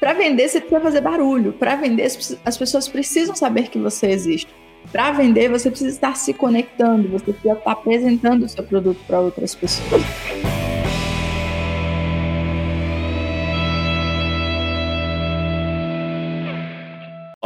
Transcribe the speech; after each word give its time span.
Para 0.00 0.14
vender, 0.14 0.48
você 0.48 0.60
precisa 0.60 0.80
fazer 0.80 1.02
barulho. 1.02 1.52
Para 1.52 1.76
vender, 1.76 2.10
as 2.44 2.56
pessoas 2.56 2.88
precisam 2.88 3.36
saber 3.36 3.68
que 3.68 3.78
você 3.78 4.06
existe. 4.06 4.48
Para 4.90 5.12
vender, 5.12 5.50
você 5.50 5.68
precisa 5.68 5.90
estar 5.90 6.16
se 6.16 6.32
conectando, 6.32 7.06
você 7.08 7.32
precisa 7.32 7.52
estar 7.52 7.70
apresentando 7.70 8.44
o 8.44 8.48
seu 8.48 8.64
produto 8.64 8.98
para 9.06 9.20
outras 9.20 9.54
pessoas. 9.54 10.02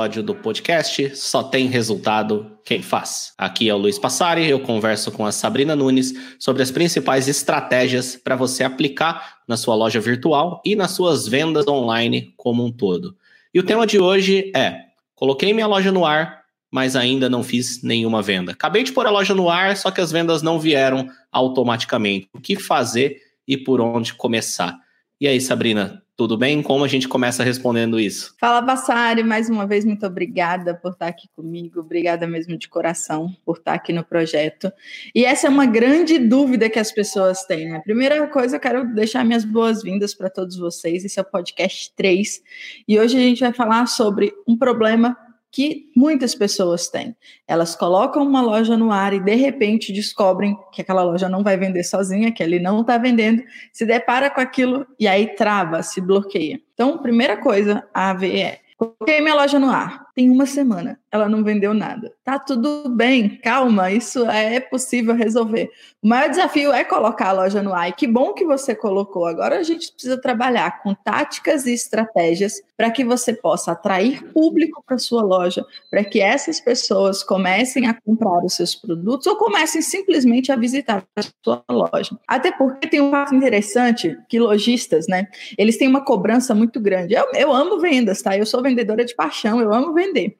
Episódio 0.05 0.23
do 0.23 0.35
podcast 0.35 1.17
Só 1.17 1.43
Tem 1.43 1.67
Resultado 1.67 2.59
Quem 2.63 2.83
Faz. 2.83 3.33
Aqui 3.39 3.71
é 3.71 3.75
o 3.75 3.79
Luiz 3.79 3.99
Passari, 3.99 4.47
eu 4.47 4.61
converso 4.61 5.11
com 5.11 5.25
a 5.25 5.33
Sabrina 5.33 5.75
Nunes 5.75 6.13
sobre 6.39 6.63
as 6.63 6.71
principais 6.71 7.27
estratégias 7.27 8.15
para 8.15 8.37
você 8.37 8.65
aplicar 8.65 9.39
na 9.49 9.57
sua 9.57 9.75
loja 9.75 9.99
virtual 10.01 10.61
e 10.63 10.77
nas 10.77 10.91
suas 10.91 11.27
vendas 11.27 11.67
online 11.67 12.35
como 12.37 12.63
um 12.63 12.71
todo. 12.71 13.17
E 13.55 13.59
o 13.59 13.63
tema 13.63 13.87
de 13.87 13.99
hoje 13.99 14.53
é: 14.55 14.79
coloquei 15.15 15.55
minha 15.55 15.67
loja 15.67 15.91
no 15.91 16.05
ar, 16.05 16.43
mas 16.71 16.97
ainda 16.97 17.31
não 17.31 17.43
fiz 17.43 17.83
nenhuma 17.83 18.21
venda. 18.21 18.53
Acabei 18.53 18.83
de 18.83 18.93
pôr 18.93 19.07
a 19.07 19.11
loja 19.11 19.35
no 19.35 19.49
ar, 19.49 19.75
só 19.75 19.91
que 19.91 20.03
as 20.03 20.13
vendas 20.13 20.43
não 20.43 20.61
vieram 20.61 21.09
automaticamente. 21.33 22.29
O 22.31 22.39
que 22.39 22.57
fazer 22.57 23.23
e 23.49 23.57
por 23.57 23.81
onde 23.81 24.13
começar? 24.13 24.79
E 25.19 25.27
aí, 25.27 25.41
Sabrina, 25.41 26.03
tudo 26.17 26.37
bem? 26.37 26.63
Como 26.63 26.85
a 26.85 26.89
gente 26.89 27.09
começa 27.09 27.43
respondendo 27.43 27.99
isso? 27.99 28.35
Fala, 28.39 28.61
Bassari, 28.61 29.25
mais 29.25 29.51
uma 29.51 29.67
vez, 29.67 29.85
muito 29.85 30.07
obrigada 30.07 30.75
por 30.75 30.93
estar 30.93 31.09
aqui 31.09 31.29
comigo. 31.35 31.81
Obrigada 31.81 32.27
mesmo 32.27 32.57
de 32.57 32.69
coração 32.69 33.35
por 33.45 33.57
estar 33.57 33.75
aqui 33.75 33.93
no 33.93 34.05
projeto. 34.05 34.73
E 35.15 35.25
essa 35.25 35.49
é 35.49 35.51
uma 35.51 35.67
grande 35.67 36.19
dúvida 36.19 36.71
que 36.71 36.79
as 36.79 36.93
pessoas 36.93 37.45
têm, 37.45 37.69
né? 37.69 37.81
Primeira 37.81 38.27
coisa, 38.29 38.57
eu 38.57 38.61
quero 38.61 38.95
deixar 38.95 39.25
minhas 39.25 39.45
boas-vindas 39.45 40.15
para 40.15 40.31
todos 40.31 40.57
vocês. 40.57 41.05
Esse 41.05 41.19
é 41.19 41.23
o 41.23 41.25
podcast 41.25 41.93
3. 41.97 42.43
E 42.87 42.99
hoje 42.99 43.17
a 43.17 43.21
gente 43.21 43.41
vai 43.41 43.53
falar 43.53 43.87
sobre 43.87 44.33
um 44.47 44.57
problema 44.57 45.17
que 45.55 45.89
muitas 45.95 46.35
pessoas 46.35 46.89
têm. 46.89 47.15
Elas 47.47 47.77
colocam 47.77 48.27
uma 48.27 48.43
loja 48.43 48.77
no 48.77 48.91
ar 48.91 49.15
e 49.15 49.21
de 49.21 49.37
repente 49.37 49.93
descobrem 49.93 50.59
que 50.73 50.83
aquela 50.83 51.05
loja 51.05 51.29
não 51.29 51.45
vai 51.45 51.57
vender 51.57 51.85
sozinha, 51.85 52.33
que 52.33 52.43
ele 52.43 52.59
não 52.59 52.81
está 52.81 52.99
vendendo, 52.99 53.41
se 53.73 53.87
depara 53.87 54.29
com 54.29 54.41
aquilo 54.41 54.85
e 54.99 55.07
aí 55.07 55.29
trava, 55.37 55.81
se 55.85 56.01
bloqueia. 56.01 56.61
Então, 56.75 56.99
primeira 56.99 57.37
coisa 57.37 57.87
a 57.95 58.13
ver 58.13 58.37
é: 58.37 58.61
coloquei 58.77 59.21
minha 59.21 59.37
loja 59.37 59.61
no 59.61 59.71
ar 59.71 60.04
tem 60.15 60.31
uma 60.31 60.47
semana, 60.47 60.99
ela 61.11 61.29
não 61.29 61.43
vendeu 61.43 61.75
nada. 61.75 62.13
Tá 62.23 62.39
tudo 62.39 62.89
bem, 62.89 63.37
calma, 63.43 63.91
isso 63.91 64.25
é 64.31 64.61
possível 64.61 65.15
resolver. 65.15 65.69
O 66.01 66.09
maior 66.09 66.31
desafio 66.31 66.73
é 66.73 66.85
colocar 66.85 67.31
a 67.31 67.33
loja 67.33 67.63
no 67.63 67.75
ar. 67.75 67.89
E 67.89 67.93
que 67.93 68.07
bom 68.07 68.33
que 68.33 68.45
você 68.45 68.75
colocou. 68.75 69.27
Agora 69.27 69.59
a 69.59 69.63
gente 69.63 69.91
precisa 69.93 70.21
trabalhar 70.21 70.83
com 70.83 70.95
táticas 70.95 71.67
e 71.67 71.73
estratégias 71.73 72.63
para 72.77 72.91
que 72.91 73.05
você 73.05 73.33
possa 73.33 73.73
atrair 73.73 74.23
público 74.33 74.83
para 74.87 74.99
sua 74.99 75.23
loja, 75.23 75.65
para 75.91 76.05
que 76.05 76.21
essas 76.21 76.61
pessoas 76.61 77.23
comecem 77.23 77.87
a 77.87 77.95
comprar 77.95 78.45
os 78.45 78.55
seus 78.55 78.75
produtos 78.75 79.27
ou 79.27 79.37
comecem 79.37 79.83
simplesmente 79.83 80.53
a 80.53 80.57
visitar 80.57 81.05
a 81.17 81.23
sua 81.43 81.65
loja. 81.69 82.17
Até 82.27 82.53
porque 82.53 82.87
tem 82.87 83.01
um 83.01 83.11
fato 83.11 83.35
interessante 83.35 84.17
que 84.29 84.39
lojistas, 84.39 85.07
né, 85.09 85.27
eles 85.59 85.77
têm 85.77 85.89
uma 85.89 86.05
cobrança 86.05 86.55
muito 86.55 86.81
grande. 86.81 87.15
Eu, 87.15 87.27
eu 87.35 87.53
amo 87.53 87.81
vendas, 87.81 88.23
tá? 88.23 88.37
Eu 88.37 88.47
sou 88.47 88.63
vendedora 88.63 89.05
de 89.05 89.15
paixão, 89.15 89.61
eu 89.61 89.73
amo 89.73 89.93
vender 89.93 90.04
vender. 90.05 90.37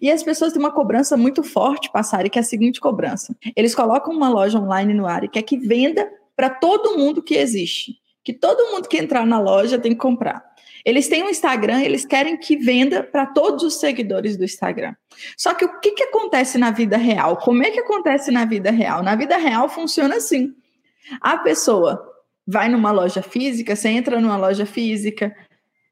E 0.00 0.10
as 0.10 0.22
pessoas 0.22 0.52
têm 0.52 0.60
uma 0.60 0.72
cobrança 0.72 1.16
muito 1.16 1.42
forte, 1.42 1.90
passar, 1.90 2.28
que 2.28 2.38
é 2.38 2.42
a 2.42 2.44
seguinte 2.44 2.80
cobrança. 2.80 3.34
Eles 3.56 3.74
colocam 3.74 4.14
uma 4.14 4.28
loja 4.28 4.58
online 4.58 4.94
no 4.94 5.06
ar 5.06 5.24
e 5.24 5.28
quer 5.28 5.42
que 5.42 5.56
venda 5.56 6.10
para 6.36 6.50
todo 6.50 6.96
mundo 6.96 7.22
que 7.22 7.34
existe. 7.34 7.96
Que 8.22 8.32
todo 8.32 8.70
mundo 8.72 8.88
que 8.88 8.98
entrar 8.98 9.26
na 9.26 9.40
loja 9.40 9.78
tem 9.78 9.92
que 9.92 9.98
comprar. 9.98 10.44
Eles 10.84 11.08
têm 11.08 11.22
um 11.22 11.28
Instagram, 11.28 11.82
eles 11.82 12.06
querem 12.06 12.36
que 12.36 12.56
venda 12.56 13.02
para 13.02 13.26
todos 13.26 13.62
os 13.62 13.78
seguidores 13.78 14.36
do 14.36 14.44
Instagram. 14.44 14.94
Só 15.36 15.52
que 15.54 15.64
o 15.64 15.80
que, 15.80 15.92
que 15.92 16.04
acontece 16.04 16.56
na 16.56 16.70
vida 16.70 16.96
real? 16.96 17.36
Como 17.36 17.62
é 17.62 17.70
que 17.70 17.80
acontece 17.80 18.30
na 18.30 18.44
vida 18.44 18.70
real? 18.70 19.02
Na 19.02 19.16
vida 19.16 19.36
real 19.36 19.68
funciona 19.68 20.16
assim. 20.16 20.54
A 21.20 21.38
pessoa 21.38 22.02
vai 22.46 22.68
numa 22.68 22.90
loja 22.90 23.20
física, 23.20 23.76
você 23.76 23.88
entra 23.88 24.20
numa 24.20 24.36
loja 24.36 24.64
física, 24.64 25.34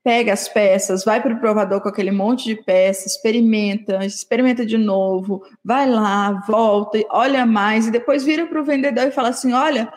pega 0.07 0.33
as 0.33 0.47
peças, 0.49 1.05
vai 1.05 1.21
para 1.21 1.35
o 1.35 1.41
provador 1.41 1.81
com 1.81 1.89
aquele 1.89 2.13
monte 2.13 2.45
de 2.45 2.55
peças, 2.55 3.15
experimenta, 3.15 4.05
experimenta 4.05 4.65
de 4.65 4.79
novo, 4.79 5.43
vai 5.65 5.91
lá, 5.91 6.31
volta, 6.47 6.97
olha 7.11 7.45
mais 7.45 7.89
e 7.89 7.91
depois 7.91 8.23
vira 8.23 8.47
para 8.47 8.61
o 8.61 8.65
vendedor 8.65 9.09
e 9.09 9.11
fala 9.11 9.31
assim: 9.31 9.53
olha, 9.53 9.93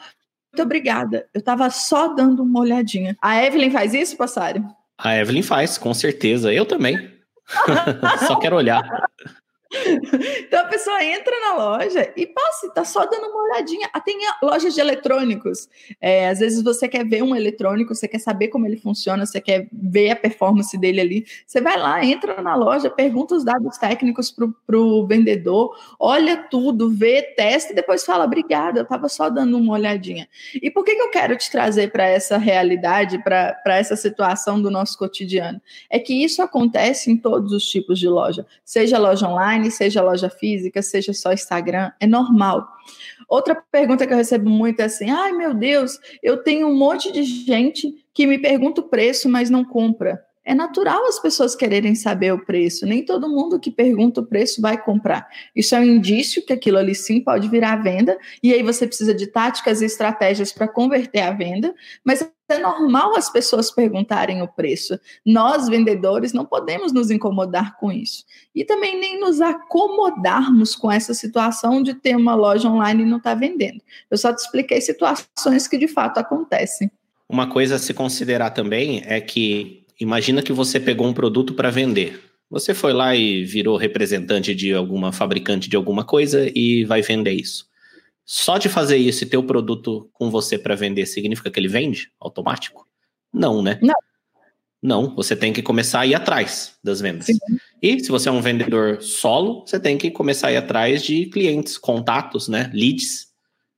muito 0.52 0.64
obrigada, 0.64 1.28
eu 1.32 1.38
estava 1.38 1.70
só 1.70 2.08
dando 2.08 2.42
uma 2.42 2.62
olhadinha. 2.62 3.16
A 3.22 3.46
Evelyn 3.46 3.70
faz 3.70 3.94
isso, 3.94 4.18
Passari? 4.18 4.64
A 4.98 5.16
Evelyn 5.16 5.44
faz, 5.44 5.78
com 5.78 5.94
certeza. 5.94 6.52
Eu 6.52 6.66
também. 6.66 6.98
só 8.26 8.36
quero 8.40 8.56
olhar. 8.56 8.82
Então 10.48 10.62
a 10.62 10.66
pessoa 10.66 11.04
entra 11.04 11.34
na 11.42 11.54
loja 11.56 12.12
e 12.16 12.26
passa, 12.26 12.70
tá 12.72 12.84
só 12.84 13.06
dando 13.06 13.28
uma 13.28 13.44
olhadinha. 13.44 13.90
Ah, 13.94 14.00
tem 14.00 14.20
lojas 14.42 14.74
de 14.74 14.82
eletrônicos. 14.82 15.70
É, 16.02 16.30
às 16.30 16.40
vezes 16.40 16.64
você 16.64 16.88
quer 16.88 17.06
ver 17.06 17.22
um 17.22 17.36
eletrônico, 17.36 17.94
você 17.94 18.08
quer 18.08 18.20
saber 18.20 18.48
como 18.48 18.66
ele 18.66 18.78
funciona, 18.78 19.26
você 19.26 19.40
quer 19.40 19.68
ver 19.72 20.12
a 20.12 20.16
performance 20.16 20.76
dele 20.78 21.02
ali. 21.02 21.26
Você 21.46 21.62
vai 21.62 21.78
lá, 21.78 22.04
entra 22.04 22.42
na 22.42 22.56
loja, 22.56 22.90
pergunta 22.90 23.36
os 23.36 23.44
dados 23.44 23.78
técnicos 23.78 24.32
pro, 24.32 24.54
pro 24.66 25.06
vendedor, 25.06 25.76
olha 26.00 26.38
tudo, 26.38 26.90
vê, 26.90 27.22
testa 27.22 27.72
e 27.72 27.76
depois 27.76 28.04
fala: 28.04 28.26
obrigada, 28.26 28.80
eu 28.80 28.86
tava 28.86 29.08
só 29.08 29.30
dando 29.30 29.58
uma 29.58 29.74
olhadinha. 29.74 30.28
E 30.56 30.72
por 30.72 30.84
que, 30.84 30.96
que 30.96 31.02
eu 31.02 31.12
quero 31.12 31.38
te 31.38 31.50
trazer 31.52 31.92
para 31.92 32.06
essa 32.06 32.38
realidade, 32.38 33.22
para 33.24 33.78
essa 33.78 33.96
situação 33.96 34.62
do 34.62 34.72
nosso 34.72 34.98
cotidiano? 34.98 35.62
É 35.90 36.00
que 36.00 36.24
isso 36.24 36.42
acontece 36.42 37.12
em 37.12 37.18
todos 37.18 37.52
os 37.52 37.66
tipos 37.66 38.00
de 38.00 38.08
loja, 38.08 38.46
seja 38.64 38.98
loja 38.98 39.28
online 39.28 39.59
online, 39.60 39.70
seja 39.70 40.02
loja 40.02 40.30
física, 40.30 40.82
seja 40.82 41.14
só 41.14 41.34
Instagram, 41.34 41.92
é 42.00 42.08
normal. 42.08 42.68
Outra 43.28 43.56
pergunta 43.72 44.08
que 44.08 44.14
eu 44.14 44.18
recebo 44.18 44.50
muito 44.50 44.80
é 44.80 44.86
assim: 44.86 45.10
ai 45.10 45.32
meu 45.34 45.54
Deus, 45.54 46.00
eu 46.24 46.38
tenho 46.38 46.68
um 46.68 46.76
monte 46.76 47.12
de 47.12 47.24
gente 47.24 47.94
que 48.14 48.26
me 48.26 48.40
pergunta 48.40 48.82
o 48.82 48.90
preço, 48.90 49.30
mas 49.30 49.50
não 49.50 49.64
compra. 49.64 50.24
É 50.44 50.56
natural 50.56 51.06
as 51.06 51.20
pessoas 51.20 51.56
quererem 51.56 51.94
saber 51.94 52.34
o 52.34 52.44
preço. 52.44 52.86
Nem 52.86 53.06
todo 53.06 53.30
mundo 53.30 53.60
que 53.60 53.70
pergunta 53.70 54.22
o 54.22 54.26
preço 54.26 54.60
vai 54.60 54.82
comprar. 54.82 55.28
Isso 55.56 55.76
é 55.76 55.80
um 55.80 55.84
indício 55.84 56.44
que 56.44 56.52
aquilo 56.52 56.80
ali 56.80 56.96
sim 56.96 57.22
pode 57.22 57.48
virar 57.48 57.76
venda, 57.84 58.18
e 58.42 58.52
aí 58.52 58.64
você 58.64 58.88
precisa 58.88 59.14
de 59.14 59.28
táticas 59.28 59.82
e 59.82 59.86
estratégias 59.86 60.52
para 60.52 60.68
converter 60.68 61.22
a 61.22 61.32
venda, 61.32 61.76
mas 62.04 62.28
é 62.54 62.60
normal 62.60 63.16
as 63.16 63.30
pessoas 63.30 63.72
perguntarem 63.72 64.42
o 64.42 64.48
preço. 64.48 65.00
Nós, 65.26 65.68
vendedores, 65.68 66.34
não 66.34 66.46
podemos 66.46 66.92
nos 66.92 67.12
incomodar 67.12 67.78
com 67.78 67.92
isso. 67.92 68.26
E 68.56 68.66
também 68.66 69.00
nem 69.00 69.20
nos 69.20 69.42
acomodarmos 69.42 70.76
com 70.76 70.92
essa 70.92 71.14
situação 71.14 71.82
de 71.82 71.94
ter 71.94 72.16
uma 72.16 72.36
loja 72.36 72.70
online 72.70 73.04
e 73.04 73.06
não 73.06 73.18
estar 73.18 73.34
tá 73.34 73.40
vendendo. 73.40 73.82
Eu 74.10 74.18
só 74.18 74.34
te 74.34 74.40
expliquei 74.40 74.82
situações 74.82 75.68
que 75.68 75.78
de 75.78 75.88
fato 75.88 76.18
acontecem. 76.18 76.92
Uma 77.28 77.48
coisa 77.48 77.76
a 77.76 77.80
se 77.80 77.94
considerar 77.94 78.50
também 78.50 79.04
é 79.06 79.22
que 79.22 79.84
imagina 80.00 80.42
que 80.42 80.52
você 80.52 80.80
pegou 80.80 81.06
um 81.06 81.14
produto 81.14 81.54
para 81.54 81.70
vender. 81.70 82.20
Você 82.50 82.74
foi 82.74 82.94
lá 82.94 83.16
e 83.16 83.44
virou 83.44 83.78
representante 83.78 84.56
de 84.56 84.74
alguma 84.74 85.12
fabricante 85.12 85.70
de 85.70 85.76
alguma 85.76 86.04
coisa 86.04 86.50
e 86.56 86.84
vai 86.86 87.04
vender 87.04 87.34
isso. 87.34 87.69
Só 88.32 88.60
de 88.60 88.70
fazer 88.70 88.98
isso 88.98 89.24
e 89.24 89.28
ter 89.28 89.38
o 89.38 89.44
produto 89.44 90.08
com 90.14 90.30
você 90.30 90.56
para 90.56 90.76
vender 90.76 91.08
significa 91.08 91.50
que 91.50 91.60
ele 91.60 91.68
vende 91.68 92.12
automático? 92.20 92.88
Não, 93.34 93.64
né? 93.64 93.80
Não. 93.82 93.96
Não, 94.80 95.16
você 95.16 95.36
tem 95.36 95.52
que 95.52 95.64
começar 95.64 96.02
a 96.02 96.06
ir 96.06 96.14
atrás 96.14 96.78
das 96.84 97.02
vendas. 97.02 97.26
Sim. 97.26 97.40
E 97.82 98.00
se 98.00 98.12
você 98.12 98.30
é 98.30 98.32
um 98.32 98.40
vendedor 98.40 99.02
solo, 99.02 99.66
você 99.66 99.80
tem 99.80 99.98
que 99.98 100.12
começar 100.12 100.50
a 100.50 100.52
ir 100.52 100.58
atrás 100.58 101.02
de 101.02 101.26
clientes, 101.26 101.76
contatos, 101.76 102.48
né? 102.48 102.70
Leads. 102.72 103.30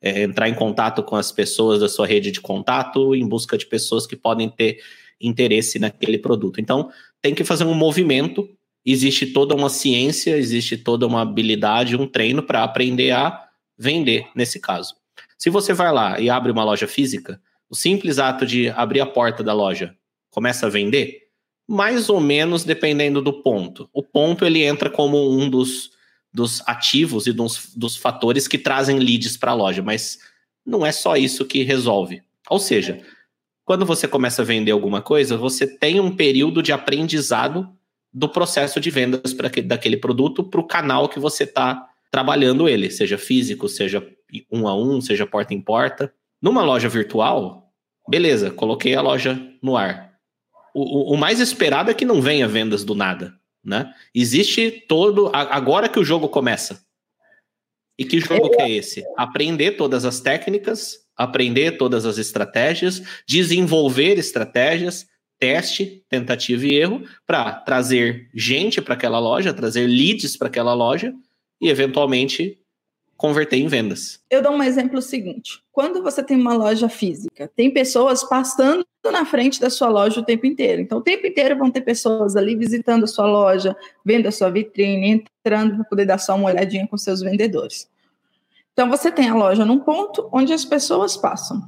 É, 0.02 0.24
entrar 0.24 0.50
em 0.50 0.54
contato 0.54 1.02
com 1.02 1.16
as 1.16 1.32
pessoas 1.32 1.80
da 1.80 1.88
sua 1.88 2.06
rede 2.06 2.30
de 2.30 2.42
contato 2.42 3.16
em 3.16 3.26
busca 3.26 3.58
de 3.58 3.66
pessoas 3.66 4.06
que 4.06 4.18
podem 4.18 4.50
ter 4.50 4.80
interesse 5.22 5.80
naquele 5.80 6.18
produto. 6.18 6.60
Então, 6.60 6.92
tem 7.22 7.34
que 7.34 7.46
fazer 7.46 7.64
um 7.64 7.74
movimento. 7.74 8.50
Existe 8.86 9.28
toda 9.28 9.56
uma 9.56 9.70
ciência, 9.70 10.36
existe 10.36 10.76
toda 10.76 11.08
uma 11.08 11.22
habilidade, 11.22 11.96
um 11.96 12.06
treino 12.06 12.44
para 12.44 12.66
aprender 12.66 13.12
a 13.12 13.48
vender 13.82 14.28
nesse 14.36 14.60
caso. 14.60 14.96
Se 15.38 15.50
você 15.50 15.74
vai 15.74 15.92
lá 15.92 16.20
e 16.20 16.30
abre 16.30 16.52
uma 16.52 16.64
loja 16.64 16.88
física, 16.88 17.42
o 17.68 17.76
simples 17.76 18.20
ato 18.20 18.46
de 18.46 18.70
abrir 18.70 19.02
a 19.02 19.08
porta 19.08 19.44
da 19.44 19.54
loja 19.54 19.96
começa 20.30 20.68
a 20.68 20.70
vender, 20.70 21.30
mais 21.68 22.08
ou 22.08 22.20
menos 22.20 22.64
dependendo 22.64 23.24
do 23.24 23.42
ponto. 23.42 23.90
O 23.92 24.04
ponto 24.04 24.46
ele 24.46 24.62
entra 24.62 24.88
como 24.88 25.36
um 25.36 25.50
dos, 25.50 25.90
dos 26.32 26.62
ativos 26.68 27.26
e 27.26 27.34
dos, 27.34 27.74
dos 27.76 27.98
fatores 27.98 28.48
que 28.48 28.60
trazem 28.60 29.00
leads 29.00 29.36
para 29.36 29.52
a 29.52 29.56
loja, 29.56 29.82
mas 29.82 30.20
não 30.64 30.86
é 30.86 30.92
só 30.92 31.16
isso 31.16 31.44
que 31.44 31.64
resolve. 31.64 32.22
Ou 32.48 32.60
seja, 32.60 33.02
quando 33.66 33.84
você 33.84 34.08
começa 34.08 34.44
a 34.44 34.46
vender 34.46 34.72
alguma 34.72 35.02
coisa, 35.02 35.38
você 35.38 35.66
tem 35.66 36.00
um 36.00 36.16
período 36.16 36.62
de 36.62 36.72
aprendizado 36.72 37.68
do 38.14 38.30
processo 38.30 38.80
de 38.80 38.92
vendas 38.92 39.34
para 39.34 39.50
daquele 39.64 39.98
produto 39.98 40.44
para 40.44 40.60
o 40.60 40.68
canal 40.68 41.10
que 41.10 41.20
você 41.20 41.46
está 41.46 41.91
trabalhando 42.12 42.68
ele, 42.68 42.92
seja 42.92 43.18
físico, 43.18 43.70
seja 43.70 44.06
um 44.52 44.68
a 44.68 44.76
um, 44.76 45.00
seja 45.00 45.26
porta 45.26 45.54
em 45.54 45.62
porta. 45.62 46.14
Numa 46.42 46.64
loja 46.64 46.90
virtual, 46.90 47.72
beleza, 48.08 48.52
coloquei 48.52 48.94
a 48.94 49.02
loja 49.02 49.42
no 49.64 49.78
ar. 49.78 50.12
o, 50.74 51.14
o 51.14 51.18
mais 51.18 51.40
esperado 51.40 51.90
é 51.90 51.94
que 51.94 52.06
não 52.06 52.22
venha 52.22 52.48
vendas 52.48 52.84
do 52.84 52.94
nada, 52.94 53.34
né? 53.64 53.94
Existe 54.14 54.86
todo 54.88 55.32
agora 55.34 55.88
que 55.88 56.00
o 56.00 56.04
jogo 56.04 56.28
começa. 56.28 56.86
E 57.98 58.06
que 58.06 58.20
jogo 58.20 58.50
que 58.50 58.62
é 58.62 58.70
esse? 58.70 59.04
Aprender 59.16 59.74
todas 59.74 60.06
as 60.06 60.20
técnicas, 60.20 60.98
aprender 61.16 61.78
todas 61.78 62.06
as 62.06 62.18
estratégias, 62.18 63.02
desenvolver 63.28 64.18
estratégias, 64.18 65.08
teste, 65.38 66.04
tentativa 66.10 66.66
e 66.66 66.76
erro 66.76 67.04
para 67.28 67.52
trazer 67.54 68.30
gente 68.34 68.82
para 68.82 68.96
aquela 68.96 69.20
loja, 69.20 69.54
trazer 69.54 69.88
leads 69.88 70.36
para 70.36 70.48
aquela 70.48 70.74
loja 70.74 71.14
e 71.62 71.70
eventualmente 71.70 72.58
converter 73.22 73.58
em 73.58 73.68
vendas. 73.68 74.20
Eu 74.32 74.42
dou 74.42 74.52
um 74.52 74.64
exemplo 74.64 75.00
seguinte: 75.00 75.62
quando 75.72 76.02
você 76.02 76.24
tem 76.24 76.36
uma 76.36 76.56
loja 76.56 76.90
física, 76.90 77.52
tem 77.56 77.72
pessoas 77.72 78.24
passando 78.24 78.84
na 79.12 79.26
frente 79.26 79.60
da 79.62 79.70
sua 79.70 79.90
loja 79.90 80.20
o 80.20 80.26
tempo 80.26 80.48
inteiro. 80.48 80.82
Então, 80.82 80.98
o 80.98 81.04
tempo 81.04 81.28
inteiro 81.28 81.58
vão 81.58 81.70
ter 81.70 81.82
pessoas 81.82 82.36
ali 82.36 82.56
visitando 82.56 83.04
a 83.04 83.08
sua 83.08 83.28
loja, 83.28 83.76
vendo 84.04 84.28
a 84.28 84.32
sua 84.32 84.50
vitrine, 84.50 85.24
entrando 85.44 85.76
para 85.76 85.84
poder 85.86 86.06
dar 86.06 86.18
só 86.18 86.36
uma 86.36 86.50
olhadinha 86.50 86.88
com 86.88 86.98
seus 86.98 87.22
vendedores. 87.22 87.88
Então, 88.74 88.90
você 88.90 89.12
tem 89.12 89.30
a 89.30 89.36
loja 89.36 89.66
num 89.66 89.80
ponto 89.80 90.28
onde 90.32 90.54
as 90.54 90.66
pessoas 90.66 91.16
passam. 91.16 91.62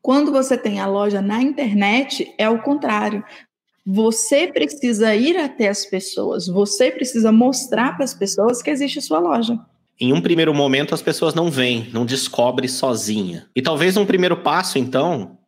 Quando 0.00 0.30
você 0.30 0.56
tem 0.56 0.78
a 0.78 0.86
loja 0.86 1.20
na 1.20 1.42
internet, 1.42 2.32
é 2.38 2.48
o 2.48 2.62
contrário. 2.62 3.24
Você 3.86 4.48
precisa 4.48 5.14
ir 5.14 5.36
até 5.36 5.68
as 5.68 5.86
pessoas, 5.86 6.48
você 6.48 6.90
precisa 6.90 7.30
mostrar 7.30 7.94
para 7.94 8.04
as 8.04 8.12
pessoas 8.12 8.60
que 8.60 8.68
existe 8.68 8.98
a 8.98 9.02
sua 9.02 9.20
loja. 9.20 9.56
Em 10.00 10.12
um 10.12 10.20
primeiro 10.20 10.52
momento, 10.52 10.92
as 10.92 11.00
pessoas 11.00 11.34
não 11.34 11.52
veem, 11.52 11.88
não 11.92 12.04
descobrem 12.04 12.68
sozinha. 12.68 13.48
E 13.54 13.62
talvez 13.62 13.96
um 13.96 14.04
primeiro 14.04 14.38
passo, 14.38 14.76
então, 14.76 15.38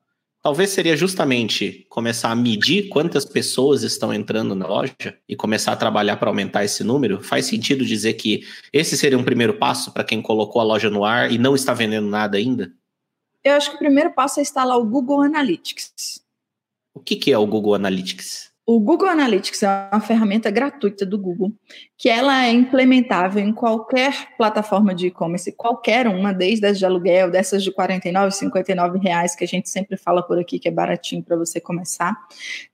talvez 0.40 0.70
seria 0.70 0.96
justamente 0.96 1.84
começar 1.90 2.30
a 2.30 2.36
medir 2.36 2.88
quantas 2.88 3.24
pessoas 3.24 3.82
estão 3.82 4.14
entrando 4.14 4.54
na 4.54 4.68
loja 4.68 4.94
e 5.28 5.34
começar 5.34 5.72
a 5.72 5.76
trabalhar 5.76 6.16
para 6.16 6.30
aumentar 6.30 6.64
esse 6.64 6.84
número. 6.84 7.20
Faz 7.20 7.46
sentido 7.46 7.84
dizer 7.84 8.14
que 8.14 8.44
esse 8.72 8.96
seria 8.96 9.18
um 9.18 9.24
primeiro 9.24 9.54
passo 9.54 9.92
para 9.92 10.04
quem 10.04 10.22
colocou 10.22 10.62
a 10.62 10.64
loja 10.64 10.88
no 10.88 11.04
ar 11.04 11.32
e 11.32 11.38
não 11.38 11.56
está 11.56 11.74
vendendo 11.74 12.06
nada 12.06 12.38
ainda? 12.38 12.72
Eu 13.42 13.54
acho 13.54 13.70
que 13.70 13.76
o 13.76 13.80
primeiro 13.80 14.12
passo 14.12 14.38
é 14.38 14.42
instalar 14.42 14.78
o 14.78 14.84
Google 14.84 15.22
Analytics. 15.22 16.22
O 16.98 17.00
que, 17.00 17.14
que 17.14 17.32
é 17.32 17.38
o 17.38 17.46
Google 17.46 17.76
Analytics? 17.76 18.50
O 18.66 18.80
Google 18.80 19.08
Analytics 19.08 19.62
é 19.62 19.88
uma 19.92 20.00
ferramenta 20.00 20.50
gratuita 20.50 21.06
do 21.06 21.16
Google, 21.16 21.52
que 21.96 22.08
ela 22.08 22.44
é 22.44 22.50
implementável 22.50 23.40
em 23.40 23.52
qualquer 23.52 24.36
plataforma 24.36 24.92
de 24.92 25.06
e-commerce, 25.06 25.52
qualquer 25.52 26.08
uma, 26.08 26.34
desde 26.34 26.66
as 26.66 26.76
de 26.76 26.84
aluguel, 26.84 27.30
dessas 27.30 27.62
de 27.62 27.68
R$ 27.70 27.76
49, 27.76 28.32
59 28.32 28.98
reais, 28.98 29.36
que 29.36 29.44
a 29.44 29.46
gente 29.46 29.70
sempre 29.70 29.96
fala 29.96 30.24
por 30.24 30.40
aqui 30.40 30.58
que 30.58 30.66
é 30.66 30.72
baratinho 30.72 31.22
para 31.22 31.36
você 31.36 31.60
começar. 31.60 32.16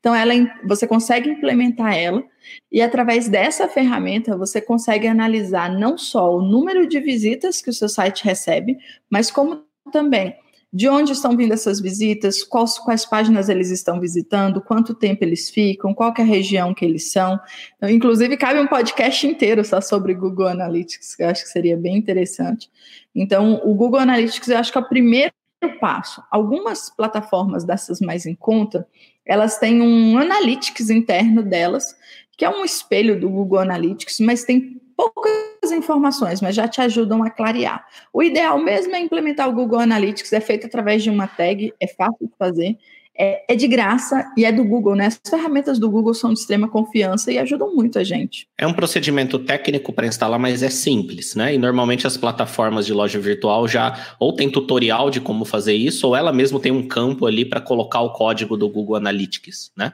Então, 0.00 0.14
ela, 0.14 0.32
você 0.66 0.86
consegue 0.86 1.28
implementar 1.28 1.94
ela 1.94 2.24
e 2.72 2.80
através 2.80 3.28
dessa 3.28 3.68
ferramenta 3.68 4.38
você 4.38 4.58
consegue 4.58 5.06
analisar 5.06 5.70
não 5.70 5.98
só 5.98 6.34
o 6.34 6.40
número 6.40 6.88
de 6.88 6.98
visitas 6.98 7.60
que 7.60 7.68
o 7.68 7.74
seu 7.74 7.90
site 7.90 8.24
recebe, 8.24 8.78
mas 9.10 9.30
como 9.30 9.62
também 9.92 10.34
de 10.74 10.88
onde 10.88 11.12
estão 11.12 11.36
vindo 11.36 11.54
essas 11.54 11.80
visitas, 11.80 12.42
quais, 12.42 12.76
quais 12.78 13.06
páginas 13.06 13.48
eles 13.48 13.70
estão 13.70 14.00
visitando, 14.00 14.60
quanto 14.60 14.92
tempo 14.92 15.22
eles 15.22 15.48
ficam, 15.48 15.94
qual 15.94 16.12
é 16.18 16.20
a 16.20 16.24
região 16.24 16.74
que 16.74 16.84
eles 16.84 17.12
são. 17.12 17.38
Então, 17.76 17.88
inclusive, 17.88 18.36
cabe 18.36 18.58
um 18.58 18.66
podcast 18.66 19.24
inteiro 19.24 19.64
só 19.64 19.80
sobre 19.80 20.12
Google 20.14 20.48
Analytics, 20.48 21.14
que 21.14 21.22
eu 21.22 21.28
acho 21.28 21.44
que 21.44 21.48
seria 21.48 21.76
bem 21.76 21.96
interessante. 21.96 22.68
Então, 23.14 23.60
o 23.62 23.72
Google 23.72 24.00
Analytics 24.00 24.48
eu 24.48 24.58
acho 24.58 24.72
que 24.72 24.78
é 24.78 24.80
o 24.80 24.88
primeiro 24.88 25.32
passo. 25.80 26.20
Algumas 26.28 26.90
plataformas 26.90 27.62
dessas 27.62 28.00
mais 28.00 28.26
em 28.26 28.34
conta, 28.34 28.84
elas 29.24 29.58
têm 29.58 29.80
um 29.80 30.18
Analytics 30.18 30.90
interno 30.90 31.44
delas, 31.44 31.96
que 32.36 32.44
é 32.44 32.50
um 32.50 32.64
espelho 32.64 33.18
do 33.20 33.30
Google 33.30 33.60
Analytics, 33.60 34.18
mas 34.18 34.42
tem 34.42 34.80
poucas 34.96 35.53
informações, 35.70 36.40
mas 36.40 36.54
já 36.54 36.66
te 36.68 36.80
ajudam 36.80 37.22
a 37.22 37.30
clarear. 37.30 37.86
O 38.12 38.22
ideal 38.22 38.58
mesmo 38.58 38.94
é 38.94 39.00
implementar 39.00 39.48
o 39.48 39.52
Google 39.52 39.80
Analytics, 39.80 40.32
é 40.32 40.40
feito 40.40 40.66
através 40.66 41.02
de 41.02 41.10
uma 41.10 41.26
tag, 41.26 41.72
é 41.80 41.86
fácil 41.86 42.26
de 42.26 42.32
fazer, 42.38 42.78
é, 43.16 43.52
é, 43.52 43.54
de 43.54 43.68
graça 43.68 44.32
e 44.36 44.44
é 44.44 44.50
do 44.50 44.64
Google, 44.64 44.96
né? 44.96 45.06
As 45.06 45.20
ferramentas 45.28 45.78
do 45.78 45.88
Google 45.88 46.14
são 46.14 46.32
de 46.32 46.40
extrema 46.40 46.68
confiança 46.68 47.30
e 47.30 47.38
ajudam 47.38 47.72
muito 47.74 47.98
a 47.98 48.02
gente. 48.02 48.48
É 48.58 48.66
um 48.66 48.72
procedimento 48.72 49.38
técnico 49.38 49.92
para 49.92 50.06
instalar, 50.06 50.38
mas 50.38 50.64
é 50.64 50.68
simples, 50.68 51.36
né? 51.36 51.54
E 51.54 51.58
normalmente 51.58 52.06
as 52.06 52.16
plataformas 52.16 52.84
de 52.84 52.92
loja 52.92 53.20
virtual 53.20 53.68
já 53.68 54.16
ou 54.18 54.32
tem 54.32 54.50
tutorial 54.50 55.10
de 55.10 55.20
como 55.20 55.44
fazer 55.44 55.74
isso, 55.74 56.08
ou 56.08 56.16
ela 56.16 56.32
mesmo 56.32 56.58
tem 56.58 56.72
um 56.72 56.88
campo 56.88 57.26
ali 57.26 57.44
para 57.44 57.60
colocar 57.60 58.00
o 58.00 58.12
código 58.12 58.56
do 58.56 58.68
Google 58.68 58.96
Analytics, 58.96 59.70
né? 59.76 59.92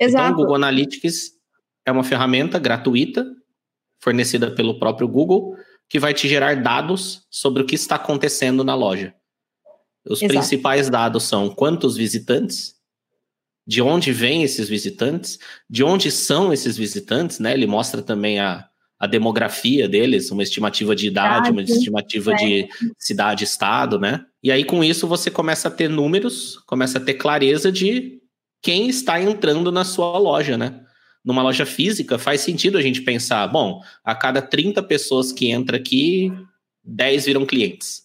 Exato. 0.00 0.24
Então, 0.24 0.32
o 0.32 0.36
Google 0.36 0.56
Analytics 0.56 1.32
é 1.86 1.92
uma 1.92 2.02
ferramenta 2.02 2.58
gratuita 2.58 3.24
fornecida 4.00 4.50
pelo 4.50 4.78
próprio 4.78 5.06
Google, 5.06 5.56
que 5.88 5.98
vai 5.98 6.14
te 6.14 6.28
gerar 6.28 6.62
dados 6.62 7.26
sobre 7.30 7.62
o 7.62 7.66
que 7.66 7.74
está 7.74 7.96
acontecendo 7.96 8.64
na 8.64 8.74
loja. 8.74 9.14
Os 10.08 10.22
Exato. 10.22 10.32
principais 10.32 10.88
dados 10.88 11.24
são 11.24 11.50
quantos 11.50 11.96
visitantes, 11.96 12.74
de 13.66 13.82
onde 13.82 14.12
vêm 14.12 14.42
esses 14.42 14.68
visitantes, 14.68 15.38
de 15.68 15.84
onde 15.84 16.10
são 16.10 16.52
esses 16.52 16.76
visitantes, 16.76 17.38
né? 17.38 17.52
Ele 17.52 17.66
mostra 17.66 18.00
também 18.00 18.40
a, 18.40 18.66
a 18.98 19.06
demografia 19.06 19.88
deles, 19.88 20.30
uma 20.30 20.42
estimativa 20.42 20.96
de 20.96 21.06
idade, 21.06 21.50
uma 21.50 21.62
estimativa 21.62 22.32
é. 22.32 22.36
de 22.36 22.68
cidade-estado, 22.98 23.98
né? 23.98 24.24
E 24.42 24.50
aí, 24.50 24.64
com 24.64 24.82
isso, 24.82 25.06
você 25.06 25.30
começa 25.30 25.68
a 25.68 25.70
ter 25.70 25.88
números, 25.88 26.56
começa 26.66 26.98
a 26.98 27.00
ter 27.00 27.14
clareza 27.14 27.70
de 27.70 28.20
quem 28.62 28.88
está 28.88 29.20
entrando 29.20 29.70
na 29.70 29.84
sua 29.84 30.18
loja, 30.18 30.56
né? 30.56 30.80
Numa 31.24 31.42
loja 31.42 31.66
física, 31.66 32.18
faz 32.18 32.40
sentido 32.40 32.78
a 32.78 32.82
gente 32.82 33.02
pensar, 33.02 33.46
bom, 33.46 33.82
a 34.04 34.14
cada 34.14 34.40
30 34.40 34.82
pessoas 34.82 35.32
que 35.32 35.50
entra 35.50 35.76
aqui, 35.76 36.32
10 36.82 37.26
viram 37.26 37.46
clientes. 37.46 38.04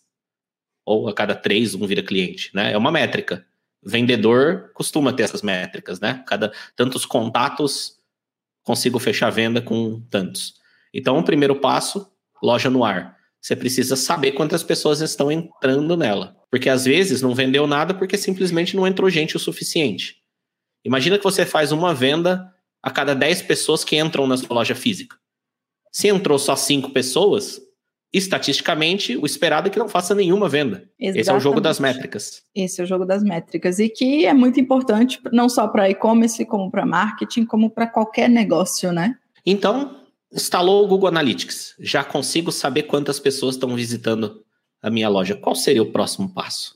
Ou 0.86 1.08
a 1.08 1.14
cada 1.14 1.34
3, 1.34 1.76
um 1.76 1.88
vira 1.88 2.04
cliente, 2.04 2.52
né? 2.54 2.74
É 2.74 2.78
uma 2.78 2.92
métrica. 2.92 3.46
Vendedor 3.84 4.72
costuma 4.74 5.14
ter 5.14 5.24
essas 5.24 5.42
métricas, 5.42 6.00
né? 6.00 6.24
Cada 6.28 6.52
tantos 6.76 7.06
contatos 7.06 7.98
consigo 8.64 9.00
fechar 9.00 9.30
venda 9.30 9.62
com 9.62 10.02
tantos. 10.10 10.56
Então, 10.94 11.18
o 11.18 11.24
primeiro 11.24 11.56
passo, 11.56 12.10
loja 12.42 12.70
no 12.70 12.84
ar. 12.84 13.16
Você 13.42 13.56
precisa 13.56 13.96
saber 13.96 14.32
quantas 14.32 14.64
pessoas 14.64 15.02
estão 15.02 15.32
entrando 15.32 15.96
nela. 15.96 16.36
Porque 16.50 16.70
às 16.70 16.86
vezes 16.86 17.22
não 17.22 17.36
vendeu 17.36 17.68
nada 17.68 17.94
porque 17.94 18.18
simplesmente 18.18 18.76
não 18.76 18.88
entrou 18.88 19.10
gente 19.10 19.36
o 19.36 19.40
suficiente. 19.40 20.18
Imagina 20.84 21.18
que 21.18 21.24
você 21.24 21.46
faz 21.46 21.72
uma 21.72 21.94
venda 21.94 22.52
a 22.86 22.92
cada 22.92 23.16
10 23.16 23.42
pessoas 23.42 23.84
que 23.84 23.98
entram 23.98 24.28
na 24.28 24.38
sua 24.38 24.54
loja 24.54 24.76
física. 24.76 25.18
Se 25.92 26.08
entrou 26.08 26.38
só 26.38 26.56
5 26.56 26.92
pessoas, 26.92 27.60
estatisticamente, 28.14 29.18
o 29.18 29.26
esperado 29.26 29.68
é 29.68 29.72
que 29.72 29.80
não 29.80 29.90
faça 29.90 30.14
nenhuma 30.14 30.48
venda. 30.48 30.88
Exatamente. 31.00 31.20
Esse 31.20 31.32
é 31.32 31.34
o 31.34 31.40
jogo 31.40 31.60
das 31.60 31.80
métricas. 31.80 32.44
Esse 32.54 32.82
é 32.82 32.84
o 32.84 32.88
jogo 32.88 33.04
das 33.04 33.24
métricas. 33.24 33.80
E 33.80 33.90
que 33.90 34.28
é 34.28 34.36
muito 34.36 34.60
importante, 34.60 35.20
não 35.34 35.50
só 35.50 35.68
para 35.68 35.90
e-commerce, 35.90 36.46
como 36.46 36.70
para 36.70 36.86
marketing, 36.86 37.46
como 37.46 37.72
para 37.72 37.88
qualquer 37.88 38.30
negócio, 38.30 38.92
né? 38.92 39.18
Então, 39.44 40.02
instalou 40.32 40.86
o 40.86 40.88
Google 40.88 41.08
Analytics. 41.08 41.74
Já 41.80 42.04
consigo 42.04 42.52
saber 42.52 42.84
quantas 42.84 43.20
pessoas 43.20 43.56
estão 43.56 43.76
visitando 43.76 44.44
a 44.80 44.92
minha 44.92 45.10
loja. 45.10 45.36
Qual 45.36 45.56
seria 45.56 45.82
o 45.82 45.92
próximo 45.92 46.32
passo? 46.32 46.76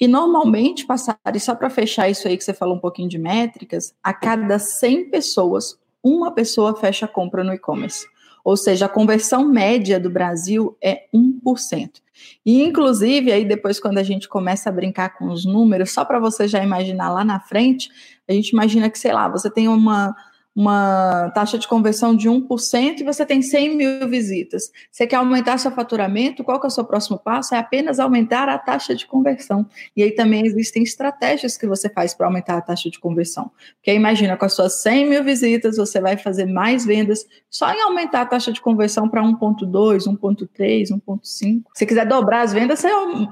E 0.00 0.08
normalmente, 0.08 0.86
passar, 0.86 1.18
e 1.32 1.40
só 1.40 1.54
para 1.54 1.70
fechar 1.70 2.08
isso 2.08 2.26
aí 2.26 2.36
que 2.36 2.44
você 2.44 2.52
falou 2.52 2.76
um 2.76 2.80
pouquinho 2.80 3.08
de 3.08 3.18
métricas, 3.18 3.94
a 4.02 4.12
cada 4.12 4.58
100 4.58 5.10
pessoas, 5.10 5.78
uma 6.02 6.32
pessoa 6.32 6.74
fecha 6.76 7.06
a 7.06 7.08
compra 7.08 7.44
no 7.44 7.54
e-commerce. 7.54 8.06
Ou 8.44 8.56
seja, 8.56 8.86
a 8.86 8.88
conversão 8.90 9.48
média 9.48 9.98
do 9.98 10.10
Brasil 10.10 10.76
é 10.82 11.06
1%. 11.14 12.02
E, 12.44 12.62
inclusive, 12.62 13.32
aí 13.32 13.44
depois, 13.44 13.80
quando 13.80 13.98
a 13.98 14.02
gente 14.02 14.28
começa 14.28 14.68
a 14.68 14.72
brincar 14.72 15.16
com 15.16 15.30
os 15.30 15.46
números, 15.46 15.92
só 15.92 16.04
para 16.04 16.18
você 16.18 16.46
já 16.46 16.62
imaginar 16.62 17.10
lá 17.10 17.24
na 17.24 17.40
frente, 17.40 17.88
a 18.28 18.32
gente 18.32 18.50
imagina 18.50 18.90
que, 18.90 18.98
sei 18.98 19.12
lá, 19.12 19.28
você 19.28 19.50
tem 19.50 19.66
uma 19.66 20.14
uma 20.54 21.30
taxa 21.34 21.58
de 21.58 21.66
conversão 21.66 22.14
de 22.14 22.28
1% 22.28 23.00
e 23.00 23.04
você 23.04 23.26
tem 23.26 23.42
100 23.42 23.76
mil 23.76 24.08
visitas. 24.08 24.70
Você 24.90 25.06
quer 25.06 25.16
aumentar 25.16 25.58
seu 25.58 25.70
faturamento? 25.72 26.44
Qual 26.44 26.60
que 26.60 26.66
é 26.66 26.68
o 26.68 26.70
seu 26.70 26.84
próximo 26.84 27.18
passo? 27.18 27.54
É 27.54 27.58
apenas 27.58 27.98
aumentar 27.98 28.48
a 28.48 28.56
taxa 28.56 28.94
de 28.94 29.06
conversão. 29.06 29.66
E 29.96 30.02
aí 30.02 30.12
também 30.12 30.46
existem 30.46 30.82
estratégias 30.82 31.56
que 31.56 31.66
você 31.66 31.88
faz 31.88 32.14
para 32.14 32.26
aumentar 32.26 32.56
a 32.56 32.60
taxa 32.60 32.88
de 32.88 33.00
conversão. 33.00 33.50
Porque 33.76 33.92
imagina, 33.92 34.36
com 34.36 34.44
as 34.44 34.52
suas 34.52 34.80
100 34.82 35.10
mil 35.10 35.24
visitas, 35.24 35.76
você 35.76 36.00
vai 36.00 36.16
fazer 36.16 36.46
mais 36.46 36.84
vendas 36.84 37.26
só 37.50 37.72
em 37.72 37.80
aumentar 37.82 38.20
a 38.20 38.26
taxa 38.26 38.52
de 38.52 38.60
conversão 38.60 39.08
para 39.08 39.22
1,2, 39.22 40.04
1,3, 40.04 40.88
1,5. 40.88 41.62
Se 41.74 41.86
quiser 41.86 42.06
dobrar 42.06 42.42
as 42.42 42.52
vendas, 42.52 42.78
você 42.78 42.88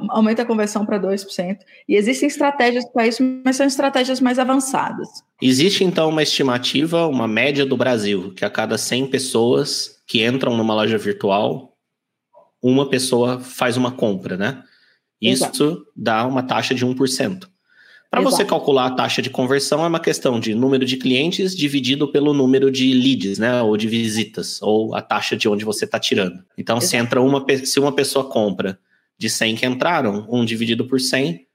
aumenta 0.09 0.43
a 0.43 0.47
conversão 0.47 0.85
para 0.85 0.99
2%. 0.99 1.59
E 1.88 1.95
existem 1.95 2.26
estratégias 2.26 2.85
para 2.85 3.07
isso, 3.07 3.23
mas 3.45 3.57
são 3.57 3.67
estratégias 3.67 4.21
mais 4.21 4.38
avançadas. 4.41 5.09
Existe 5.41 5.83
então 5.83 6.09
uma 6.09 6.23
estimativa, 6.23 7.09
uma 7.12 7.28
média 7.28 7.64
do 7.66 7.76
Brasil, 7.76 8.33
que 8.35 8.45
a 8.45 8.50
cada 8.50 8.76
100 8.78 9.07
pessoas 9.09 10.02
que 10.07 10.25
entram 10.25 10.57
numa 10.57 10.75
loja 10.75 10.99
virtual, 10.99 11.76
uma 12.61 12.88
pessoa 12.88 13.40
faz 13.40 13.76
uma 13.76 13.92
compra, 13.92 14.37
né? 14.37 14.62
Isso 15.21 15.45
Exato. 15.45 15.87
dá 15.95 16.26
uma 16.26 16.42
taxa 16.42 16.75
de 16.75 16.85
1%. 16.85 17.49
Para 18.12 18.21
você 18.21 18.45
calcular 18.45 18.88
a 18.88 18.90
taxa 18.90 19.23
de 19.23 19.31
conversão 19.31 19.83
é 19.83 19.88
uma 19.88 19.99
questão 19.99 20.38
de 20.38 20.54
número 20.54 20.85
de 20.85 20.99
clientes 20.99 21.57
dividido 21.57 22.07
pelo 22.12 22.35
número 22.35 22.71
de 22.71 22.92
leads, 22.92 23.38
né, 23.38 23.62
ou 23.62 23.75
de 23.75 23.88
visitas, 23.88 24.61
ou 24.61 24.95
a 24.95 25.00
taxa 25.00 25.35
de 25.35 25.49
onde 25.49 25.64
você 25.64 25.87
está 25.87 25.99
tirando. 25.99 26.45
Então, 26.59 26.76
Exato. 26.76 26.90
se 26.90 26.97
entra 26.99 27.23
uma, 27.23 27.42
se 27.64 27.81
uma 27.81 27.90
pessoa 27.90 28.28
compra 28.28 28.78
de 29.16 29.31
100 29.31 29.57
que 29.57 29.64
entraram, 29.64 30.26
1 30.28 30.45
dividido 30.45 30.85
por 30.87 31.00
100, 31.00 31.47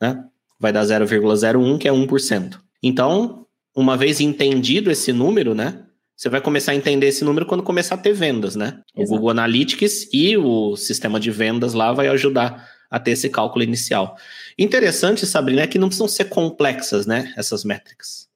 né, 0.00 0.24
vai 0.58 0.72
dar 0.72 0.82
0,01, 0.82 1.76
que 1.76 1.86
é 1.86 1.92
1%. 1.92 2.58
Então, 2.82 3.46
uma 3.76 3.96
vez 3.96 4.20
entendido 4.20 4.90
esse 4.90 5.12
número, 5.12 5.54
né, 5.54 5.84
você 6.18 6.28
vai 6.28 6.40
começar 6.40 6.72
a 6.72 6.74
entender 6.74 7.06
esse 7.06 7.24
número 7.24 7.46
quando 7.46 7.62
começar 7.62 7.94
a 7.94 7.98
ter 7.98 8.12
vendas, 8.12 8.56
né? 8.56 8.66
Exato. 8.66 8.82
O 8.96 9.04
Google 9.04 9.30
Analytics 9.30 10.08
e 10.12 10.36
o 10.36 10.74
sistema 10.74 11.20
de 11.20 11.30
vendas 11.30 11.74
lá 11.74 11.92
vai 11.92 12.08
ajudar 12.08 12.68
a 12.90 12.98
ter 12.98 13.12
esse 13.12 13.30
cálculo 13.30 13.62
inicial. 13.62 14.16
Interessante, 14.58 15.24
Sabrina, 15.24 15.62
é 15.62 15.66
que 15.68 15.78
não 15.78 15.86
precisam 15.86 16.08
ser 16.08 16.24
complexas, 16.24 17.06
né? 17.06 17.32
Essas 17.36 17.62
métricas. 17.62 18.26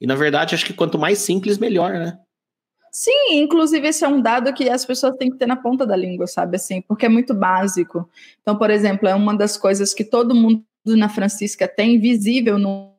E 0.00 0.06
na 0.06 0.14
verdade, 0.14 0.54
acho 0.54 0.64
que 0.64 0.72
quanto 0.72 0.96
mais 0.96 1.18
simples, 1.18 1.58
melhor, 1.58 1.94
né? 1.94 2.16
Sim, 2.92 3.40
inclusive 3.40 3.88
esse 3.88 4.04
é 4.04 4.08
um 4.08 4.22
dado 4.22 4.54
que 4.54 4.68
as 4.68 4.84
pessoas 4.84 5.16
têm 5.16 5.28
que 5.28 5.36
ter 5.36 5.46
na 5.46 5.56
ponta 5.56 5.84
da 5.84 5.96
língua, 5.96 6.28
sabe 6.28 6.54
assim, 6.54 6.80
porque 6.82 7.06
é 7.06 7.08
muito 7.08 7.34
básico. 7.34 8.08
Então, 8.40 8.56
por 8.56 8.70
exemplo, 8.70 9.08
é 9.08 9.14
uma 9.14 9.36
das 9.36 9.56
coisas 9.56 9.92
que 9.92 10.04
todo 10.04 10.36
mundo 10.36 10.64
na 10.86 11.08
Francisca 11.08 11.66
tem 11.66 11.98
visível 11.98 12.56
no 12.58 12.93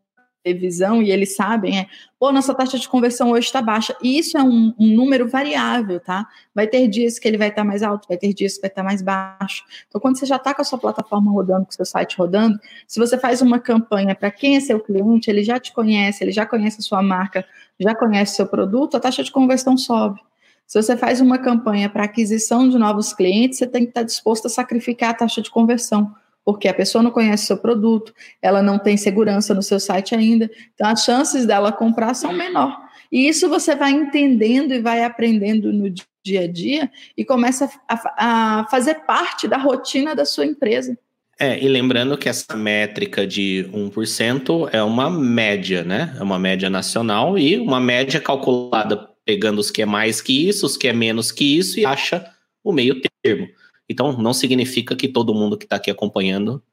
televisão 0.45 1.01
e 1.01 1.09
eles 1.09 1.35
sabem 1.35 1.79
é, 1.79 1.87
pô, 2.19 2.31
nossa 2.31 2.53
taxa 2.53 2.77
de 2.77 2.87
conversão 2.87 3.31
hoje 3.31 3.47
está 3.47 3.61
baixa. 3.61 3.95
E 4.01 4.19
isso 4.19 4.37
é 4.37 4.43
um, 4.43 4.73
um, 4.79 4.95
número 4.95 5.27
variável, 5.27 5.99
tá? 5.99 6.27
Vai 6.53 6.67
ter 6.67 6.87
dias 6.87 7.17
que 7.17 7.27
ele 7.27 7.37
vai 7.37 7.49
estar 7.49 7.63
tá 7.63 7.67
mais 7.67 7.81
alto, 7.81 8.07
vai 8.07 8.17
ter 8.17 8.31
dias 8.31 8.55
que 8.55 8.61
vai 8.61 8.69
estar 8.69 8.83
tá 8.83 8.85
mais 8.85 9.01
baixo. 9.01 9.63
Então, 9.87 9.99
quando 9.99 10.19
você 10.19 10.25
já 10.25 10.35
está 10.35 10.53
com 10.53 10.61
a 10.61 10.65
sua 10.65 10.77
plataforma 10.77 11.31
rodando, 11.31 11.65
com 11.65 11.71
o 11.71 11.73
seu 11.73 11.85
site 11.85 12.15
rodando, 12.15 12.59
se 12.87 12.99
você 12.99 13.17
faz 13.17 13.41
uma 13.41 13.59
campanha 13.59 14.13
para 14.13 14.29
quem 14.29 14.55
é 14.55 14.59
seu 14.59 14.79
cliente, 14.79 15.29
ele 15.29 15.43
já 15.43 15.59
te 15.59 15.73
conhece, 15.73 16.23
ele 16.23 16.31
já 16.31 16.45
conhece 16.45 16.79
a 16.79 16.83
sua 16.83 17.01
marca, 17.01 17.43
já 17.79 17.95
conhece 17.95 18.33
o 18.33 18.35
seu 18.35 18.47
produto, 18.47 18.95
a 18.95 18.99
taxa 18.99 19.23
de 19.23 19.31
conversão 19.31 19.75
sobe. 19.75 20.21
Se 20.67 20.81
você 20.81 20.95
faz 20.97 21.21
uma 21.21 21.37
campanha 21.37 21.89
para 21.89 22.05
aquisição 22.05 22.67
de 22.67 22.77
novos 22.77 23.13
clientes, 23.13 23.59
você 23.59 23.67
tem 23.67 23.83
que 23.83 23.89
estar 23.89 24.01
tá 24.01 24.05
disposto 24.05 24.47
a 24.47 24.49
sacrificar 24.49 25.11
a 25.11 25.13
taxa 25.13 25.41
de 25.41 25.49
conversão 25.49 26.13
porque 26.45 26.67
a 26.67 26.73
pessoa 26.73 27.03
não 27.03 27.11
conhece 27.11 27.47
seu 27.47 27.57
produto, 27.57 28.13
ela 28.41 28.61
não 28.61 28.77
tem 28.77 28.95
segurança 28.95 29.53
no 29.53 29.63
seu 29.63 29.79
site 29.79 30.13
ainda, 30.13 30.49
então 30.73 30.87
as 30.87 31.03
chances 31.03 31.45
dela 31.45 31.71
comprar 31.71 32.13
são 32.13 32.31
menor. 32.31 32.85
E 33.11 33.27
isso 33.27 33.49
você 33.49 33.75
vai 33.75 33.91
entendendo 33.91 34.73
e 34.73 34.79
vai 34.79 35.03
aprendendo 35.03 35.73
no 35.73 35.89
dia 36.23 36.41
a 36.41 36.47
dia 36.47 36.91
e 37.17 37.25
começa 37.25 37.69
a, 37.87 38.59
a 38.59 38.67
fazer 38.67 39.05
parte 39.05 39.47
da 39.47 39.57
rotina 39.57 40.15
da 40.15 40.25
sua 40.25 40.45
empresa. 40.45 40.97
É, 41.37 41.61
e 41.61 41.67
lembrando 41.67 42.17
que 42.17 42.29
essa 42.29 42.55
métrica 42.55 43.27
de 43.27 43.69
1% 43.73 44.69
é 44.71 44.81
uma 44.81 45.09
média, 45.09 45.83
né? 45.83 46.15
É 46.17 46.23
uma 46.23 46.39
média 46.39 46.69
nacional 46.69 47.37
e 47.37 47.57
uma 47.57 47.79
média 47.79 48.21
calculada 48.21 49.09
pegando 49.25 49.59
os 49.59 49.69
que 49.69 49.81
é 49.81 49.85
mais 49.85 50.21
que 50.21 50.47
isso, 50.47 50.65
os 50.65 50.77
que 50.77 50.87
é 50.87 50.93
menos 50.93 51.31
que 51.31 51.57
isso 51.57 51.79
e 51.79 51.85
acha 51.85 52.25
o 52.63 52.71
meio 52.71 53.01
termo. 53.21 53.47
Então, 53.89 54.17
não 54.17 54.33
significa 54.33 54.95
que 54.95 55.07
todo 55.07 55.33
mundo 55.33 55.57
que 55.57 55.65
está 55.65 55.75
aqui 55.75 55.91
acompanhando 55.91 56.63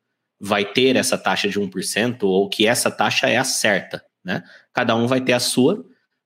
vai 0.41 0.65
ter 0.65 0.97
essa 0.97 1.17
taxa 1.17 1.49
de 1.49 1.61
1% 1.61 2.23
ou 2.25 2.49
que 2.49 2.67
essa 2.67 2.91
taxa 2.91 3.29
é 3.29 3.37
a 3.37 3.45
certa, 3.45 4.05
né? 4.25 4.43
Cada 4.73 4.97
um 4.97 5.07
vai 5.07 5.21
ter 5.21 5.35
a 5.35 5.41
sua, 5.41 5.85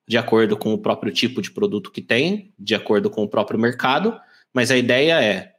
de 0.09 0.16
acordo 0.16 0.57
com 0.57 0.73
o 0.73 0.78
próprio 0.78 1.12
tipo 1.12 1.43
de 1.43 1.50
produto 1.50 1.90
que 1.90 2.00
tem, 2.00 2.55
de 2.59 2.75
acordo 2.75 3.11
com 3.11 3.23
o 3.23 3.28
próprio 3.28 3.59
mercado, 3.59 4.19
mas 4.55 4.71
a 4.71 4.76
ideia 4.76 5.23
é 5.23 5.52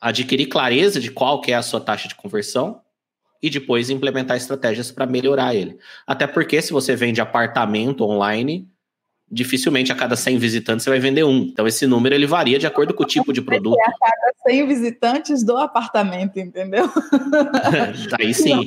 adquirir 0.00 0.46
clareza 0.46 0.98
de 0.98 1.10
qual 1.12 1.40
que 1.40 1.52
é 1.52 1.54
a 1.54 1.62
sua 1.62 1.80
taxa 1.80 2.08
de 2.08 2.16
conversão 2.16 2.80
e 3.40 3.50
depois 3.50 3.90
implementar 3.90 4.36
estratégias 4.36 4.90
para 4.90 5.06
melhorar 5.06 5.54
ele. 5.54 5.78
Até 6.06 6.26
porque 6.26 6.60
se 6.62 6.72
você 6.72 6.96
vende 6.96 7.20
apartamento 7.20 8.02
online, 8.02 8.68
dificilmente 9.32 9.90
a 9.90 9.94
cada 9.94 10.14
100 10.14 10.36
visitantes 10.36 10.84
você 10.84 10.90
vai 10.90 11.00
vender 11.00 11.24
um. 11.24 11.38
Então 11.38 11.66
esse 11.66 11.86
número 11.86 12.14
ele 12.14 12.26
varia 12.26 12.58
de 12.58 12.66
acordo 12.66 12.92
com 12.92 13.02
o 13.02 13.06
tipo 13.06 13.32
de 13.32 13.40
produto. 13.40 13.78
É 13.80 13.82
a 13.82 13.92
cada 13.98 14.32
100 14.46 14.66
visitantes 14.66 15.42
do 15.42 15.56
apartamento, 15.56 16.38
entendeu? 16.38 16.84
Aí 18.20 18.34
sim. 18.34 18.66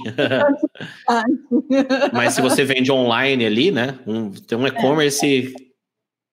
Mas 2.11 2.33
se 2.33 2.41
você 2.41 2.65
vende 2.65 2.91
online 2.91 3.45
ali, 3.45 3.69
né? 3.69 3.99
Um, 4.07 4.31
tem 4.31 4.57
um 4.57 4.65
e-commerce 4.65 5.53
é. 5.55 5.65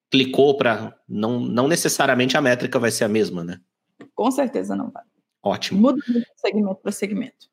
clicou 0.09 0.57
para 0.57 0.95
não, 1.07 1.39
não 1.39 1.67
necessariamente 1.67 2.35
a 2.35 2.41
métrica 2.41 2.79
vai 2.79 2.89
ser 2.89 3.03
a 3.03 3.09
mesma, 3.09 3.43
né? 3.43 3.59
Com 4.15 4.31
certeza 4.31 4.75
não 4.75 4.89
vai. 4.89 5.03
Ótimo. 5.43 5.79
Muda 5.79 6.01
de 6.07 6.25
segmento 6.37 6.75
para 6.81 6.91
segmento. 6.91 7.52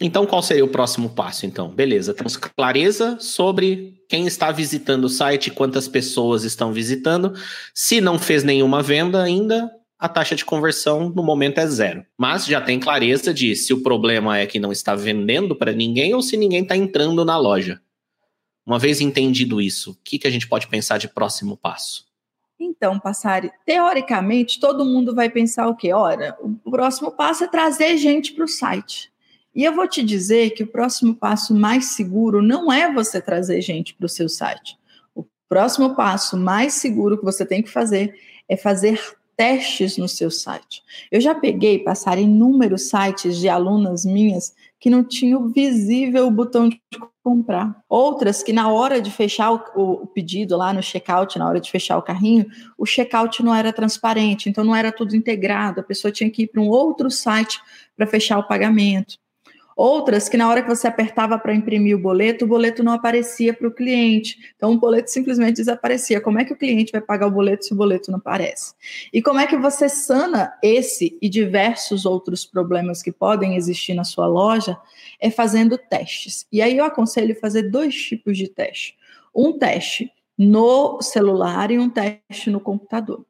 Então, 0.00 0.24
qual 0.24 0.42
seria 0.42 0.64
o 0.64 0.68
próximo 0.68 1.10
passo, 1.10 1.44
então? 1.44 1.68
Beleza, 1.68 2.14
temos 2.14 2.34
clareza 2.34 3.18
sobre 3.20 4.02
quem 4.08 4.26
está 4.26 4.50
visitando 4.50 5.04
o 5.04 5.10
site, 5.10 5.50
quantas 5.50 5.86
pessoas 5.86 6.42
estão 6.42 6.72
visitando. 6.72 7.34
Se 7.74 8.00
não 8.00 8.18
fez 8.18 8.42
nenhuma 8.42 8.82
venda 8.82 9.22
ainda, 9.22 9.70
a 9.98 10.08
taxa 10.08 10.34
de 10.34 10.42
conversão 10.42 11.10
no 11.10 11.22
momento 11.22 11.58
é 11.58 11.66
zero. 11.66 12.06
Mas 12.16 12.46
já 12.46 12.62
tem 12.62 12.80
clareza 12.80 13.34
de 13.34 13.54
se 13.54 13.74
o 13.74 13.82
problema 13.82 14.38
é 14.38 14.46
que 14.46 14.58
não 14.58 14.72
está 14.72 14.94
vendendo 14.94 15.54
para 15.54 15.72
ninguém 15.72 16.14
ou 16.14 16.22
se 16.22 16.34
ninguém 16.38 16.62
está 16.62 16.74
entrando 16.74 17.22
na 17.22 17.36
loja. 17.36 17.78
Uma 18.64 18.78
vez 18.78 19.02
entendido 19.02 19.60
isso, 19.60 19.90
o 19.90 19.96
que, 20.02 20.18
que 20.18 20.26
a 20.26 20.30
gente 20.30 20.48
pode 20.48 20.66
pensar 20.68 20.96
de 20.96 21.08
próximo 21.08 21.58
passo? 21.58 22.06
Então, 22.58 22.98
Passari, 22.98 23.50
teoricamente, 23.66 24.60
todo 24.60 24.84
mundo 24.84 25.14
vai 25.14 25.28
pensar 25.28 25.68
o 25.68 25.76
quê? 25.76 25.92
Ora, 25.92 26.36
o 26.42 26.70
próximo 26.70 27.10
passo 27.10 27.44
é 27.44 27.48
trazer 27.48 27.96
gente 27.98 28.32
para 28.32 28.44
o 28.44 28.48
site. 28.48 29.09
E 29.54 29.64
eu 29.64 29.74
vou 29.74 29.88
te 29.88 30.02
dizer 30.02 30.50
que 30.50 30.62
o 30.62 30.66
próximo 30.66 31.14
passo 31.14 31.54
mais 31.54 31.86
seguro 31.86 32.40
não 32.40 32.72
é 32.72 32.92
você 32.92 33.20
trazer 33.20 33.60
gente 33.60 33.94
para 33.94 34.06
o 34.06 34.08
seu 34.08 34.28
site. 34.28 34.78
O 35.14 35.24
próximo 35.48 35.94
passo 35.96 36.36
mais 36.36 36.74
seguro 36.74 37.18
que 37.18 37.24
você 37.24 37.44
tem 37.44 37.62
que 37.62 37.70
fazer 37.70 38.14
é 38.48 38.56
fazer 38.56 39.00
testes 39.36 39.96
no 39.96 40.06
seu 40.06 40.30
site. 40.30 40.82
Eu 41.10 41.20
já 41.20 41.34
peguei, 41.34 41.78
passar 41.78 42.18
inúmeros 42.18 42.90
sites 42.90 43.38
de 43.38 43.48
alunas 43.48 44.04
minhas 44.04 44.54
que 44.78 44.90
não 44.90 45.02
tinham 45.02 45.48
visível 45.48 46.26
o 46.26 46.30
botão 46.30 46.68
de 46.68 46.78
comprar. 47.22 47.82
Outras 47.88 48.42
que 48.42 48.52
na 48.52 48.70
hora 48.70 49.00
de 49.00 49.10
fechar 49.10 49.50
o, 49.50 49.62
o, 49.74 50.06
pedido 50.06 50.56
lá 50.56 50.72
no 50.72 50.82
checkout, 50.82 51.38
na 51.38 51.48
hora 51.48 51.58
de 51.58 51.70
fechar 51.70 51.96
o 51.96 52.02
carrinho, 52.02 52.46
o 52.76 52.84
checkout 52.84 53.42
não 53.42 53.54
era 53.54 53.72
transparente, 53.72 54.48
então 54.48 54.62
não 54.62 54.76
era 54.76 54.92
tudo 54.92 55.16
integrado, 55.16 55.80
a 55.80 55.84
pessoa 55.84 56.12
tinha 56.12 56.30
que 56.30 56.42
ir 56.42 56.48
para 56.48 56.60
um 56.60 56.68
outro 56.68 57.10
site 57.10 57.60
para 57.96 58.06
fechar 58.06 58.38
o 58.38 58.46
pagamento. 58.46 59.18
Outras 59.82 60.28
que 60.28 60.36
na 60.36 60.46
hora 60.46 60.62
que 60.62 60.68
você 60.68 60.86
apertava 60.86 61.38
para 61.38 61.54
imprimir 61.54 61.96
o 61.96 61.98
boleto, 61.98 62.44
o 62.44 62.48
boleto 62.48 62.82
não 62.82 62.92
aparecia 62.92 63.54
para 63.54 63.66
o 63.66 63.70
cliente. 63.70 64.52
Então 64.54 64.72
o 64.72 64.78
boleto 64.78 65.10
simplesmente 65.10 65.56
desaparecia. 65.56 66.20
Como 66.20 66.38
é 66.38 66.44
que 66.44 66.52
o 66.52 66.56
cliente 66.56 66.92
vai 66.92 67.00
pagar 67.00 67.28
o 67.28 67.30
boleto 67.30 67.64
se 67.64 67.72
o 67.72 67.76
boleto 67.76 68.10
não 68.10 68.18
aparece? 68.18 68.74
E 69.10 69.22
como 69.22 69.40
é 69.40 69.46
que 69.46 69.56
você 69.56 69.88
sana 69.88 70.52
esse 70.62 71.16
e 71.22 71.30
diversos 71.30 72.04
outros 72.04 72.44
problemas 72.44 73.02
que 73.02 73.10
podem 73.10 73.56
existir 73.56 73.94
na 73.94 74.04
sua 74.04 74.26
loja? 74.26 74.76
É 75.18 75.30
fazendo 75.30 75.78
testes. 75.78 76.46
E 76.52 76.60
aí 76.60 76.76
eu 76.76 76.84
aconselho 76.84 77.34
fazer 77.40 77.70
dois 77.70 77.94
tipos 77.94 78.36
de 78.36 78.48
teste. 78.48 78.98
Um 79.34 79.58
teste 79.58 80.12
no 80.36 81.00
celular 81.00 81.70
e 81.70 81.78
um 81.78 81.88
teste 81.88 82.50
no 82.50 82.60
computador. 82.60 83.24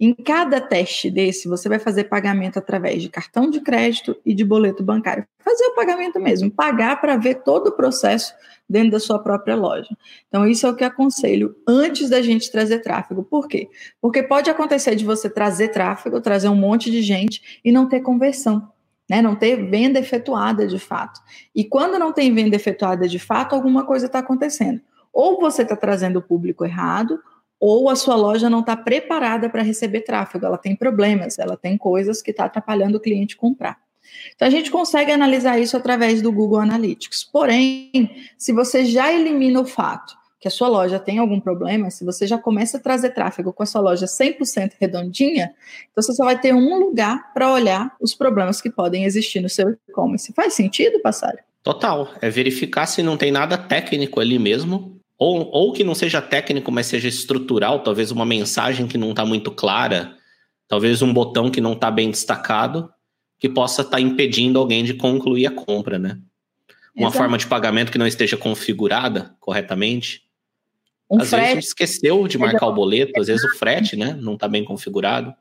Em 0.00 0.14
cada 0.14 0.60
teste 0.60 1.10
desse, 1.10 1.48
você 1.48 1.68
vai 1.68 1.80
fazer 1.80 2.04
pagamento 2.04 2.56
através 2.56 3.02
de 3.02 3.08
cartão 3.08 3.50
de 3.50 3.60
crédito 3.60 4.16
e 4.24 4.32
de 4.32 4.44
boleto 4.44 4.82
bancário. 4.82 5.26
Fazer 5.40 5.64
o 5.64 5.74
pagamento 5.74 6.20
mesmo, 6.20 6.48
pagar 6.50 7.00
para 7.00 7.16
ver 7.16 7.42
todo 7.42 7.68
o 7.68 7.72
processo 7.72 8.32
dentro 8.68 8.92
da 8.92 9.00
sua 9.00 9.18
própria 9.18 9.56
loja. 9.56 9.88
Então, 10.28 10.46
isso 10.46 10.66
é 10.66 10.70
o 10.70 10.76
que 10.76 10.84
aconselho 10.84 11.56
antes 11.66 12.08
da 12.08 12.22
gente 12.22 12.52
trazer 12.52 12.78
tráfego. 12.78 13.24
Por 13.24 13.48
quê? 13.48 13.68
Porque 14.00 14.22
pode 14.22 14.48
acontecer 14.48 14.94
de 14.94 15.04
você 15.04 15.28
trazer 15.28 15.68
tráfego, 15.68 16.20
trazer 16.20 16.48
um 16.48 16.54
monte 16.54 16.92
de 16.92 17.02
gente 17.02 17.60
e 17.64 17.72
não 17.72 17.88
ter 17.88 18.00
conversão. 18.00 18.70
Né, 19.10 19.22
não 19.22 19.34
ter 19.34 19.56
venda 19.70 19.98
efetuada 19.98 20.66
de 20.66 20.78
fato. 20.78 21.18
E 21.54 21.64
quando 21.64 21.98
não 21.98 22.12
tem 22.12 22.30
venda 22.34 22.54
efetuada 22.54 23.08
de 23.08 23.18
fato, 23.18 23.54
alguma 23.54 23.86
coisa 23.86 24.04
está 24.04 24.18
acontecendo. 24.18 24.82
Ou 25.10 25.40
você 25.40 25.62
está 25.62 25.74
trazendo 25.74 26.18
o 26.18 26.22
público 26.22 26.62
errado, 26.62 27.18
ou 27.60 27.88
a 27.88 27.96
sua 27.96 28.14
loja 28.14 28.48
não 28.48 28.60
está 28.60 28.76
preparada 28.76 29.48
para 29.50 29.62
receber 29.62 30.02
tráfego, 30.02 30.46
ela 30.46 30.58
tem 30.58 30.76
problemas, 30.76 31.38
ela 31.38 31.56
tem 31.56 31.76
coisas 31.76 32.22
que 32.22 32.30
está 32.30 32.44
atrapalhando 32.44 32.98
o 32.98 33.00
cliente 33.00 33.36
comprar. 33.36 33.78
Então 34.34 34.46
a 34.46 34.50
gente 34.50 34.70
consegue 34.70 35.12
analisar 35.12 35.58
isso 35.58 35.76
através 35.76 36.22
do 36.22 36.32
Google 36.32 36.60
Analytics. 36.60 37.24
Porém, 37.24 38.10
se 38.36 38.52
você 38.52 38.84
já 38.84 39.12
elimina 39.12 39.60
o 39.60 39.66
fato 39.66 40.16
que 40.40 40.46
a 40.46 40.50
sua 40.50 40.68
loja 40.68 41.00
tem 41.00 41.18
algum 41.18 41.40
problema, 41.40 41.90
se 41.90 42.04
você 42.04 42.26
já 42.26 42.38
começa 42.38 42.76
a 42.76 42.80
trazer 42.80 43.10
tráfego 43.10 43.52
com 43.52 43.62
a 43.64 43.66
sua 43.66 43.80
loja 43.80 44.06
100% 44.06 44.74
redondinha, 44.80 45.52
então 45.90 46.02
você 46.02 46.12
só 46.12 46.24
vai 46.24 46.40
ter 46.40 46.54
um 46.54 46.78
lugar 46.78 47.32
para 47.34 47.52
olhar 47.52 47.96
os 48.00 48.14
problemas 48.14 48.60
que 48.60 48.70
podem 48.70 49.04
existir 49.04 49.40
no 49.40 49.48
seu 49.48 49.70
e-commerce. 49.88 50.32
Faz 50.32 50.54
sentido, 50.54 51.00
Passário? 51.00 51.40
Total. 51.62 52.08
É 52.22 52.30
verificar 52.30 52.86
se 52.86 53.02
não 53.02 53.16
tem 53.16 53.32
nada 53.32 53.58
técnico 53.58 54.20
ali 54.20 54.38
mesmo 54.38 54.97
ou, 55.18 55.50
ou 55.50 55.72
que 55.72 55.82
não 55.82 55.94
seja 55.94 56.22
técnico, 56.22 56.70
mas 56.70 56.86
seja 56.86 57.08
estrutural, 57.08 57.82
talvez 57.82 58.10
uma 58.10 58.24
mensagem 58.24 58.86
que 58.86 58.96
não 58.96 59.10
está 59.10 59.26
muito 59.26 59.50
clara, 59.50 60.16
talvez 60.68 61.02
um 61.02 61.12
botão 61.12 61.50
que 61.50 61.60
não 61.60 61.72
está 61.72 61.90
bem 61.90 62.10
destacado, 62.10 62.90
que 63.38 63.48
possa 63.48 63.82
estar 63.82 63.96
tá 63.96 64.00
impedindo 64.00 64.58
alguém 64.58 64.84
de 64.84 64.94
concluir 64.94 65.46
a 65.46 65.50
compra, 65.50 65.98
né? 65.98 66.18
uma 66.98 67.08
Exato. 67.08 67.18
forma 67.18 67.38
de 67.38 67.46
pagamento 67.46 67.92
que 67.92 67.98
não 67.98 68.06
esteja 68.06 68.36
configurada 68.36 69.34
corretamente. 69.38 70.24
Um 71.08 71.20
às 71.20 71.30
frete. 71.30 71.40
vezes 71.40 71.52
a 71.52 71.54
gente 71.54 71.68
esqueceu 71.68 72.28
de 72.28 72.36
marcar 72.36 72.66
o 72.66 72.74
boleto, 72.74 73.18
às 73.18 73.28
vezes 73.28 73.44
o 73.44 73.56
frete, 73.56 73.96
né, 73.96 74.18
não 74.20 74.34
está 74.34 74.48
bem 74.48 74.64
configurado. 74.64 75.32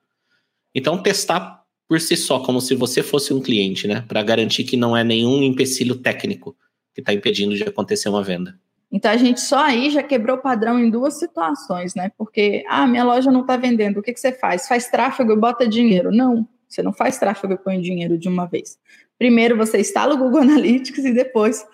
Então 0.74 1.02
testar 1.02 1.64
por 1.90 2.00
si 2.00 2.16
só, 2.16 2.40
como 2.40 2.62
se 2.62 2.76
você 2.76 3.02
fosse 3.02 3.34
um 3.34 3.42
cliente, 3.42 3.88
né, 3.88 4.06
para 4.08 4.22
garantir 4.22 4.66
que 4.66 4.78
não 4.78 4.96
é 4.96 5.04
nenhum 5.04 5.42
empecilho 5.42 5.96
técnico 5.96 6.56
que 6.94 7.02
está 7.02 7.12
impedindo 7.12 7.56
de 7.56 7.64
acontecer 7.64 8.08
uma 8.08 8.24
venda. 8.24 8.58
Então 8.92 9.12
a 9.12 9.18
gente 9.18 9.42
só 9.42 9.60
aí 9.60 9.90
já 9.90 10.02
quebrou 10.02 10.38
padrão 10.38 10.80
em 10.80 10.90
duas 10.90 11.20
situações, 11.20 11.94
né? 11.94 12.12
Porque, 12.18 12.64
ah, 12.70 12.88
minha 12.88 13.04
loja 13.04 13.32
não 13.32 13.42
está 13.42 13.58
vendendo, 13.58 14.00
o 14.00 14.02
que, 14.02 14.14
que 14.14 14.20
você 14.20 14.32
faz? 14.32 14.68
Faz 14.68 14.90
tráfego 14.90 15.34
e 15.34 15.36
bota 15.36 15.68
dinheiro. 15.68 16.12
Não, 16.12 16.48
você 16.68 16.82
não 16.82 16.94
faz 16.94 17.18
tráfego 17.18 17.54
e 17.54 17.58
põe 17.58 17.82
dinheiro 17.82 18.18
de 18.18 18.30
uma 18.30 18.46
vez. 18.46 18.78
Primeiro 19.18 19.58
você 19.58 19.80
instala 19.80 20.14
o 20.14 20.18
Google 20.18 20.42
Analytics 20.44 21.04
e 21.04 21.12
depois 21.12 21.66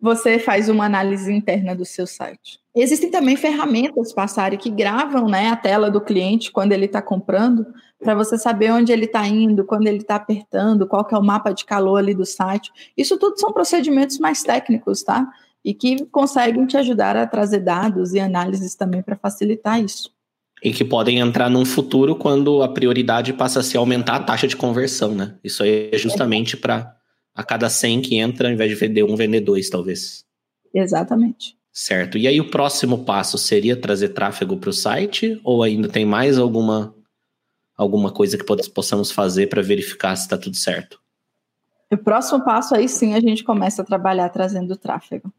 você 0.00 0.38
faz 0.38 0.68
uma 0.68 0.84
análise 0.84 1.32
interna 1.32 1.74
do 1.74 1.84
seu 1.84 2.06
site. 2.06 2.60
Existem 2.74 3.10
também 3.10 3.36
ferramentas, 3.36 4.12
Passari, 4.12 4.58
que 4.58 4.70
gravam 4.70 5.26
né, 5.26 5.48
a 5.48 5.56
tela 5.56 5.90
do 5.90 6.00
cliente 6.00 6.52
quando 6.52 6.72
ele 6.72 6.84
está 6.84 7.00
comprando, 7.00 7.66
para 7.98 8.14
você 8.14 8.36
saber 8.36 8.70
onde 8.70 8.92
ele 8.92 9.06
está 9.06 9.26
indo, 9.26 9.64
quando 9.64 9.86
ele 9.86 9.98
está 9.98 10.16
apertando, 10.16 10.86
qual 10.86 11.02
que 11.02 11.14
é 11.14 11.18
o 11.18 11.22
mapa 11.22 11.52
de 11.52 11.64
calor 11.64 11.96
ali 11.96 12.14
do 12.14 12.26
site. 12.26 12.70
Isso 12.94 13.18
tudo 13.18 13.40
são 13.40 13.52
procedimentos 13.52 14.18
mais 14.18 14.42
técnicos, 14.42 15.02
tá? 15.02 15.26
E 15.66 15.74
que 15.74 16.06
conseguem 16.06 16.64
te 16.64 16.76
ajudar 16.76 17.16
a 17.16 17.26
trazer 17.26 17.58
dados 17.58 18.14
e 18.14 18.20
análises 18.20 18.76
também 18.76 19.02
para 19.02 19.16
facilitar 19.16 19.82
isso. 19.82 20.12
E 20.62 20.72
que 20.72 20.84
podem 20.84 21.18
entrar 21.18 21.50
num 21.50 21.64
futuro 21.64 22.14
quando 22.14 22.62
a 22.62 22.68
prioridade 22.68 23.32
passa 23.32 23.58
a 23.58 23.62
ser 23.64 23.78
aumentar 23.78 24.14
a 24.14 24.22
taxa 24.22 24.46
de 24.46 24.56
conversão, 24.56 25.12
né? 25.12 25.34
Isso 25.42 25.64
aí 25.64 25.90
é 25.92 25.98
justamente 25.98 26.56
para 26.56 26.96
a 27.34 27.42
cada 27.42 27.68
100 27.68 28.00
que 28.00 28.16
entra, 28.16 28.46
ao 28.46 28.54
invés 28.54 28.70
de 28.70 28.76
vender 28.76 29.02
um, 29.02 29.16
vender 29.16 29.40
dois, 29.40 29.68
talvez. 29.68 30.24
Exatamente. 30.72 31.58
Certo. 31.72 32.16
E 32.16 32.28
aí 32.28 32.40
o 32.40 32.48
próximo 32.48 33.04
passo 33.04 33.36
seria 33.36 33.76
trazer 33.76 34.10
tráfego 34.10 34.56
para 34.56 34.70
o 34.70 34.72
site? 34.72 35.40
Ou 35.42 35.64
ainda 35.64 35.88
tem 35.88 36.06
mais 36.06 36.38
alguma, 36.38 36.94
alguma 37.76 38.12
coisa 38.12 38.38
que 38.38 38.44
possamos 38.70 39.10
fazer 39.10 39.48
para 39.48 39.62
verificar 39.62 40.14
se 40.14 40.22
está 40.22 40.38
tudo 40.38 40.56
certo? 40.56 41.00
O 41.92 41.96
próximo 41.96 42.44
passo 42.44 42.72
aí 42.72 42.88
sim 42.88 43.14
a 43.14 43.20
gente 43.20 43.42
começa 43.42 43.82
a 43.82 43.84
trabalhar 43.84 44.28
trazendo 44.28 44.76
tráfego. 44.76 45.32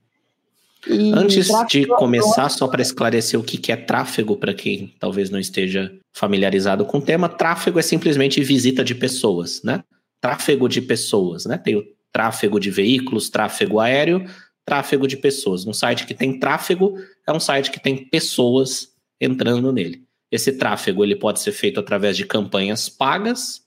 E 0.90 1.12
Antes 1.14 1.50
de 1.70 1.86
começar, 1.86 2.50
só 2.50 2.68
para 2.68 2.82
esclarecer 2.82 3.40
o 3.40 3.44
que 3.44 3.72
é 3.72 3.76
tráfego, 3.76 4.38
para 4.38 4.54
quem 4.54 4.94
talvez 5.00 5.30
não 5.30 5.40
esteja 5.40 5.94
familiarizado 6.14 6.86
com 6.86 7.00
o 7.00 7.02
tema, 7.02 7.28
tráfego 7.28 7.80
é 7.80 7.82
simplesmente 7.82 8.42
visita 8.42 8.84
de 8.84 8.96
pessoas, 8.96 9.62
né? 9.64 9.84
Tráfego 10.22 10.68
de 10.68 10.82
pessoas, 10.82 11.46
né? 11.46 11.58
Tem 11.58 11.76
o 11.76 11.84
tráfego 12.12 12.60
de 12.60 12.72
veículos, 12.72 13.30
tráfego 13.30 13.80
aéreo, 13.80 14.26
tráfego 14.66 15.08
de 15.08 15.18
pessoas. 15.18 15.66
Um 15.66 15.74
site 15.74 16.06
que 16.06 16.14
tem 16.14 16.40
tráfego 16.40 16.98
é 17.28 17.32
um 17.32 17.40
site 17.40 17.70
que 17.70 17.80
tem 17.80 18.06
pessoas 18.10 18.90
entrando 19.20 19.72
nele. 19.72 20.04
Esse 20.32 20.54
tráfego 20.54 21.04
ele 21.04 21.16
pode 21.16 21.40
ser 21.40 21.52
feito 21.52 21.80
através 21.80 22.16
de 22.16 22.26
campanhas 22.26 22.90
pagas 22.90 23.62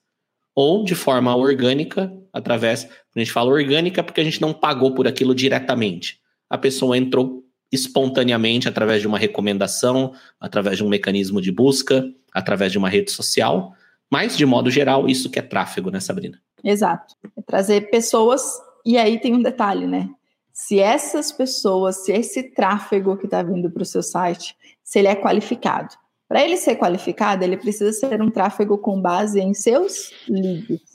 ou 0.54 0.84
de 0.84 0.94
forma 0.94 1.34
orgânica, 1.34 2.12
através. 2.32 2.88
A 3.14 3.18
gente 3.18 3.32
fala 3.32 3.50
orgânica 3.50 4.02
porque 4.02 4.20
a 4.20 4.24
gente 4.24 4.40
não 4.40 4.52
pagou 4.52 4.94
por 4.94 5.06
aquilo 5.06 5.34
diretamente 5.34 6.20
a 6.50 6.58
pessoa 6.58 6.98
entrou 6.98 7.44
espontaneamente 7.72 8.68
através 8.68 9.00
de 9.00 9.06
uma 9.06 9.16
recomendação, 9.16 10.12
através 10.40 10.76
de 10.76 10.84
um 10.84 10.88
mecanismo 10.88 11.40
de 11.40 11.52
busca, 11.52 12.04
através 12.34 12.72
de 12.72 12.78
uma 12.78 12.88
rede 12.88 13.12
social. 13.12 13.72
Mas, 14.10 14.36
de 14.36 14.44
modo 14.44 14.68
geral, 14.68 15.08
isso 15.08 15.30
que 15.30 15.38
é 15.38 15.42
tráfego, 15.42 15.88
né, 15.90 16.00
Sabrina? 16.00 16.40
Exato. 16.64 17.14
É 17.36 17.42
trazer 17.42 17.90
pessoas, 17.90 18.42
e 18.84 18.98
aí 18.98 19.20
tem 19.20 19.34
um 19.34 19.42
detalhe, 19.42 19.86
né? 19.86 20.10
Se 20.52 20.80
essas 20.80 21.30
pessoas, 21.30 22.04
se 22.04 22.12
esse 22.12 22.42
tráfego 22.42 23.16
que 23.16 23.26
está 23.26 23.42
vindo 23.42 23.70
para 23.70 23.82
o 23.82 23.86
seu 23.86 24.02
site, 24.02 24.56
se 24.82 24.98
ele 24.98 25.08
é 25.08 25.14
qualificado. 25.14 25.94
Para 26.28 26.44
ele 26.44 26.56
ser 26.56 26.76
qualificado, 26.76 27.44
ele 27.44 27.56
precisa 27.56 27.92
ser 27.92 28.20
um 28.20 28.30
tráfego 28.30 28.76
com 28.78 29.00
base 29.00 29.40
em 29.40 29.54
seus 29.54 30.12
leads. 30.28 30.89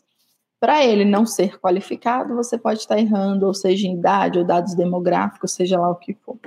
Para 0.65 0.83
ele 0.83 1.05
não 1.05 1.27
ser 1.27 1.59
qualificado, 1.59 2.33
você 2.33 2.57
pode 2.57 2.79
estar 2.79 2.97
errando, 2.97 3.45
ou 3.45 3.53
seja, 3.53 3.85
em 3.85 3.93
idade 3.93 4.39
ou 4.39 4.43
dados 4.43 4.73
demográficos, 4.73 5.51
seja 5.51 5.79
lá 5.79 5.91
o 5.91 5.95
que 5.95 6.15
for. 6.25 6.39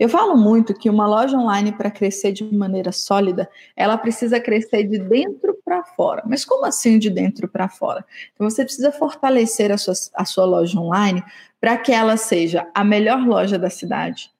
Eu 0.00 0.08
falo 0.08 0.36
muito 0.36 0.74
que 0.74 0.90
uma 0.90 1.06
loja 1.06 1.38
online, 1.38 1.70
para 1.70 1.88
crescer 1.88 2.32
de 2.32 2.42
maneira 2.42 2.90
sólida, 2.90 3.48
ela 3.76 3.96
precisa 3.96 4.40
crescer 4.40 4.82
de 4.82 4.98
dentro 4.98 5.56
para 5.64 5.84
fora. 5.84 6.24
Mas 6.26 6.44
como 6.44 6.66
assim 6.66 6.98
de 6.98 7.08
dentro 7.08 7.46
para 7.46 7.68
fora? 7.68 8.04
Então, 8.34 8.50
você 8.50 8.64
precisa 8.64 8.90
fortalecer 8.90 9.70
a 9.70 9.78
sua, 9.78 9.94
a 10.16 10.24
sua 10.24 10.44
loja 10.44 10.76
online 10.80 11.22
para 11.60 11.76
que 11.76 11.92
ela 11.92 12.16
seja 12.16 12.68
a 12.74 12.82
melhor 12.82 13.24
loja 13.24 13.56
da 13.56 13.70
cidade, 13.70 14.32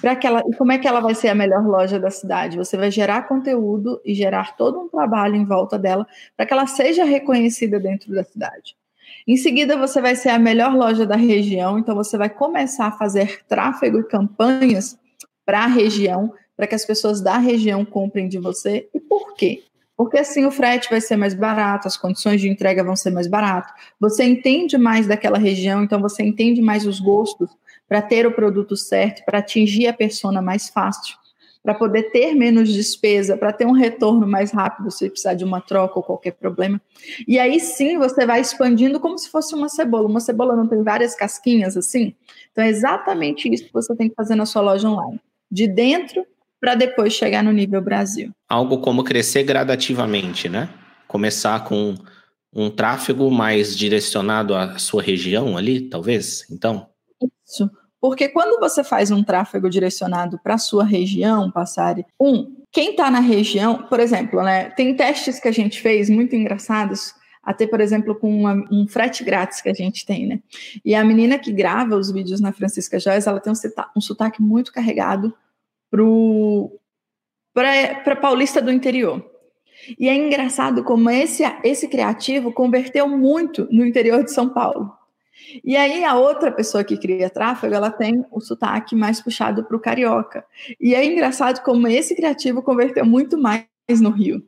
para 0.00 0.12
aquela 0.12 0.42
e 0.46 0.54
como 0.56 0.72
é 0.72 0.78
que 0.78 0.86
ela 0.86 1.00
vai 1.00 1.14
ser 1.14 1.28
a 1.28 1.34
melhor 1.34 1.66
loja 1.66 1.98
da 1.98 2.10
cidade? 2.10 2.56
Você 2.56 2.76
vai 2.76 2.90
gerar 2.90 3.28
conteúdo 3.28 4.00
e 4.04 4.14
gerar 4.14 4.56
todo 4.56 4.80
um 4.80 4.88
trabalho 4.88 5.36
em 5.36 5.44
volta 5.44 5.78
dela 5.78 6.06
para 6.36 6.46
que 6.46 6.52
ela 6.52 6.66
seja 6.66 7.04
reconhecida 7.04 7.78
dentro 7.78 8.12
da 8.12 8.24
cidade. 8.24 8.76
Em 9.26 9.36
seguida, 9.36 9.76
você 9.76 10.00
vai 10.00 10.14
ser 10.16 10.30
a 10.30 10.38
melhor 10.38 10.74
loja 10.74 11.06
da 11.06 11.16
região, 11.16 11.78
então 11.78 11.94
você 11.94 12.18
vai 12.18 12.28
começar 12.28 12.86
a 12.86 12.92
fazer 12.92 13.42
tráfego 13.46 14.00
e 14.00 14.04
campanhas 14.04 14.98
para 15.46 15.64
a 15.64 15.66
região, 15.66 16.32
para 16.56 16.66
que 16.66 16.74
as 16.74 16.84
pessoas 16.84 17.20
da 17.20 17.38
região 17.38 17.84
comprem 17.84 18.28
de 18.28 18.38
você. 18.38 18.88
E 18.94 19.00
por 19.00 19.34
quê? 19.34 19.62
Porque 19.96 20.18
assim 20.18 20.44
o 20.44 20.50
frete 20.50 20.90
vai 20.90 21.00
ser 21.00 21.16
mais 21.16 21.34
barato, 21.34 21.86
as 21.86 21.96
condições 21.96 22.40
de 22.40 22.48
entrega 22.48 22.82
vão 22.82 22.96
ser 22.96 23.10
mais 23.10 23.26
barato. 23.26 23.72
Você 24.00 24.24
entende 24.24 24.76
mais 24.76 25.06
daquela 25.06 25.38
região, 25.38 25.82
então 25.82 26.00
você 26.00 26.22
entende 26.22 26.60
mais 26.60 26.84
os 26.84 27.00
gostos 27.00 27.48
para 27.88 28.02
ter 28.02 28.26
o 28.26 28.32
produto 28.32 28.76
certo, 28.76 29.24
para 29.24 29.38
atingir 29.38 29.86
a 29.86 29.92
persona 29.92 30.40
mais 30.40 30.68
fácil, 30.68 31.16
para 31.62 31.74
poder 31.74 32.10
ter 32.10 32.34
menos 32.34 32.72
despesa, 32.72 33.36
para 33.36 33.52
ter 33.52 33.66
um 33.66 33.72
retorno 33.72 34.26
mais 34.26 34.50
rápido 34.50 34.90
se 34.90 35.08
precisar 35.08 35.34
de 35.34 35.44
uma 35.44 35.60
troca 35.60 35.98
ou 35.98 36.02
qualquer 36.02 36.32
problema. 36.32 36.80
E 37.26 37.38
aí 37.38 37.58
sim 37.58 37.96
você 37.98 38.26
vai 38.26 38.40
expandindo 38.40 39.00
como 39.00 39.18
se 39.18 39.30
fosse 39.30 39.54
uma 39.54 39.68
cebola. 39.68 40.06
Uma 40.06 40.20
cebola 40.20 40.54
não 40.54 40.66
tem 40.66 40.82
várias 40.82 41.14
casquinhas 41.14 41.76
assim? 41.76 42.14
Então 42.52 42.62
é 42.62 42.68
exatamente 42.68 43.48
isso 43.52 43.64
que 43.64 43.72
você 43.72 43.96
tem 43.96 44.10
que 44.10 44.14
fazer 44.14 44.34
na 44.34 44.44
sua 44.44 44.60
loja 44.60 44.88
online. 44.88 45.20
De 45.50 45.66
dentro 45.66 46.26
para 46.60 46.74
depois 46.74 47.12
chegar 47.12 47.42
no 47.42 47.52
nível 47.52 47.80
Brasil. 47.80 48.30
Algo 48.48 48.78
como 48.78 49.04
crescer 49.04 49.42
gradativamente, 49.42 50.48
né? 50.48 50.68
Começar 51.06 51.64
com 51.64 51.94
um 52.52 52.70
tráfego 52.70 53.30
mais 53.30 53.76
direcionado 53.76 54.54
à 54.54 54.78
sua 54.78 55.02
região 55.02 55.56
ali, 55.56 55.88
talvez? 55.88 56.46
Então? 56.50 56.88
Isso. 57.46 57.70
Porque 58.00 58.28
quando 58.28 58.60
você 58.60 58.84
faz 58.84 59.10
um 59.10 59.22
tráfego 59.22 59.70
direcionado 59.70 60.38
para 60.42 60.54
a 60.54 60.58
sua 60.58 60.84
região, 60.84 61.50
Passari, 61.50 62.04
um, 62.20 62.54
quem 62.70 62.90
está 62.90 63.10
na 63.10 63.20
região, 63.20 63.84
por 63.84 63.98
exemplo, 63.98 64.42
né, 64.42 64.68
tem 64.70 64.94
testes 64.94 65.40
que 65.40 65.48
a 65.48 65.52
gente 65.52 65.80
fez 65.80 66.10
muito 66.10 66.36
engraçados, 66.36 67.14
até, 67.42 67.66
por 67.66 67.80
exemplo, 67.80 68.14
com 68.14 68.28
uma, 68.28 68.52
um 68.70 68.86
frete 68.86 69.24
grátis 69.24 69.62
que 69.62 69.68
a 69.68 69.72
gente 69.74 70.04
tem, 70.04 70.26
né? 70.26 70.40
E 70.84 70.94
a 70.94 71.04
menina 71.04 71.38
que 71.38 71.52
grava 71.52 71.96
os 71.96 72.10
vídeos 72.10 72.40
na 72.40 72.52
Francisca 72.52 72.98
Joias, 72.98 73.26
ela 73.26 73.40
tem 73.40 73.52
um, 73.52 73.56
um 73.96 74.00
sotaque 74.00 74.42
muito 74.42 74.72
carregado 74.72 75.34
para 77.52 78.16
Paulista 78.16 78.60
do 78.60 78.72
interior. 78.72 79.24
E 79.98 80.08
é 80.08 80.14
engraçado 80.14 80.82
como 80.84 81.10
esse, 81.10 81.42
esse 81.62 81.88
criativo 81.88 82.52
converteu 82.52 83.08
muito 83.08 83.68
no 83.70 83.84
interior 83.84 84.24
de 84.24 84.32
São 84.32 84.48
Paulo. 84.48 84.92
E 85.64 85.76
aí 85.76 86.04
a 86.04 86.14
outra 86.16 86.50
pessoa 86.50 86.84
que 86.84 86.96
cria 86.96 87.30
tráfego, 87.30 87.74
ela 87.74 87.90
tem 87.90 88.24
o 88.30 88.40
sotaque 88.40 88.94
mais 88.94 89.20
puxado 89.20 89.64
para 89.64 89.76
o 89.76 89.80
carioca. 89.80 90.44
E 90.80 90.94
é 90.94 91.04
engraçado 91.04 91.62
como 91.62 91.86
esse 91.88 92.14
criativo 92.14 92.62
converteu 92.62 93.04
muito 93.04 93.36
mais 93.38 93.64
no 94.00 94.10
Rio. 94.10 94.42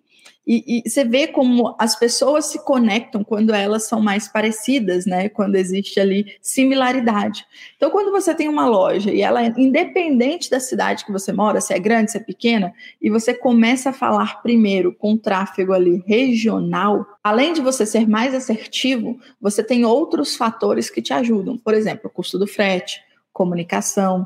E, 0.46 0.82
e, 0.87 0.88
você 0.88 1.04
vê 1.04 1.26
como 1.26 1.74
as 1.76 1.98
pessoas 1.98 2.46
se 2.46 2.64
conectam 2.64 3.24
quando 3.24 3.52
elas 3.52 3.88
são 3.88 4.00
mais 4.00 4.28
parecidas, 4.28 5.04
né? 5.04 5.28
Quando 5.28 5.56
existe 5.56 5.98
ali 5.98 6.37
similaridade. 6.40 7.44
Então, 7.76 7.90
quando 7.90 8.12
você 8.12 8.32
tem 8.32 8.48
uma 8.48 8.68
loja 8.68 9.12
e 9.12 9.22
ela 9.22 9.44
é 9.44 9.52
independente 9.56 10.48
da 10.48 10.61
cidade 10.61 11.04
que 11.04 11.11
você 11.11 11.32
mora, 11.32 11.61
se 11.61 11.74
é 11.74 11.78
grande, 11.80 12.12
se 12.12 12.18
é 12.18 12.20
pequena, 12.20 12.72
e 13.02 13.11
você 13.11 13.35
começa 13.35 13.90
a 13.90 13.92
falar 13.92 14.40
primeiro 14.40 14.94
com 14.94 15.16
tráfego 15.16 15.72
ali 15.72 16.00
regional, 16.06 17.04
além 17.24 17.52
de 17.52 17.61
você 17.61 17.85
ser 17.85 18.09
mais 18.09 18.32
assertivo, 18.32 19.18
você 19.40 19.64
tem 19.64 19.85
outros 19.85 20.37
fatores 20.37 20.88
que 20.88 21.02
te 21.02 21.12
ajudam. 21.12 21.59
Por 21.59 21.74
exemplo, 21.74 22.02
o 22.06 22.11
custo 22.11 22.38
do 22.38 22.46
frete, 22.46 23.00
comunicação, 23.32 24.24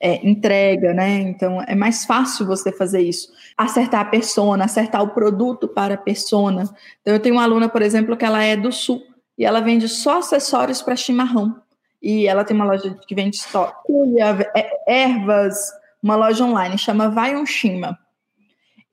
é, 0.00 0.26
entrega, 0.26 0.92
né? 0.92 1.20
Então 1.20 1.62
é 1.66 1.74
mais 1.74 2.04
fácil 2.04 2.46
você 2.46 2.70
fazer 2.72 3.00
isso. 3.00 3.32
Acertar 3.56 4.00
a 4.00 4.04
persona, 4.04 4.64
acertar 4.64 5.02
o 5.02 5.08
produto 5.08 5.66
para 5.68 5.94
a 5.94 5.98
persona. 5.98 6.64
Então 7.00 7.14
eu 7.14 7.20
tenho 7.20 7.36
uma 7.36 7.44
aluna, 7.44 7.68
por 7.68 7.82
exemplo, 7.82 8.16
que 8.16 8.24
ela 8.24 8.42
é 8.42 8.56
do 8.56 8.70
sul 8.70 9.02
e 9.38 9.44
ela 9.44 9.60
vende 9.60 9.88
só 9.88 10.18
acessórios 10.18 10.82
para 10.82 10.96
chimarrão. 10.96 11.56
E 12.02 12.26
ela 12.26 12.44
tem 12.44 12.54
uma 12.54 12.66
loja 12.66 12.94
que 13.06 13.14
vende 13.14 13.38
cuia, 13.84 14.50
é, 14.54 15.04
ervas, 15.04 15.72
uma 16.02 16.16
loja 16.16 16.44
online, 16.44 16.76
chama 16.76 17.08
Vai 17.08 17.34
um 17.34 17.46
Chima. 17.46 17.98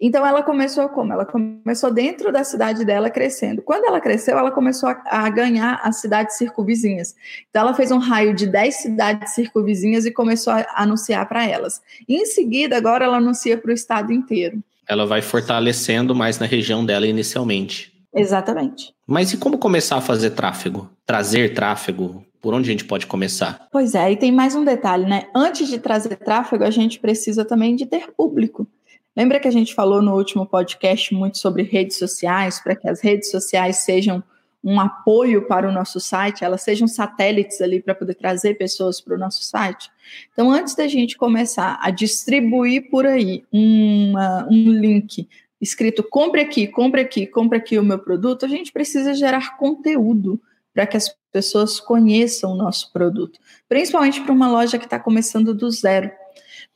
Então 0.02 0.26
ela 0.26 0.42
começou 0.42 0.90
como? 0.90 1.14
Ela 1.14 1.26
começou 1.26 1.94
dentro 1.94 2.32
da 2.32 2.44
cidade 2.44 2.84
dela 2.84 3.08
crescendo. 3.12 3.62
Quando 3.62 3.86
ela 3.86 4.02
cresceu, 4.02 4.36
ela 4.36 4.50
começou 4.50 4.90
a, 4.90 5.00
a 5.06 5.30
ganhar 5.30 5.80
as 5.84 5.98
cidades 5.98 6.38
circunvizinhas. 6.38 7.14
Então 7.50 7.62
ela 7.62 7.76
fez 7.76 7.92
um 7.92 8.00
raio 8.00 8.34
de 8.34 8.48
10 8.48 8.76
cidades 8.76 9.36
circunvizinhas 9.36 10.08
e 10.08 10.12
começou 10.12 10.54
a 10.54 10.66
anunciar 10.76 11.30
para 11.30 11.46
elas. 11.48 11.80
E 12.10 12.16
em 12.16 12.26
seguida, 12.26 12.76
agora 12.76 13.06
ela 13.06 13.18
anuncia 13.18 13.56
para 13.56 13.70
o 13.70 13.74
estado 13.74 14.12
inteiro. 14.12 14.64
Ela 14.90 15.06
vai 15.06 15.22
fortalecendo 15.22 16.16
mais 16.16 16.40
na 16.40 16.48
região 16.48 16.84
dela 16.84 17.06
inicialmente. 17.06 17.94
Exatamente. 18.14 18.94
Mas 19.06 19.32
e 19.32 19.38
como 19.38 19.58
começar 19.58 19.98
a 19.98 20.02
fazer 20.02 20.32
tráfego? 20.32 20.90
Trazer 21.06 21.54
tráfego? 21.54 22.26
Por 22.42 22.56
onde 22.56 22.70
a 22.70 22.72
gente 22.72 22.86
pode 22.86 23.06
começar? 23.06 23.68
Pois 23.72 23.94
é, 23.94 24.12
e 24.12 24.18
tem 24.18 24.32
mais 24.32 24.56
um 24.56 24.66
detalhe, 24.66 25.06
né? 25.06 25.26
Antes 25.34 25.68
de 25.68 25.78
trazer 25.78 26.16
tráfego, 26.16 26.64
a 26.64 26.72
gente 26.72 27.00
precisa 27.00 27.46
também 27.46 27.76
de 27.76 27.86
ter 27.86 28.12
público. 28.18 28.68
Lembra 29.16 29.40
que 29.40 29.48
a 29.48 29.52
gente 29.52 29.74
falou 29.74 30.02
no 30.02 30.16
último 30.16 30.46
podcast 30.46 31.14
muito 31.14 31.38
sobre 31.38 31.64
redes 31.64 31.98
sociais, 31.98 32.60
para 32.60 32.76
que 32.76 32.88
as 32.88 33.02
redes 33.02 33.30
sociais 33.30 33.78
sejam 33.78 34.24
um 34.64 34.80
apoio 34.80 35.48
para 35.48 35.68
o 35.68 35.72
nosso 35.72 36.00
site, 36.00 36.44
elas 36.44 36.62
sejam 36.62 36.88
satélites 36.88 37.62
ali 37.62 37.82
para 37.82 37.96
poder 37.96 38.14
trazer 38.14 38.56
pessoas 38.56 39.02
para 39.02 39.16
o 39.16 39.18
nosso 39.18 39.44
site. 39.44 39.90
Então, 40.32 40.52
antes 40.52 40.76
da 40.76 40.88
gente 40.88 41.18
começar 41.18 41.80
a 41.82 41.90
distribuir 41.90 42.90
por 42.90 43.06
aí 43.06 43.44
uma, 43.52 44.48
um 44.50 44.72
link 44.72 45.28
escrito 45.60 46.04
compre 46.04 46.42
aqui, 46.42 46.68
compre 46.68 47.02
aqui, 47.02 47.28
compre 47.28 47.58
aqui 47.58 47.78
o 47.78 47.84
meu 47.84 48.00
produto, 48.00 48.46
a 48.46 48.50
gente 48.50 48.72
precisa 48.72 49.14
gerar 49.14 49.58
conteúdo 49.58 50.42
para 50.74 50.88
que 50.88 50.98
as 50.98 51.14
pessoas 51.32 51.80
conheçam 51.80 52.54
o 52.54 52.56
nosso 52.56 52.92
produto, 52.92 53.40
principalmente 53.68 54.22
para 54.22 54.32
uma 54.32 54.50
loja 54.50 54.78
que 54.78 54.86
está 54.86 55.00
começando 55.00 55.54
do 55.54 55.70
zero. 55.70 56.12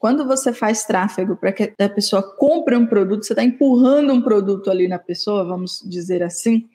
Quando 0.06 0.24
você 0.24 0.54
faz 0.54 0.86
tráfego 0.86 1.36
para 1.36 1.52
que 1.52 1.74
a 1.80 1.90
pessoa 1.90 2.22
compre 2.22 2.76
um 2.76 2.86
produto, 2.86 3.26
você 3.26 3.34
está 3.34 3.44
empurrando 3.44 4.14
um 4.14 4.22
produto 4.22 4.70
ali 4.70 4.88
na 4.88 5.00
pessoa, 5.00 5.44
vamos 5.44 5.82
dizer 5.84 6.22
assim, 6.22 6.70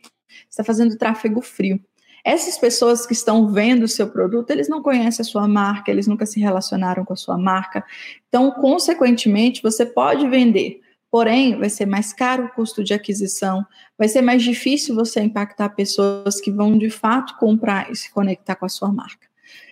está 0.51 0.65
fazendo 0.65 0.99
tráfego 0.99 1.41
frio. 1.41 1.81
Essas 2.25 2.59
pessoas 2.59 3.07
que 3.07 3.13
estão 3.13 3.47
vendo 3.47 3.85
o 3.85 3.89
seu 3.89 4.09
produto, 4.09 4.51
eles 4.51 4.69
não 4.69 4.83
conhecem 4.83 5.23
a 5.23 5.25
sua 5.25 5.47
marca, 5.47 5.93
eles 5.93 6.09
nunca 6.09 6.27
se 6.27 6.41
relacionaram 6.41 7.05
com 7.05 7.13
a 7.13 7.17
sua 7.17 7.39
marca. 7.39 7.85
Então, 8.29 8.51
consequentemente, 8.51 9.63
você 9.63 9.87
pode 9.87 10.27
vender 10.29 10.81
Porém, 11.09 11.59
vai 11.59 11.69
ser 11.69 11.87
mais 11.87 12.13
caro 12.13 12.45
o 12.45 12.49
custo 12.51 12.85
de 12.85 12.95
aquisição, 12.95 13.67
vai 13.99 14.09
ser 14.09 14.23
mais 14.23 14.45
difícil 14.45 14.95
você 14.95 15.21
impactar 15.21 15.69
pessoas 15.71 16.41
que 16.41 16.53
vão 16.53 16.79
de 16.79 16.89
fato 16.89 17.37
comprar 17.37 17.91
e 17.91 17.97
se 17.97 18.13
conectar 18.13 18.55
com 18.55 18.67
a 18.67 18.69
sua 18.69 18.93
marca. 18.93 19.29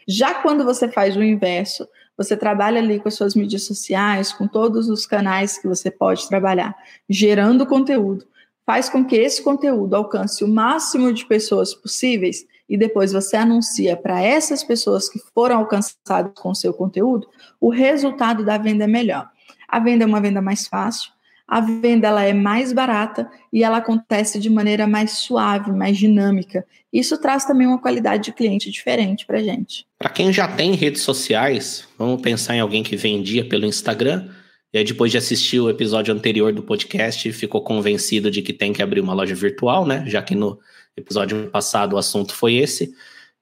Já 0.07 0.35
quando 0.35 0.65
você 0.65 0.89
faz 0.89 1.17
o 1.17 1.23
inverso, 1.23 1.87
você 2.19 2.37
trabalha 2.37 2.81
ali 2.81 2.99
com 2.99 3.07
as 3.07 3.15
suas 3.15 3.37
mídias 3.37 3.63
sociais, 3.63 4.33
com 4.33 4.49
todos 4.49 4.89
os 4.91 5.07
canais 5.07 5.57
que 5.57 5.69
você 5.69 5.89
pode 5.89 6.29
trabalhar, 6.29 6.75
gerando 7.09 7.65
conteúdo, 7.65 8.27
faz 8.67 8.89
com 8.89 9.05
que 9.05 9.15
esse 9.15 9.41
conteúdo 9.41 9.95
alcance 9.95 10.43
o 10.43 10.49
máximo 10.49 11.13
de 11.13 11.25
pessoas 11.25 11.73
possíveis 11.73 12.45
e 12.69 12.77
depois 12.77 13.13
você 13.13 13.37
anuncia 13.37 13.97
para 13.97 14.21
essas 14.21 14.65
pessoas 14.65 15.09
que 15.09 15.21
foram 15.33 15.59
alcançadas 15.59 16.33
com 16.35 16.51
o 16.51 16.55
seu 16.55 16.75
conteúdo, 16.75 17.29
o 17.61 17.71
resultado 17.71 18.45
da 18.45 18.59
venda 18.59 18.85
é 18.85 18.89
melhor. 18.89 19.31
A 19.67 19.79
venda 19.79 20.05
é 20.05 20.07
uma 20.07 20.21
venda 20.21 20.43
mais 20.43 20.67
fácil, 20.67 21.13
a 21.49 21.61
venda 21.61 22.07
ela 22.07 22.23
é 22.23 22.35
mais 22.35 22.75
barata 22.75 23.31
e 23.51 23.65
ela 23.65 23.79
acontece 23.79 24.39
de 24.39 24.51
maneira 24.51 24.87
mais 24.87 25.13
suave, 25.13 25.73
mais 25.73 25.97
dinâmica. 25.97 26.65
Isso 26.93 27.19
traz 27.19 27.47
também 27.47 27.67
uma 27.67 27.81
qualidade 27.81 28.25
de 28.25 28.33
cliente 28.33 28.71
diferente 28.71 29.25
para 29.25 29.43
gente. 29.43 29.87
Para 29.99 30.11
quem 30.11 30.31
já 30.31 30.47
tem 30.47 30.75
redes 30.75 31.01
sociais, 31.01 31.89
vamos 31.99 32.21
pensar 32.21 32.55
em 32.55 32.61
alguém 32.61 32.83
que 32.83 32.97
vendia 32.97 33.49
pelo 33.49 33.65
Instagram 33.65 34.29
e 34.73 34.77
aí 34.77 34.85
depois 34.85 35.11
de 35.11 35.17
assistir 35.17 35.59
o 35.61 35.71
episódio 35.71 36.13
anterior 36.13 36.53
do 36.53 36.63
podcast 36.63 37.33
ficou 37.33 37.63
convencido 37.63 38.31
de 38.31 38.43
que 38.43 38.53
tem 38.53 38.71
que 38.71 38.83
abrir 38.83 39.01
uma 39.01 39.15
loja 39.15 39.35
virtual, 39.35 39.87
né? 39.87 40.05
Já 40.07 40.21
que 40.21 40.35
no 40.35 40.59
episódio 40.95 41.49
passado 41.49 41.95
o 41.95 41.99
assunto 41.99 42.35
foi 42.35 42.57
esse. 42.57 42.93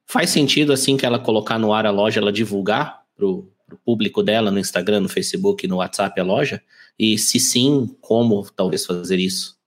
Faz 0.05 0.29
sentido 0.29 0.71
assim 0.71 0.95
que 0.95 1.05
ela 1.05 1.19
colocar 1.19 1.59
no 1.59 1.73
ar 1.73 1.85
a 1.85 1.91
loja, 1.91 2.21
ela 2.21 2.31
divulgar 2.31 3.01
pro 3.17 3.51
o 3.71 3.77
público 3.77 4.23
dela 4.23 4.51
no 4.51 4.59
Instagram, 4.59 5.01
no 5.01 5.09
Facebook, 5.09 5.67
no 5.67 5.77
WhatsApp, 5.77 6.19
a 6.19 6.23
loja? 6.23 6.61
E 6.97 7.17
se 7.17 7.39
sim, 7.39 7.95
como 8.01 8.45
talvez 8.55 8.85
fazer 8.85 9.19
isso? 9.19 9.57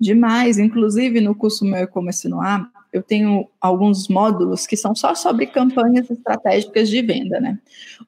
Demais. 0.00 0.58
Inclusive, 0.58 1.20
no 1.20 1.34
curso 1.34 1.64
meu 1.64 1.84
E-Commerce 1.84 2.28
no 2.28 2.40
Ar, 2.40 2.68
eu 2.92 3.02
tenho 3.02 3.48
alguns 3.60 4.08
módulos 4.08 4.66
que 4.66 4.76
são 4.76 4.94
só 4.94 5.14
sobre 5.14 5.46
campanhas 5.46 6.10
estratégicas 6.10 6.88
de 6.88 7.00
venda, 7.00 7.40
né? 7.40 7.58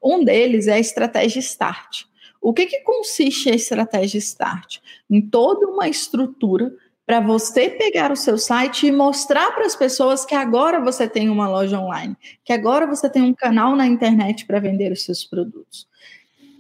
Um 0.02 0.24
deles 0.24 0.66
é 0.66 0.74
a 0.74 0.78
estratégia 0.78 1.40
Start. 1.40 2.04
O 2.40 2.52
que, 2.52 2.66
que 2.66 2.80
consiste 2.80 3.48
a 3.48 3.54
estratégia 3.54 4.18
Start? 4.18 4.78
Em 5.08 5.22
toda 5.22 5.66
uma 5.66 5.88
estrutura 5.88 6.70
para 7.06 7.20
você 7.20 7.68
pegar 7.68 8.10
o 8.10 8.16
seu 8.16 8.38
site 8.38 8.86
e 8.86 8.92
mostrar 8.92 9.52
para 9.52 9.66
as 9.66 9.76
pessoas 9.76 10.24
que 10.24 10.34
agora 10.34 10.80
você 10.80 11.06
tem 11.06 11.28
uma 11.28 11.48
loja 11.48 11.78
online, 11.78 12.16
que 12.42 12.52
agora 12.52 12.86
você 12.86 13.10
tem 13.10 13.22
um 13.22 13.34
canal 13.34 13.76
na 13.76 13.86
internet 13.86 14.46
para 14.46 14.58
vender 14.58 14.90
os 14.90 15.04
seus 15.04 15.24
produtos. 15.24 15.86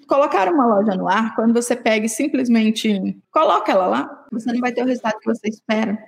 Colocar 0.06 0.52
uma 0.52 0.66
loja 0.66 0.94
no 0.94 1.08
ar, 1.08 1.34
quando 1.34 1.54
você 1.54 1.74
pega 1.74 2.04
e 2.04 2.10
simplesmente 2.10 3.16
coloca 3.30 3.72
ela 3.72 3.86
lá, 3.86 4.26
você 4.30 4.52
não 4.52 4.60
vai 4.60 4.70
ter 4.70 4.82
o 4.82 4.86
resultado 4.86 5.18
que 5.18 5.26
você 5.26 5.48
espera. 5.48 5.98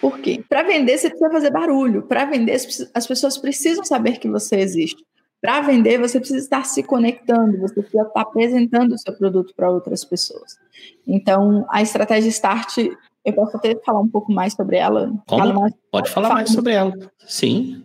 Por 0.00 0.18
quê? 0.18 0.44
Para 0.46 0.62
vender, 0.62 0.98
você 0.98 1.08
precisa 1.08 1.30
fazer 1.30 1.50
barulho. 1.50 2.02
Para 2.02 2.26
vender, 2.26 2.56
as 2.94 3.06
pessoas 3.06 3.38
precisam 3.38 3.84
saber 3.84 4.18
que 4.18 4.28
você 4.28 4.56
existe. 4.56 5.02
Para 5.40 5.60
vender, 5.60 5.98
você 5.98 6.18
precisa 6.18 6.40
estar 6.40 6.64
se 6.64 6.82
conectando, 6.82 7.58
você 7.58 7.80
precisa 7.80 8.02
estar 8.02 8.20
apresentando 8.20 8.92
o 8.92 8.98
seu 8.98 9.12
produto 9.14 9.54
para 9.56 9.70
outras 9.70 10.04
pessoas. 10.04 10.58
Então, 11.06 11.64
a 11.70 11.80
estratégia 11.80 12.28
Start 12.28 12.76
eu 13.24 13.32
posso 13.32 13.56
até 13.56 13.74
falar 13.84 14.00
um 14.00 14.08
pouco 14.08 14.32
mais 14.32 14.54
sobre 14.54 14.76
ela. 14.76 15.12
Mais... 15.30 15.72
Pode 15.90 16.10
falar 16.10 16.30
mais 16.30 16.50
sobre 16.50 16.72
ela. 16.72 16.92
Sim. 17.26 17.84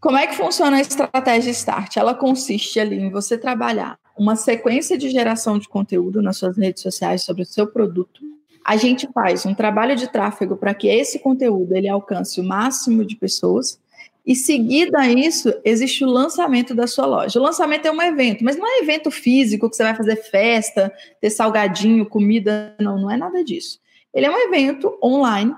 Como 0.00 0.16
é 0.16 0.26
que 0.26 0.34
funciona 0.34 0.78
a 0.78 0.80
estratégia 0.80 1.50
Start? 1.52 1.96
Ela 1.96 2.14
consiste 2.14 2.80
ali 2.80 2.98
em 2.98 3.10
você 3.10 3.38
trabalhar 3.38 3.96
uma 4.18 4.34
sequência 4.34 4.98
de 4.98 5.08
geração 5.10 5.58
de 5.58 5.68
conteúdo 5.68 6.20
nas 6.20 6.36
suas 6.36 6.56
redes 6.56 6.82
sociais 6.82 7.22
sobre 7.22 7.42
o 7.42 7.46
seu 7.46 7.66
produto. 7.66 8.20
A 8.64 8.76
gente 8.76 9.08
faz 9.12 9.46
um 9.46 9.54
trabalho 9.54 9.96
de 9.96 10.08
tráfego 10.08 10.56
para 10.56 10.74
que 10.74 10.88
esse 10.88 11.18
conteúdo 11.18 11.74
ele 11.74 11.88
alcance 11.88 12.40
o 12.40 12.44
máximo 12.44 13.04
de 13.04 13.16
pessoas. 13.16 13.80
E 14.24 14.36
seguido 14.36 14.96
a 14.96 15.08
isso, 15.08 15.52
existe 15.64 16.04
o 16.04 16.08
lançamento 16.08 16.74
da 16.74 16.86
sua 16.86 17.06
loja. 17.06 17.40
O 17.40 17.42
lançamento 17.42 17.86
é 17.86 17.90
um 17.90 18.00
evento, 18.00 18.44
mas 18.44 18.56
não 18.56 18.66
é 18.66 18.80
evento 18.80 19.10
físico 19.10 19.68
que 19.68 19.76
você 19.76 19.82
vai 19.82 19.96
fazer 19.96 20.16
festa, 20.16 20.92
ter 21.20 21.30
salgadinho, 21.30 22.06
comida, 22.06 22.74
não, 22.80 23.00
não 23.00 23.10
é 23.10 23.16
nada 23.16 23.42
disso. 23.42 23.81
Ele 24.14 24.26
é 24.26 24.30
um 24.30 24.38
evento 24.38 24.98
online 25.02 25.54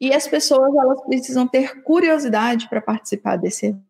e 0.00 0.12
as 0.12 0.26
pessoas 0.26 0.74
elas 0.74 1.00
precisam 1.04 1.46
ter 1.46 1.82
curiosidade 1.82 2.68
para 2.68 2.80
participar 2.80 3.36
desse 3.36 3.66
evento. 3.66 3.82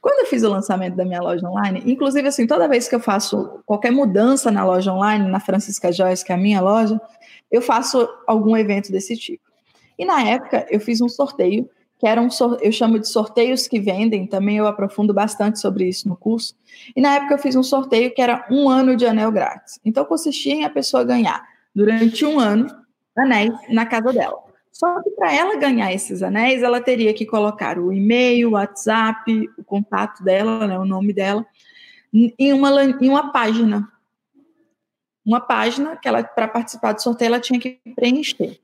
Quando 0.00 0.20
eu 0.20 0.26
fiz 0.26 0.44
o 0.44 0.48
lançamento 0.48 0.94
da 0.94 1.04
minha 1.04 1.20
loja 1.20 1.46
online, 1.48 1.82
inclusive 1.84 2.28
assim, 2.28 2.46
toda 2.46 2.68
vez 2.68 2.88
que 2.88 2.94
eu 2.94 3.00
faço 3.00 3.60
qualquer 3.66 3.90
mudança 3.90 4.50
na 4.50 4.64
loja 4.64 4.92
online, 4.92 5.28
na 5.28 5.40
Francisca 5.40 5.90
Joyce, 5.90 6.24
que 6.24 6.30
é 6.30 6.36
a 6.36 6.38
minha 6.38 6.60
loja, 6.60 7.00
eu 7.50 7.60
faço 7.60 8.08
algum 8.26 8.56
evento 8.56 8.92
desse 8.92 9.16
tipo. 9.16 9.42
E 9.98 10.04
na 10.04 10.22
época 10.22 10.66
eu 10.70 10.78
fiz 10.78 11.00
um 11.00 11.08
sorteio, 11.08 11.68
que 11.98 12.06
era 12.06 12.20
um 12.22 12.28
eu 12.60 12.70
chamo 12.70 13.00
de 13.00 13.08
sorteios 13.08 13.66
que 13.66 13.80
vendem, 13.80 14.24
também 14.24 14.58
eu 14.58 14.68
aprofundo 14.68 15.12
bastante 15.12 15.58
sobre 15.58 15.88
isso 15.88 16.08
no 16.08 16.16
curso. 16.16 16.54
E 16.94 17.00
na 17.00 17.16
época 17.16 17.34
eu 17.34 17.38
fiz 17.38 17.56
um 17.56 17.62
sorteio 17.64 18.14
que 18.14 18.22
era 18.22 18.46
um 18.48 18.68
ano 18.68 18.94
de 18.94 19.04
anel 19.04 19.32
grátis. 19.32 19.80
Então 19.84 20.04
consistia 20.04 20.54
em 20.54 20.64
a 20.64 20.70
pessoa 20.70 21.02
ganhar 21.02 21.44
durante 21.74 22.24
um 22.24 22.38
ano 22.38 22.68
anéis 23.18 23.52
na 23.68 23.84
casa 23.86 24.12
dela. 24.12 24.48
Só 24.70 25.02
que 25.02 25.10
para 25.10 25.34
ela 25.34 25.56
ganhar 25.56 25.92
esses 25.92 26.22
anéis, 26.22 26.62
ela 26.62 26.80
teria 26.80 27.12
que 27.12 27.26
colocar 27.26 27.78
o 27.78 27.92
e-mail, 27.92 28.50
o 28.50 28.52
WhatsApp, 28.52 29.48
o 29.58 29.64
contato 29.64 30.22
dela, 30.22 30.66
né, 30.66 30.78
o 30.78 30.84
nome 30.84 31.12
dela, 31.12 31.44
em 32.12 32.52
uma, 32.52 32.84
em 32.84 33.08
uma 33.08 33.32
página. 33.32 33.90
Uma 35.26 35.40
página 35.40 35.96
que 35.96 36.08
ela, 36.08 36.22
para 36.22 36.48
participar 36.48 36.92
do 36.92 37.02
sorteio, 37.02 37.28
ela 37.28 37.40
tinha 37.40 37.58
que 37.58 37.80
preencher. 37.94 38.60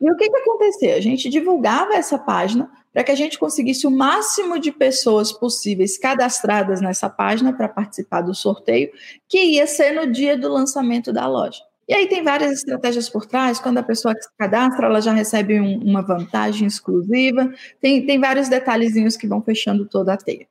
E 0.00 0.10
o 0.10 0.16
que, 0.16 0.28
que 0.28 0.36
acontecia? 0.36 0.96
A 0.96 1.00
gente 1.00 1.30
divulgava 1.30 1.94
essa 1.94 2.18
página 2.18 2.70
para 2.92 3.02
que 3.02 3.10
a 3.10 3.16
gente 3.16 3.38
conseguisse 3.38 3.86
o 3.86 3.90
máximo 3.90 4.58
de 4.58 4.70
pessoas 4.70 5.32
possíveis 5.32 5.98
cadastradas 5.98 6.80
nessa 6.80 7.08
página 7.08 7.52
para 7.52 7.68
participar 7.68 8.20
do 8.20 8.34
sorteio, 8.34 8.92
que 9.28 9.38
ia 9.38 9.66
ser 9.66 9.92
no 9.92 10.12
dia 10.12 10.36
do 10.36 10.48
lançamento 10.48 11.12
da 11.12 11.26
loja. 11.26 11.62
E 11.88 11.94
aí 11.94 12.08
tem 12.08 12.22
várias 12.22 12.52
estratégias 12.52 13.08
por 13.08 13.26
trás. 13.26 13.58
Quando 13.58 13.78
a 13.78 13.82
pessoa 13.82 14.14
se 14.14 14.28
cadastra, 14.38 14.86
ela 14.86 15.00
já 15.00 15.12
recebe 15.12 15.60
um, 15.60 15.78
uma 15.78 16.02
vantagem 16.02 16.66
exclusiva. 16.66 17.52
Tem, 17.80 18.04
tem 18.06 18.18
vários 18.18 18.48
detalhezinhos 18.48 19.16
que 19.16 19.26
vão 19.26 19.42
fechando 19.42 19.86
toda 19.86 20.14
a 20.14 20.16
teia. 20.16 20.46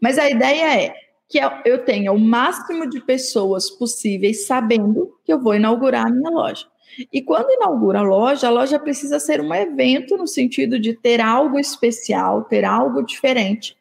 Mas 0.00 0.18
a 0.18 0.30
ideia 0.30 0.84
é 0.84 0.94
que 1.28 1.38
eu 1.64 1.84
tenha 1.84 2.12
o 2.12 2.18
máximo 2.18 2.88
de 2.88 3.00
pessoas 3.00 3.70
possíveis 3.70 4.46
sabendo 4.46 5.14
que 5.24 5.32
eu 5.32 5.40
vou 5.40 5.54
inaugurar 5.54 6.06
a 6.06 6.10
minha 6.10 6.30
loja. 6.30 6.66
E 7.12 7.20
quando 7.20 7.50
inaugura 7.50 7.98
a 7.98 8.02
loja, 8.02 8.46
a 8.48 8.50
loja 8.50 8.78
precisa 8.78 9.20
ser 9.20 9.40
um 9.40 9.52
evento 9.52 10.16
no 10.16 10.26
sentido 10.26 10.78
de 10.78 10.94
ter 10.94 11.20
algo 11.20 11.58
especial, 11.58 12.44
ter 12.44 12.64
algo 12.64 13.02
diferente 13.02 13.76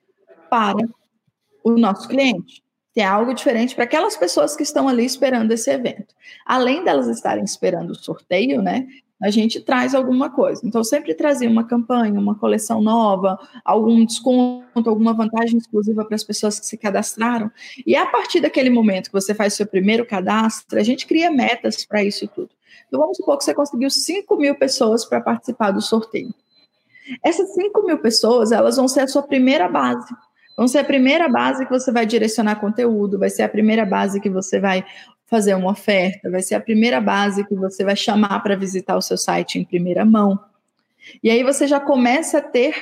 para 0.50 0.88
o 1.64 1.72
nosso 1.72 2.08
cliente 2.08 2.62
ter 2.98 3.04
algo 3.04 3.32
diferente 3.32 3.76
para 3.76 3.84
aquelas 3.84 4.18
pessoas 4.18 4.56
que 4.56 4.64
estão 4.64 4.90
ali 4.90 5.06
esperando 5.06 5.52
esse 5.52 5.70
evento. 5.70 6.16
Além 6.44 6.84
delas 6.84 7.08
estarem 7.08 7.44
esperando 7.44 7.92
o 7.92 7.96
sorteio, 7.96 8.60
né? 8.60 8.88
A 9.22 9.30
gente 9.30 9.62
traz 9.62 9.94
alguma 9.94 10.32
coisa. 10.32 10.64
Então, 10.66 10.84
sempre 10.84 11.14
trazia 11.14 11.48
uma 11.48 11.64
campanha, 11.64 12.20
uma 12.20 12.34
coleção 12.34 12.82
nova, 12.82 13.38
algum 13.64 14.04
desconto, 14.04 14.90
alguma 14.90 15.14
vantagem 15.14 15.60
exclusiva 15.60 16.04
para 16.06 16.16
as 16.16 16.24
pessoas 16.24 16.60
que 16.60 16.66
se 16.66 16.76
cadastraram. 16.76 17.52
E 17.86 17.96
a 17.96 18.08
partir 18.08 18.40
daquele 18.40 18.72
momento 18.72 19.12
que 19.12 19.14
você 19.14 19.36
faz 19.36 19.54
seu 19.54 19.68
primeiro 19.68 20.04
cadastro, 20.04 20.80
a 20.80 20.84
gente 20.84 21.06
cria 21.06 21.30
metas 21.30 21.86
para 21.86 22.04
isso 22.04 22.28
tudo. 22.28 22.50
Então, 22.88 23.00
vamos 23.00 23.18
supor 23.18 23.38
que 23.38 23.44
você 23.44 23.54
conseguiu 23.54 23.92
5 23.92 24.36
mil 24.38 24.56
pessoas 24.56 25.06
para 25.06 25.22
participar 25.22 25.70
do 25.70 25.84
sorteio. 25.84 26.34
Essas 27.24 27.54
5 27.54 27.86
mil 27.86 28.00
pessoas, 28.00 28.52
elas 28.52 28.76
vão 28.76 28.88
ser 28.88 29.02
a 29.02 29.08
sua 29.08 29.22
primeira 29.22 29.68
base. 29.68 30.12
Vão 30.58 30.67
ser 30.67 30.80
a 30.80 30.84
primeira 30.84 31.30
base 31.30 31.63
que 31.65 31.72
você 31.72 31.91
vai 31.91 32.04
direcionar 32.04 32.56
conteúdo, 32.56 33.20
vai 33.20 33.30
ser 33.30 33.43
a 33.43 33.50
primeira 33.50 33.86
base 33.86 34.20
que 34.20 34.30
você 34.30 34.60
vai 34.60 34.84
fazer 35.28 35.54
uma 35.54 35.70
oferta, 35.70 36.32
vai 36.32 36.41
ser 36.41 36.56
a 36.56 36.60
primeira 36.60 37.00
base 37.00 37.46
que 37.46 37.54
você 37.54 37.84
vai 37.84 37.96
chamar 37.96 38.39
para 38.39 38.56
visitar 38.56 38.98
o 38.98 39.02
seu 39.02 39.17
site 39.17 39.60
em 39.60 39.63
primeira 39.63 40.04
mão. 40.04 40.39
E 41.22 41.30
aí 41.30 41.43
você 41.43 41.67
já 41.67 41.80
começa 41.80 42.39
a 42.39 42.41
ter 42.41 42.74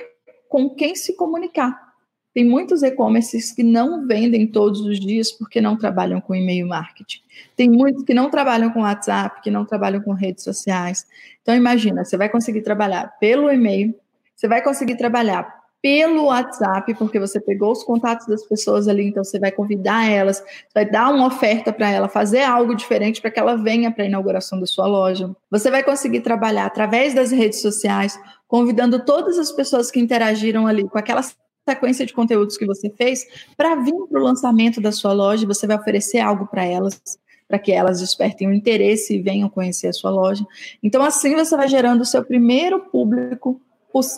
com 0.47 0.69
quem 0.69 0.95
se 0.95 1.17
comunicar. 1.17 1.85
Tem 2.33 2.45
muitos 2.45 2.81
e-commerces 2.81 3.51
que 3.51 3.63
não 3.63 4.07
vendem 4.07 4.47
todos 4.47 4.81
os 4.81 4.99
dias 4.99 5.31
porque 5.31 5.59
não 5.59 5.77
trabalham 5.77 6.21
com 6.21 6.35
e-mail 6.35 6.67
marketing. 6.67 7.21
Tem 7.57 7.69
muitos 7.69 8.03
que 8.03 8.13
não 8.13 8.29
trabalham 8.29 8.71
com 8.71 8.81
WhatsApp, 8.81 9.41
que 9.41 9.51
não 9.51 9.65
trabalham 9.65 10.01
com 10.01 10.13
redes 10.13 10.43
sociais. 10.43 11.05
Então 11.41 11.55
imagina, 11.55 12.05
você 12.05 12.15
vai 12.15 12.29
conseguir 12.29 12.61
trabalhar 12.61 13.17
pelo 13.19 13.51
e-mail, 13.51 13.95
você 14.35 14.47
vai 14.47 14.61
conseguir 14.61 14.95
trabalhar 14.95 15.64
pelo 15.85 16.23
WhatsApp, 16.23 16.95
porque 16.95 17.19
você 17.19 17.39
pegou 17.39 17.71
os 17.71 17.83
contatos 17.83 18.25
das 18.25 18.43
pessoas 18.43 18.87
ali, 18.87 19.05
então 19.05 19.23
você 19.23 19.37
vai 19.37 19.51
convidar 19.51 20.09
elas, 20.09 20.43
vai 20.73 20.83
dar 20.83 21.13
uma 21.13 21.27
oferta 21.27 21.71
para 21.71 21.87
ela, 21.87 22.09
fazer 22.09 22.41
algo 22.41 22.73
diferente 22.73 23.21
para 23.21 23.29
que 23.29 23.39
ela 23.39 23.55
venha 23.55 23.91
para 23.91 24.03
a 24.03 24.07
inauguração 24.07 24.59
da 24.59 24.65
sua 24.65 24.87
loja. 24.87 25.29
Você 25.51 25.69
vai 25.69 25.83
conseguir 25.83 26.21
trabalhar 26.21 26.65
através 26.65 27.13
das 27.13 27.29
redes 27.29 27.61
sociais, 27.61 28.19
convidando 28.47 29.05
todas 29.05 29.37
as 29.37 29.51
pessoas 29.51 29.91
que 29.91 29.99
interagiram 29.99 30.65
ali 30.65 30.89
com 30.89 30.97
aquela 30.97 31.21
sequência 31.69 32.03
de 32.03 32.13
conteúdos 32.13 32.57
que 32.57 32.65
você 32.65 32.89
fez 32.89 33.23
para 33.55 33.75
vir 33.75 33.93
para 34.09 34.19
o 34.19 34.23
lançamento 34.23 34.81
da 34.81 34.91
sua 34.91 35.13
loja, 35.13 35.45
você 35.45 35.67
vai 35.67 35.77
oferecer 35.77 36.17
algo 36.17 36.47
para 36.47 36.65
elas, 36.65 36.99
para 37.47 37.59
que 37.59 37.71
elas 37.71 37.99
despertem 37.99 38.47
o 38.47 38.53
interesse 38.53 39.13
e 39.13 39.21
venham 39.21 39.47
conhecer 39.47 39.89
a 39.89 39.93
sua 39.93 40.09
loja. 40.09 40.43
Então, 40.81 41.03
assim 41.03 41.35
você 41.35 41.55
vai 41.55 41.67
gerando 41.67 42.01
o 42.01 42.05
seu 42.05 42.25
primeiro 42.25 42.79
público 42.79 43.61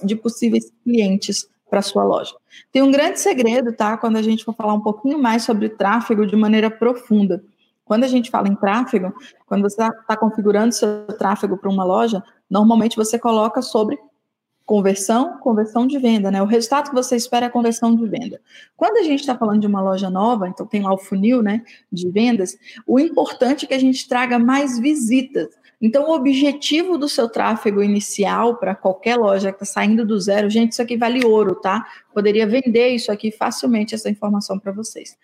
de 0.05 0.15
possíveis 0.15 0.71
clientes 0.83 1.45
para 1.69 1.81
sua 1.81 2.03
loja. 2.03 2.33
Tem 2.71 2.81
um 2.81 2.91
grande 2.91 3.19
segredo, 3.19 3.73
tá? 3.73 3.97
Quando 3.97 4.17
a 4.17 4.21
gente 4.21 4.43
for 4.43 4.53
falar 4.53 4.73
um 4.73 4.81
pouquinho 4.81 5.19
mais 5.19 5.43
sobre 5.43 5.69
tráfego 5.69 6.25
de 6.25 6.35
maneira 6.35 6.69
profunda. 6.71 7.43
Quando 7.83 8.03
a 8.03 8.07
gente 8.07 8.29
fala 8.29 8.47
em 8.47 8.55
tráfego, 8.55 9.13
quando 9.45 9.61
você 9.61 9.81
está 9.81 9.91
tá 10.07 10.17
configurando 10.17 10.73
seu 10.73 11.07
tráfego 11.17 11.57
para 11.57 11.69
uma 11.69 11.85
loja, 11.85 12.21
normalmente 12.49 12.97
você 12.97 13.17
coloca 13.17 13.61
sobre 13.61 13.97
conversão, 14.65 15.37
conversão 15.39 15.87
de 15.87 15.97
venda, 15.97 16.29
né? 16.29 16.41
O 16.41 16.45
resultado 16.45 16.89
que 16.89 16.95
você 16.95 17.15
espera 17.15 17.45
é 17.45 17.49
conversão 17.49 17.95
de 17.95 18.05
venda. 18.05 18.41
Quando 18.75 18.97
a 18.97 19.03
gente 19.03 19.21
está 19.21 19.33
falando 19.33 19.61
de 19.61 19.67
uma 19.67 19.81
loja 19.81 20.09
nova, 20.09 20.49
então 20.49 20.65
tem 20.65 20.81
lá 20.81 20.93
o 20.93 20.97
funil, 20.97 21.41
né, 21.41 21.63
de 21.89 22.11
vendas, 22.11 22.57
o 22.85 22.99
importante 22.99 23.63
é 23.63 23.67
que 23.69 23.73
a 23.73 23.79
gente 23.79 24.05
traga 24.09 24.37
mais 24.37 24.77
visitas. 24.77 25.47
Então, 25.79 26.09
o 26.09 26.15
objetivo 26.15 26.97
do 26.97 27.07
seu 27.07 27.29
tráfego 27.29 27.83
inicial 27.83 28.57
para 28.57 28.73
qualquer 28.73 29.15
loja 29.15 29.51
que 29.51 29.63
está 29.63 29.79
saindo 29.79 30.03
do 30.03 30.19
zero, 30.19 30.49
gente, 30.49 30.71
isso 30.71 30.81
aqui 30.81 30.97
vale 30.97 31.23
ouro, 31.23 31.53
tá? 31.55 31.85
Poderia 32.13 32.47
vender 32.47 32.89
isso 32.89 33.11
aqui 33.11 33.31
facilmente, 33.31 33.93
essa 33.93 34.09
informação 34.09 34.57
para 34.57 34.71
vocês. 34.71 35.15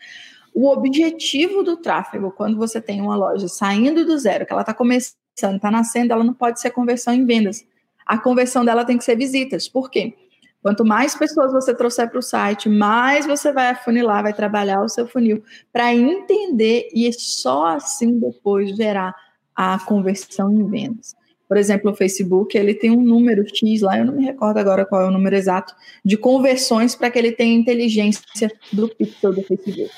O 0.53 0.69
objetivo 0.69 1.63
do 1.63 1.77
tráfego, 1.77 2.31
quando 2.31 2.55
você 2.55 2.79
tem 2.79 3.01
uma 3.01 3.15
loja 3.15 3.47
saindo 3.47 4.05
do 4.05 4.15
zero, 4.19 4.45
que 4.45 4.53
ela 4.53 4.61
está 4.61 4.73
começando, 4.73 5.15
está 5.55 5.71
nascendo, 5.71 6.13
ela 6.13 6.23
não 6.23 6.35
pode 6.35 6.61
ser 6.61 6.69
conversão 6.69 7.13
em 7.13 7.25
vendas. 7.25 7.65
A 8.05 8.19
conversão 8.19 8.63
dela 8.63 8.85
tem 8.85 8.97
que 8.97 9.03
ser 9.03 9.17
visitas. 9.17 9.67
Por 9.67 9.89
quê? 9.89 10.13
Quanto 10.61 10.85
mais 10.85 11.15
pessoas 11.15 11.51
você 11.51 11.75
trouxer 11.75 12.09
para 12.09 12.19
o 12.19 12.21
site, 12.21 12.69
mais 12.69 13.25
você 13.25 13.51
vai 13.51 13.69
afunilar, 13.69 14.21
vai 14.21 14.33
trabalhar 14.33 14.81
o 14.81 14.87
seu 14.87 15.07
funil 15.07 15.43
para 15.73 15.93
entender 15.93 16.87
e 16.93 17.11
só 17.11 17.65
assim 17.65 18.19
depois 18.19 18.75
gerar 18.75 19.13
a 19.55 19.79
conversão 19.79 20.51
em 20.51 20.65
vendas. 20.67 21.15
Por 21.47 21.57
exemplo, 21.57 21.91
o 21.91 21.95
Facebook, 21.95 22.57
ele 22.57 22.73
tem 22.73 22.89
um 22.89 23.01
número 23.01 23.45
X 23.47 23.81
lá, 23.81 23.97
eu 23.97 24.05
não 24.05 24.13
me 24.13 24.23
recordo 24.23 24.57
agora 24.57 24.85
qual 24.85 25.01
é 25.01 25.05
o 25.05 25.11
número 25.11 25.35
exato, 25.35 25.75
de 26.03 26.17
conversões 26.17 26.95
para 26.95 27.11
que 27.11 27.19
ele 27.19 27.31
tenha 27.31 27.53
inteligência 27.53 28.51
do 28.71 28.87
pixel 28.89 29.33
do 29.33 29.43
Facebook. 29.43 29.91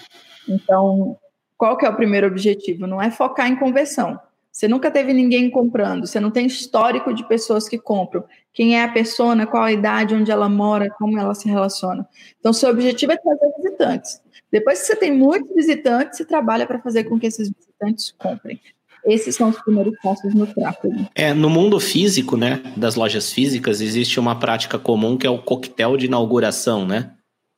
Então, 0.49 1.17
qual 1.57 1.77
que 1.77 1.85
é 1.85 1.89
o 1.89 1.95
primeiro 1.95 2.27
objetivo? 2.27 2.85
Não 2.87 3.01
é 3.01 3.09
focar 3.09 3.47
em 3.47 3.55
conversão. 3.55 4.19
Você 4.51 4.67
nunca 4.67 4.89
teve 4.89 5.11
ninguém 5.11 5.49
comprando, 5.49 6.07
você 6.07 6.19
não 6.19 6.31
tem 6.31 6.45
histórico 6.45 7.13
de 7.13 7.27
pessoas 7.27 7.67
que 7.67 7.77
compram. 7.77 8.23
Quem 8.53 8.77
é 8.77 8.83
a 8.83 8.91
pessoa, 8.91 9.45
qual 9.45 9.63
a 9.63 9.71
idade, 9.71 10.15
onde 10.15 10.31
ela 10.31 10.47
mora, 10.47 10.89
como 10.97 11.19
ela 11.19 11.35
se 11.35 11.47
relaciona. 11.49 12.07
Então, 12.39 12.53
seu 12.53 12.69
objetivo 12.69 13.11
é 13.11 13.17
trazer 13.17 13.53
visitantes. 13.57 14.21
Depois 14.49 14.79
que 14.79 14.87
você 14.87 14.95
tem 14.95 15.11
muitos 15.11 15.53
visitantes, 15.53 16.17
você 16.17 16.25
trabalha 16.25 16.65
para 16.65 16.79
fazer 16.79 17.03
com 17.03 17.19
que 17.19 17.27
esses 17.27 17.49
visitantes 17.49 18.13
comprem. 18.17 18.59
Esses 19.05 19.35
são 19.35 19.49
os 19.49 19.61
primeiros 19.61 19.93
passos 20.01 20.33
no 20.33 20.47
tráfego. 20.47 21.07
É, 21.13 21.33
no 21.33 21.49
mundo 21.49 21.79
físico, 21.79 22.35
né, 22.35 22.61
das 22.75 22.95
lojas 22.95 23.31
físicas, 23.31 23.81
existe 23.81 24.19
uma 24.19 24.35
prática 24.35 24.79
comum 24.79 25.15
que 25.15 25.27
é 25.27 25.29
o 25.29 25.37
coquetel 25.37 25.95
de 25.95 26.07
inauguração, 26.07 26.87
né? 26.87 27.11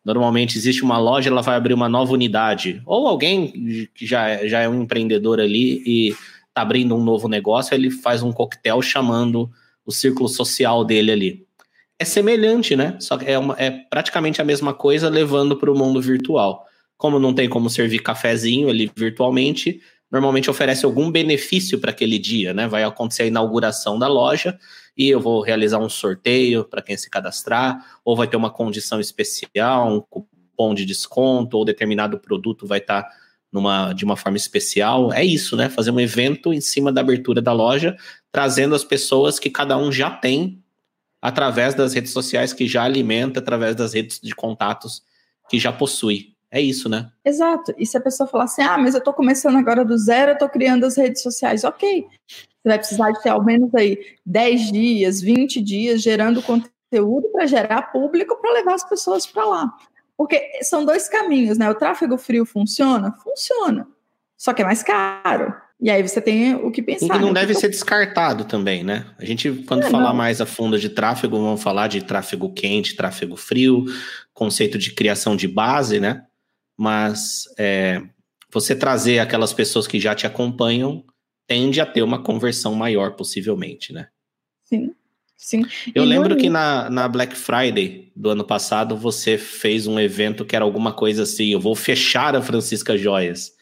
Normalmente 0.03 0.57
existe 0.57 0.83
uma 0.83 0.97
loja, 0.97 1.29
ela 1.29 1.41
vai 1.41 1.55
abrir 1.55 1.73
uma 1.73 1.89
nova 1.89 2.13
unidade. 2.13 2.81
Ou 2.85 3.07
alguém 3.07 3.89
que 3.93 4.05
já, 4.05 4.45
já 4.47 4.61
é 4.61 4.69
um 4.69 4.81
empreendedor 4.81 5.39
ali 5.39 5.83
e 5.85 6.15
está 6.47 6.61
abrindo 6.61 6.95
um 6.95 7.03
novo 7.03 7.27
negócio, 7.27 7.75
ele 7.75 7.91
faz 7.91 8.23
um 8.23 8.31
coquetel 8.31 8.81
chamando 8.81 9.49
o 9.85 9.91
círculo 9.91 10.27
social 10.27 10.83
dele 10.83 11.11
ali. 11.11 11.45
É 11.99 12.05
semelhante, 12.05 12.75
né? 12.75 12.95
Só 12.99 13.17
que 13.17 13.25
é, 13.25 13.37
uma, 13.37 13.55
é 13.57 13.71
praticamente 13.71 14.41
a 14.41 14.45
mesma 14.45 14.73
coisa 14.73 15.09
levando 15.09 15.57
para 15.57 15.71
o 15.71 15.77
mundo 15.77 16.01
virtual. 16.01 16.65
Como 16.97 17.19
não 17.19 17.33
tem 17.33 17.49
como 17.49 17.69
servir 17.69 17.99
cafezinho 17.99 18.69
ali 18.69 18.91
virtualmente, 18.95 19.81
normalmente 20.11 20.49
oferece 20.49 20.85
algum 20.85 21.11
benefício 21.11 21.79
para 21.79 21.91
aquele 21.91 22.17
dia, 22.17 22.53
né? 22.53 22.67
Vai 22.67 22.83
acontecer 22.83 23.23
a 23.23 23.27
inauguração 23.27 23.99
da 23.99 24.07
loja 24.07 24.57
e 24.97 25.09
eu 25.09 25.19
vou 25.19 25.41
realizar 25.41 25.79
um 25.79 25.89
sorteio 25.89 26.63
para 26.63 26.81
quem 26.81 26.97
se 26.97 27.09
cadastrar, 27.09 27.99
ou 28.03 28.15
vai 28.15 28.27
ter 28.27 28.37
uma 28.37 28.49
condição 28.49 28.99
especial, 28.99 29.93
um 29.93 30.01
cupom 30.01 30.73
de 30.73 30.85
desconto, 30.85 31.57
ou 31.57 31.65
determinado 31.65 32.17
produto 32.19 32.65
vai 32.65 32.79
estar 32.79 33.03
tá 33.03 33.09
numa, 33.51 33.93
de 33.93 34.05
uma 34.05 34.15
forma 34.15 34.37
especial. 34.37 35.13
É 35.13 35.23
isso, 35.23 35.55
né? 35.55 35.69
Fazer 35.69 35.91
um 35.91 35.99
evento 35.99 36.53
em 36.53 36.61
cima 36.61 36.91
da 36.91 37.01
abertura 37.01 37.41
da 37.41 37.53
loja, 37.53 37.95
trazendo 38.31 38.73
as 38.73 38.83
pessoas 38.83 39.37
que 39.39 39.49
cada 39.49 39.77
um 39.77 39.91
já 39.91 40.09
tem 40.09 40.63
através 41.21 41.75
das 41.75 41.93
redes 41.93 42.11
sociais 42.11 42.53
que 42.53 42.67
já 42.67 42.83
alimenta, 42.83 43.39
através 43.39 43.75
das 43.75 43.93
redes 43.93 44.19
de 44.21 44.33
contatos 44.33 45.03
que 45.49 45.59
já 45.59 45.71
possui. 45.71 46.36
É 46.51 46.61
isso, 46.61 46.87
né? 46.87 47.11
Exato. 47.25 47.73
E 47.77 47.85
se 47.85 47.97
a 47.97 48.01
pessoa 48.01 48.27
falar 48.27 48.45
assim, 48.45 48.61
ah, 48.61 48.77
mas 48.77 48.93
eu 48.93 48.99
estou 48.99 49.13
começando 49.13 49.57
agora 49.57 49.83
do 49.83 49.97
zero, 49.97 50.31
eu 50.31 50.33
estou 50.33 50.49
criando 50.49 50.85
as 50.85 50.95
redes 50.95 51.21
sociais, 51.21 51.63
ok. 51.63 52.05
Você 52.27 52.69
vai 52.69 52.77
precisar 52.77 53.11
de 53.11 53.21
ter 53.21 53.29
ao 53.29 53.43
menos 53.43 53.73
aí 53.75 53.97
10 54.25 54.71
dias, 54.71 55.21
20 55.21 55.61
dias 55.61 56.01
gerando 56.01 56.41
conteúdo 56.41 57.29
para 57.31 57.45
gerar 57.45 57.91
público 57.91 58.39
para 58.41 58.53
levar 58.53 58.75
as 58.75 58.87
pessoas 58.87 59.25
para 59.25 59.45
lá. 59.45 59.73
Porque 60.17 60.41
são 60.63 60.83
dois 60.83 61.07
caminhos, 61.07 61.57
né? 61.57 61.69
O 61.69 61.75
tráfego 61.75 62.17
frio 62.17 62.45
funciona? 62.45 63.11
Funciona. 63.23 63.87
Só 64.37 64.53
que 64.53 64.61
é 64.61 64.65
mais 64.65 64.81
caro. 64.83 65.53
E 65.79 65.91
aí 65.91 66.01
você 66.01 66.19
tem 66.19 66.55
o 66.55 66.71
que 66.71 66.81
pensar. 66.81 67.05
O 67.05 67.09
que 67.11 67.19
não 67.19 67.31
né? 67.31 67.41
deve 67.41 67.53
ser 67.53 67.69
descartado 67.69 68.45
também, 68.45 68.83
né? 68.83 69.05
A 69.19 69.25
gente, 69.25 69.51
quando 69.67 69.83
é, 69.83 69.89
falar 69.89 70.09
não. 70.09 70.15
mais 70.15 70.41
a 70.41 70.45
fundo 70.45 70.79
de 70.79 70.89
tráfego, 70.89 71.37
vamos 71.37 71.61
falar 71.61 71.87
de 71.87 72.01
tráfego 72.03 72.51
quente, 72.51 72.95
tráfego 72.95 73.35
frio, 73.35 73.85
conceito 74.33 74.77
de 74.77 74.91
criação 74.91 75.35
de 75.35 75.47
base, 75.47 75.99
né? 75.99 76.23
Mas 76.77 77.45
é, 77.57 78.01
você 78.51 78.75
trazer 78.75 79.19
aquelas 79.19 79.51
pessoas 79.51 79.87
que 79.87 79.99
já 79.99 80.13
te 80.13 80.27
acompanham 80.27 81.03
tende 81.47 81.81
a 81.81 81.85
ter 81.85 82.03
uma 82.03 82.21
conversão 82.21 82.75
maior, 82.75 83.15
possivelmente, 83.15 83.91
né? 83.91 84.09
Sim, 84.63 84.91
sim. 85.35 85.63
Eu 85.95 86.03
e 86.03 86.07
lembro 86.07 86.35
que 86.35 86.49
na, 86.49 86.89
na 86.89 87.07
Black 87.07 87.35
Friday 87.35 88.11
do 88.15 88.29
ano 88.29 88.43
passado 88.43 88.95
você 88.97 89.37
fez 89.37 89.87
um 89.87 89.99
evento 89.99 90.45
que 90.45 90.55
era 90.55 90.65
alguma 90.65 90.93
coisa 90.93 91.23
assim: 91.23 91.47
eu 91.47 91.59
vou 91.59 91.73
fechar 91.73 92.35
a 92.35 92.41
Francisca 92.41 92.97
Joias. 92.97 93.55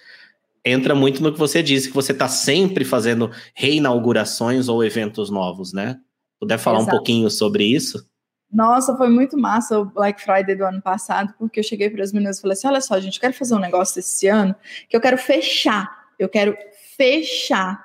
Entra 0.67 0.95
muito 0.95 1.21
no 1.21 1.31
que 1.31 1.37
você 1.37 1.61
disse, 1.61 1.89
que 1.89 1.93
você 1.93 2.11
está 2.11 2.27
sempre 2.27 2.83
fazendo 2.83 3.29
reinaugurações 3.53 4.67
ou 4.67 4.83
eventos 4.83 5.29
novos, 5.29 5.71
né? 5.71 5.99
Puder 6.39 6.57
falar 6.57 6.79
Exato. 6.79 6.95
um 6.95 6.97
pouquinho 6.97 7.29
sobre 7.29 7.65
isso? 7.65 8.03
Nossa, 8.51 8.95
foi 8.95 9.09
muito 9.09 9.37
massa 9.37 9.79
o 9.79 9.85
Black 9.85 10.21
Friday 10.21 10.55
do 10.55 10.65
ano 10.65 10.81
passado, 10.81 11.33
porque 11.37 11.59
eu 11.59 11.63
cheguei 11.63 11.89
para 11.89 12.03
as 12.03 12.13
meninas 12.13 12.37
e 12.37 12.41
falei 12.41 12.53
assim: 12.53 12.67
olha 12.67 12.81
só, 12.81 12.99
gente, 12.99 13.15
eu 13.15 13.21
quero 13.21 13.33
fazer 13.33 13.55
um 13.55 13.59
negócio 13.59 13.99
esse 13.99 14.27
ano 14.27 14.55
que 14.87 14.95
eu 14.95 15.01
quero 15.01 15.17
fechar. 15.17 16.05
Eu 16.17 16.29
quero 16.29 16.55
fechar 16.95 17.83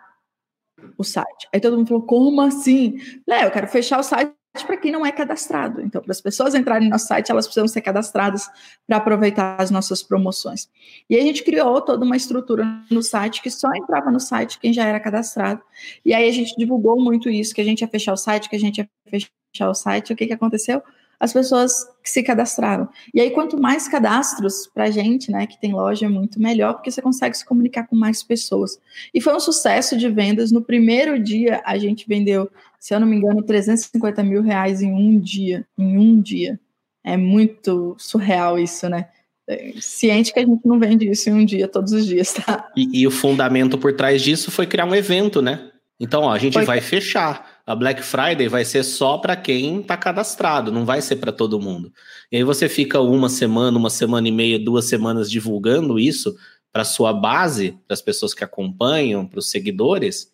o 0.96 1.02
site. 1.04 1.48
Aí 1.52 1.60
todo 1.60 1.76
mundo 1.76 1.88
falou: 1.88 2.02
como 2.02 2.40
assim? 2.40 2.98
Léo, 3.26 3.46
eu 3.46 3.50
quero 3.50 3.66
fechar 3.66 3.98
o 3.98 4.02
site 4.02 4.34
para 4.66 4.76
quem 4.76 4.90
não 4.90 5.06
é 5.06 5.12
cadastrado. 5.12 5.80
Então, 5.80 6.02
para 6.02 6.10
as 6.10 6.20
pessoas 6.20 6.54
entrarem 6.54 6.88
no 6.88 6.92
nosso 6.92 7.06
site, 7.06 7.30
elas 7.30 7.46
precisam 7.46 7.68
ser 7.68 7.80
cadastradas 7.80 8.48
para 8.86 8.96
aproveitar 8.96 9.60
as 9.60 9.70
nossas 9.70 10.02
promoções. 10.02 10.68
E 11.08 11.16
a 11.16 11.20
gente 11.20 11.44
criou 11.44 11.80
toda 11.80 12.04
uma 12.04 12.16
estrutura 12.16 12.64
no 12.90 13.02
site 13.02 13.42
que 13.42 13.50
só 13.50 13.72
entrava 13.74 14.10
no 14.10 14.20
site 14.20 14.58
quem 14.58 14.72
já 14.72 14.84
era 14.84 14.98
cadastrado. 14.98 15.62
E 16.04 16.12
aí 16.12 16.28
a 16.28 16.32
gente 16.32 16.56
divulgou 16.56 17.00
muito 17.00 17.30
isso, 17.30 17.54
que 17.54 17.60
a 17.60 17.64
gente 17.64 17.80
ia 17.82 17.88
fechar 17.88 18.12
o 18.12 18.16
site, 18.16 18.48
que 18.48 18.56
a 18.56 18.60
gente 18.60 18.78
ia 18.78 18.90
fechar 19.08 19.39
o 19.60 19.74
site. 19.74 20.12
O 20.12 20.16
que, 20.16 20.26
que 20.26 20.32
aconteceu? 20.32 20.82
as 21.20 21.34
pessoas 21.34 21.84
que 22.02 22.08
se 22.08 22.22
cadastraram. 22.22 22.88
E 23.12 23.20
aí, 23.20 23.30
quanto 23.30 23.60
mais 23.60 23.86
cadastros 23.86 24.66
para 24.72 24.84
a 24.84 24.90
gente, 24.90 25.30
né, 25.30 25.46
que 25.46 25.60
tem 25.60 25.74
loja, 25.74 26.06
é 26.06 26.08
muito 26.08 26.40
melhor, 26.40 26.72
porque 26.72 26.90
você 26.90 27.02
consegue 27.02 27.36
se 27.36 27.44
comunicar 27.44 27.86
com 27.86 27.94
mais 27.94 28.22
pessoas. 28.22 28.80
E 29.12 29.20
foi 29.20 29.36
um 29.36 29.40
sucesso 29.40 29.98
de 29.98 30.08
vendas. 30.08 30.50
No 30.50 30.62
primeiro 30.62 31.22
dia, 31.22 31.60
a 31.66 31.76
gente 31.76 32.08
vendeu, 32.08 32.50
se 32.78 32.94
eu 32.94 33.00
não 33.00 33.06
me 33.06 33.16
engano, 33.16 33.42
350 33.42 34.22
mil 34.22 34.40
reais 34.40 34.80
em 34.80 34.92
um 34.92 35.20
dia. 35.20 35.66
Em 35.76 35.98
um 35.98 36.18
dia. 36.18 36.58
É 37.04 37.18
muito 37.18 37.94
surreal 37.98 38.58
isso, 38.58 38.88
né? 38.88 39.08
É, 39.46 39.72
ciente 39.78 40.32
que 40.32 40.38
a 40.38 40.46
gente 40.46 40.64
não 40.64 40.78
vende 40.78 41.10
isso 41.10 41.28
em 41.28 41.34
um 41.34 41.44
dia, 41.44 41.68
todos 41.68 41.92
os 41.92 42.06
dias, 42.06 42.32
tá? 42.32 42.70
E, 42.74 43.02
e 43.02 43.06
o 43.06 43.10
fundamento 43.10 43.76
por 43.76 43.92
trás 43.92 44.22
disso 44.22 44.50
foi 44.50 44.66
criar 44.66 44.86
um 44.86 44.94
evento, 44.94 45.42
né? 45.42 45.69
Então, 46.00 46.22
ó, 46.22 46.32
a 46.32 46.38
gente 46.38 46.54
foi. 46.54 46.64
vai 46.64 46.80
fechar 46.80 47.60
a 47.70 47.74
Black 47.76 48.02
Friday 48.02 48.48
vai 48.48 48.64
ser 48.64 48.82
só 48.82 49.18
para 49.18 49.36
quem 49.36 49.80
está 49.80 49.96
cadastrado, 49.96 50.72
não 50.72 50.84
vai 50.84 51.00
ser 51.00 51.16
para 51.16 51.30
todo 51.30 51.60
mundo. 51.60 51.92
E 52.32 52.36
aí 52.36 52.42
você 52.42 52.68
fica 52.68 53.00
uma 53.00 53.28
semana, 53.28 53.78
uma 53.78 53.90
semana 53.90 54.26
e 54.26 54.32
meia, 54.32 54.58
duas 54.58 54.86
semanas 54.86 55.30
divulgando 55.30 56.00
isso 56.00 56.36
para 56.72 56.84
sua 56.84 57.12
base, 57.12 57.78
para 57.86 57.94
as 57.94 58.02
pessoas 58.02 58.34
que 58.34 58.42
acompanham, 58.42 59.24
para 59.24 59.38
os 59.38 59.50
seguidores, 59.50 60.32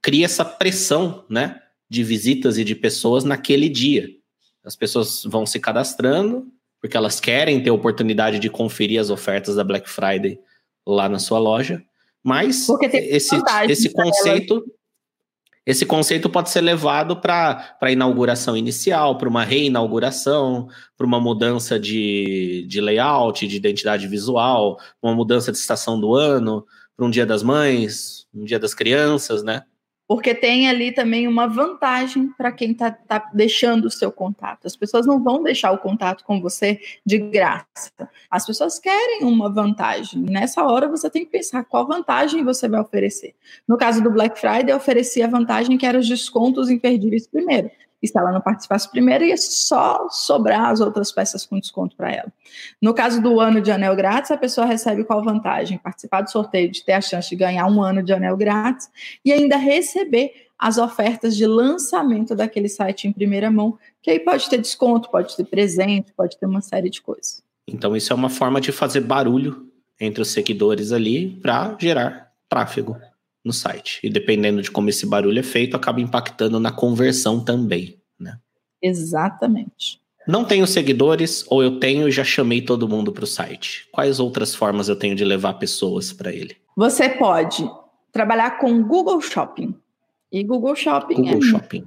cria 0.00 0.26
essa 0.26 0.44
pressão, 0.44 1.24
né, 1.28 1.60
de 1.90 2.04
visitas 2.04 2.56
e 2.56 2.62
de 2.62 2.76
pessoas 2.76 3.24
naquele 3.24 3.68
dia. 3.68 4.08
As 4.64 4.76
pessoas 4.76 5.24
vão 5.24 5.44
se 5.44 5.58
cadastrando 5.58 6.46
porque 6.80 6.96
elas 6.96 7.18
querem 7.18 7.60
ter 7.60 7.70
a 7.70 7.74
oportunidade 7.74 8.38
de 8.38 8.48
conferir 8.48 9.00
as 9.00 9.10
ofertas 9.10 9.56
da 9.56 9.64
Black 9.64 9.90
Friday 9.90 10.38
lá 10.86 11.08
na 11.08 11.18
sua 11.18 11.40
loja, 11.40 11.82
mas 12.28 12.68
esse, 12.92 13.36
esse 13.68 13.90
conceito 13.90 14.62
esse 15.64 15.84
conceito 15.84 16.30
pode 16.30 16.48
ser 16.48 16.62
levado 16.62 17.20
para 17.20 17.76
a 17.78 17.92
inauguração 17.92 18.56
inicial, 18.56 19.18
para 19.18 19.28
uma 19.28 19.44
reinauguração, 19.44 20.66
para 20.96 21.06
uma 21.06 21.20
mudança 21.20 21.78
de, 21.78 22.64
de 22.66 22.80
layout, 22.80 23.46
de 23.46 23.56
identidade 23.56 24.08
visual, 24.08 24.78
uma 25.02 25.14
mudança 25.14 25.52
de 25.52 25.58
estação 25.58 26.00
do 26.00 26.14
ano, 26.14 26.64
para 26.96 27.04
um 27.04 27.10
dia 27.10 27.26
das 27.26 27.42
mães, 27.42 28.26
um 28.34 28.44
dia 28.44 28.58
das 28.58 28.72
crianças, 28.72 29.42
né? 29.42 29.62
Porque 30.08 30.34
tem 30.34 30.70
ali 30.70 30.90
também 30.90 31.28
uma 31.28 31.46
vantagem 31.46 32.28
para 32.28 32.50
quem 32.50 32.72
está 32.72 32.90
tá 32.90 33.30
deixando 33.34 33.84
o 33.84 33.90
seu 33.90 34.10
contato. 34.10 34.66
As 34.66 34.74
pessoas 34.74 35.06
não 35.06 35.22
vão 35.22 35.42
deixar 35.42 35.70
o 35.70 35.76
contato 35.76 36.24
com 36.24 36.40
você 36.40 36.80
de 37.04 37.18
graça. 37.18 37.92
As 38.30 38.46
pessoas 38.46 38.78
querem 38.78 39.24
uma 39.24 39.52
vantagem. 39.52 40.22
Nessa 40.22 40.64
hora 40.64 40.88
você 40.88 41.10
tem 41.10 41.26
que 41.26 41.30
pensar 41.30 41.62
qual 41.64 41.86
vantagem 41.86 42.42
você 42.42 42.66
vai 42.66 42.80
oferecer. 42.80 43.34
No 43.68 43.76
caso 43.76 44.02
do 44.02 44.10
Black 44.10 44.40
Friday, 44.40 44.70
eu 44.70 44.78
ofereci 44.78 45.22
a 45.22 45.26
vantagem 45.26 45.76
que 45.76 45.84
era 45.84 45.98
os 45.98 46.08
descontos 46.08 46.70
imperdíveis 46.70 47.26
primeiro. 47.26 47.70
E 48.02 48.06
se 48.06 48.16
ela 48.16 48.32
não 48.32 48.40
participasse 48.40 48.88
primeiro, 48.90 49.24
ia 49.24 49.36
só 49.36 50.08
sobrar 50.10 50.66
as 50.66 50.80
outras 50.80 51.10
peças 51.10 51.44
com 51.44 51.58
desconto 51.58 51.96
para 51.96 52.12
ela. 52.12 52.32
No 52.80 52.94
caso 52.94 53.20
do 53.20 53.40
ano 53.40 53.60
de 53.60 53.70
anel 53.72 53.96
grátis, 53.96 54.30
a 54.30 54.36
pessoa 54.36 54.66
recebe 54.66 55.04
qual 55.04 55.22
vantagem? 55.24 55.78
Participar 55.78 56.22
do 56.22 56.30
sorteio, 56.30 56.70
de 56.70 56.84
ter 56.84 56.92
a 56.92 57.00
chance 57.00 57.28
de 57.28 57.36
ganhar 57.36 57.66
um 57.66 57.82
ano 57.82 58.02
de 58.02 58.12
anel 58.12 58.36
grátis 58.36 58.88
e 59.24 59.32
ainda 59.32 59.56
receber 59.56 60.32
as 60.58 60.78
ofertas 60.78 61.36
de 61.36 61.46
lançamento 61.46 62.34
daquele 62.34 62.68
site 62.68 63.06
em 63.06 63.12
primeira 63.12 63.50
mão, 63.50 63.78
que 64.02 64.10
aí 64.10 64.18
pode 64.18 64.48
ter 64.48 64.58
desconto, 64.58 65.10
pode 65.10 65.36
ter 65.36 65.44
presente, 65.44 66.12
pode 66.12 66.36
ter 66.38 66.46
uma 66.46 66.60
série 66.60 66.90
de 66.90 67.00
coisas. 67.00 67.42
Então, 67.66 67.94
isso 67.94 68.12
é 68.12 68.16
uma 68.16 68.30
forma 68.30 68.60
de 68.60 68.72
fazer 68.72 69.00
barulho 69.00 69.68
entre 70.00 70.22
os 70.22 70.28
seguidores 70.28 70.90
ali 70.90 71.38
para 71.42 71.76
gerar 71.78 72.32
tráfego 72.48 72.96
no 73.44 73.52
site. 73.52 74.00
E 74.02 74.10
dependendo 74.10 74.62
de 74.62 74.70
como 74.70 74.88
esse 74.88 75.06
barulho 75.06 75.38
é 75.38 75.42
feito, 75.42 75.76
acaba 75.76 76.00
impactando 76.00 76.58
na 76.60 76.70
conversão 76.70 77.42
também, 77.42 77.98
né? 78.18 78.38
Exatamente. 78.82 80.00
Não 80.26 80.44
tenho 80.44 80.66
seguidores 80.66 81.44
ou 81.48 81.62
eu 81.62 81.80
tenho 81.80 82.06
e 82.06 82.12
já 82.12 82.22
chamei 82.22 82.60
todo 82.60 82.88
mundo 82.88 83.10
para 83.12 83.24
o 83.24 83.26
site. 83.26 83.88
Quais 83.90 84.20
outras 84.20 84.54
formas 84.54 84.88
eu 84.88 84.94
tenho 84.94 85.14
de 85.14 85.24
levar 85.24 85.54
pessoas 85.54 86.12
para 86.12 86.30
ele? 86.30 86.54
Você 86.76 87.08
pode 87.08 87.68
trabalhar 88.12 88.58
com 88.58 88.82
Google 88.82 89.20
Shopping. 89.22 89.74
E 90.30 90.44
Google 90.44 90.76
Shopping 90.76 91.14
Google 91.14 91.38
é, 91.38 91.40
Shopping. 91.40 91.84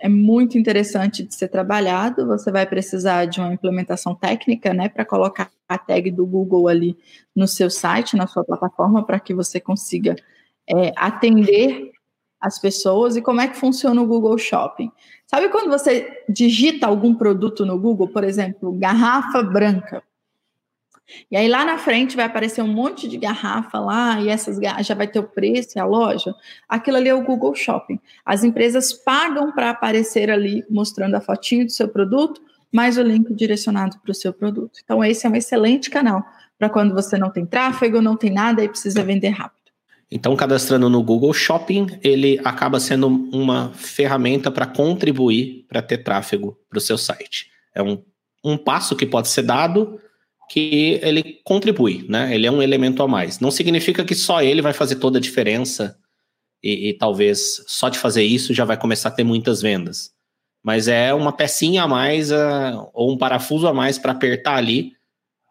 é 0.00 0.08
muito 0.08 0.56
interessante 0.56 1.22
de 1.22 1.34
ser 1.34 1.48
trabalhado. 1.48 2.26
Você 2.26 2.50
vai 2.50 2.64
precisar 2.64 3.26
de 3.26 3.38
uma 3.38 3.52
implementação 3.52 4.14
técnica, 4.14 4.72
né, 4.72 4.88
para 4.88 5.04
colocar 5.04 5.50
a 5.68 5.76
tag 5.76 6.10
do 6.10 6.24
Google 6.24 6.68
ali 6.68 6.96
no 7.36 7.46
seu 7.46 7.68
site, 7.68 8.16
na 8.16 8.26
sua 8.26 8.44
plataforma, 8.44 9.04
para 9.04 9.20
que 9.20 9.34
você 9.34 9.60
consiga 9.60 10.16
é, 10.72 10.92
atender 10.96 11.92
as 12.40 12.58
pessoas 12.58 13.14
e 13.14 13.22
como 13.22 13.40
é 13.40 13.46
que 13.46 13.56
funciona 13.56 14.00
o 14.00 14.06
Google 14.06 14.36
Shopping. 14.36 14.90
Sabe 15.26 15.48
quando 15.48 15.70
você 15.70 16.24
digita 16.28 16.86
algum 16.86 17.14
produto 17.14 17.64
no 17.64 17.78
Google, 17.78 18.08
por 18.08 18.24
exemplo, 18.24 18.72
garrafa 18.72 19.42
branca? 19.42 20.02
E 21.30 21.36
aí 21.36 21.48
lá 21.48 21.64
na 21.64 21.78
frente 21.78 22.16
vai 22.16 22.24
aparecer 22.24 22.62
um 22.62 22.68
monte 22.68 23.08
de 23.08 23.16
garrafa 23.16 23.78
lá 23.78 24.20
e 24.20 24.28
essas 24.28 24.58
já 24.84 24.94
vai 24.94 25.06
ter 25.06 25.18
o 25.18 25.28
preço 25.28 25.76
e 25.76 25.80
a 25.80 25.84
loja. 25.84 26.34
Aquilo 26.68 26.96
ali 26.96 27.08
é 27.08 27.14
o 27.14 27.22
Google 27.22 27.54
Shopping. 27.54 28.00
As 28.24 28.42
empresas 28.42 28.92
pagam 28.92 29.52
para 29.52 29.70
aparecer 29.70 30.30
ali 30.30 30.64
mostrando 30.70 31.14
a 31.14 31.20
fotinho 31.20 31.66
do 31.66 31.72
seu 31.72 31.88
produto, 31.88 32.40
mais 32.72 32.96
o 32.98 33.02
link 33.02 33.32
direcionado 33.34 33.98
para 34.00 34.10
o 34.10 34.14
seu 34.14 34.32
produto. 34.32 34.80
Então 34.82 35.04
esse 35.04 35.26
é 35.26 35.30
um 35.30 35.36
excelente 35.36 35.90
canal 35.90 36.24
para 36.58 36.70
quando 36.70 36.94
você 36.94 37.18
não 37.18 37.30
tem 37.30 37.44
tráfego, 37.44 38.00
não 38.00 38.16
tem 38.16 38.30
nada 38.30 38.64
e 38.64 38.68
precisa 38.68 39.02
vender 39.04 39.30
rápido. 39.30 39.61
Então, 40.14 40.36
cadastrando 40.36 40.90
no 40.90 41.02
Google 41.02 41.32
Shopping, 41.32 41.86
ele 42.02 42.38
acaba 42.44 42.78
sendo 42.78 43.06
uma 43.06 43.72
ferramenta 43.74 44.50
para 44.50 44.66
contribuir 44.66 45.64
para 45.66 45.80
ter 45.80 45.98
tráfego 46.04 46.58
para 46.68 46.76
o 46.76 46.82
seu 46.82 46.98
site. 46.98 47.46
É 47.74 47.82
um, 47.82 48.04
um 48.44 48.58
passo 48.58 48.94
que 48.94 49.06
pode 49.06 49.28
ser 49.28 49.40
dado 49.40 49.98
que 50.50 51.00
ele 51.02 51.40
contribui, 51.44 52.04
né? 52.10 52.34
Ele 52.34 52.46
é 52.46 52.50
um 52.50 52.60
elemento 52.60 53.02
a 53.02 53.08
mais. 53.08 53.40
Não 53.40 53.50
significa 53.50 54.04
que 54.04 54.14
só 54.14 54.42
ele 54.42 54.60
vai 54.60 54.74
fazer 54.74 54.96
toda 54.96 55.16
a 55.16 55.20
diferença 55.20 55.96
e, 56.62 56.90
e 56.90 56.92
talvez 56.92 57.64
só 57.66 57.88
de 57.88 57.98
fazer 57.98 58.22
isso 58.22 58.52
já 58.52 58.66
vai 58.66 58.76
começar 58.76 59.08
a 59.08 59.12
ter 59.12 59.24
muitas 59.24 59.62
vendas. 59.62 60.10
Mas 60.62 60.88
é 60.88 61.14
uma 61.14 61.32
pecinha 61.32 61.84
a 61.84 61.88
mais 61.88 62.28
ou 62.92 63.10
um 63.10 63.16
parafuso 63.16 63.66
a 63.66 63.72
mais 63.72 63.98
para 63.98 64.12
apertar 64.12 64.56
ali 64.56 64.92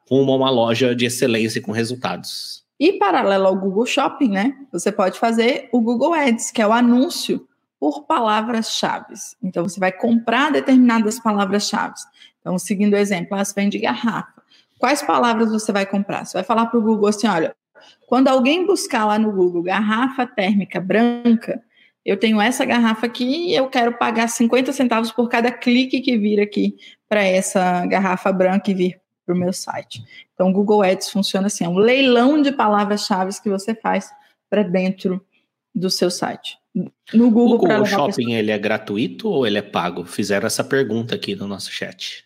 rumo 0.08 0.34
a 0.34 0.36
uma 0.36 0.50
loja 0.52 0.96
de 0.96 1.06
excelência 1.06 1.60
com 1.62 1.72
resultados. 1.72 2.62
E 2.82 2.94
paralelo 2.94 3.46
ao 3.46 3.56
Google 3.56 3.86
Shopping, 3.86 4.30
né? 4.30 4.58
Você 4.72 4.92
pode 4.92 5.20
fazer 5.20 5.70
o 5.72 5.80
Google 5.80 6.16
Ads, 6.16 6.50
que 6.50 6.64
é 6.64 6.66
o 6.66 6.74
anúncio 6.74 7.48
por 7.80 8.08
palavras-chave. 8.08 9.14
Então, 9.44 9.70
você 9.70 9.80
vai 9.80 9.92
comprar 9.92 10.52
determinadas 10.52 11.20
palavras-chave. 11.20 11.94
Então, 12.40 12.58
seguindo 12.58 12.94
o 12.94 12.98
exemplo, 12.98 13.38
você 13.38 13.54
vende 13.56 13.78
garrafa. 13.78 14.42
Quais 14.80 15.04
palavras 15.04 15.52
você 15.52 15.72
vai 15.72 15.86
comprar? 15.86 16.26
Você 16.26 16.34
vai 16.34 16.44
falar 16.44 16.66
para 16.66 16.80
o 16.80 16.82
Google 16.82 17.08
assim: 17.08 17.28
olha, 17.28 17.56
quando 18.08 18.30
alguém 18.30 18.66
buscar 18.66 19.06
lá 19.06 19.20
no 19.20 19.32
Google 19.32 19.62
garrafa 19.62 20.26
térmica 20.26 20.82
branca, 20.82 21.62
eu 22.04 22.18
tenho 22.18 22.42
essa 22.42 22.66
garrafa 22.66 23.06
aqui 23.06 23.52
e 23.52 23.56
eu 23.56 23.70
quero 23.70 23.96
pagar 23.96 24.28
50 24.28 24.74
centavos 24.74 25.12
por 25.12 25.30
cada 25.30 25.52
clique 25.52 26.02
que 26.02 26.18
vir 26.18 26.42
aqui 26.42 26.76
para 27.08 27.24
essa 27.24 27.86
garrafa 27.86 28.34
branca 28.34 28.72
e 28.72 28.74
vir 28.74 29.02
para 29.24 29.36
o 29.36 29.38
meu 29.38 29.54
site. 29.54 30.04
Então, 30.42 30.50
o 30.50 30.54
Google 30.54 30.82
Ads 30.82 31.12
funciona 31.12 31.46
assim: 31.46 31.66
é 31.66 31.70
um 31.70 31.78
leilão 31.78 32.42
de 32.42 32.52
palavras-chave 32.52 33.32
que 33.44 33.50
você 33.50 33.76
faz 33.76 34.12
para 34.50 34.64
dentro 34.64 35.24
do 35.74 35.88
seu 35.88 36.10
site. 36.10 36.58
No 37.14 37.30
Google, 37.30 37.56
o 37.56 37.58
Google 37.60 37.86
Shopping 37.86 38.34
ele 38.34 38.50
é 38.50 38.58
gratuito 38.58 39.30
ou 39.30 39.46
ele 39.46 39.60
é 39.60 39.62
pago? 39.62 40.04
Fizeram 40.04 40.48
essa 40.48 40.64
pergunta 40.64 41.14
aqui 41.14 41.36
no 41.36 41.46
nosso 41.46 41.72
chat. 41.72 42.26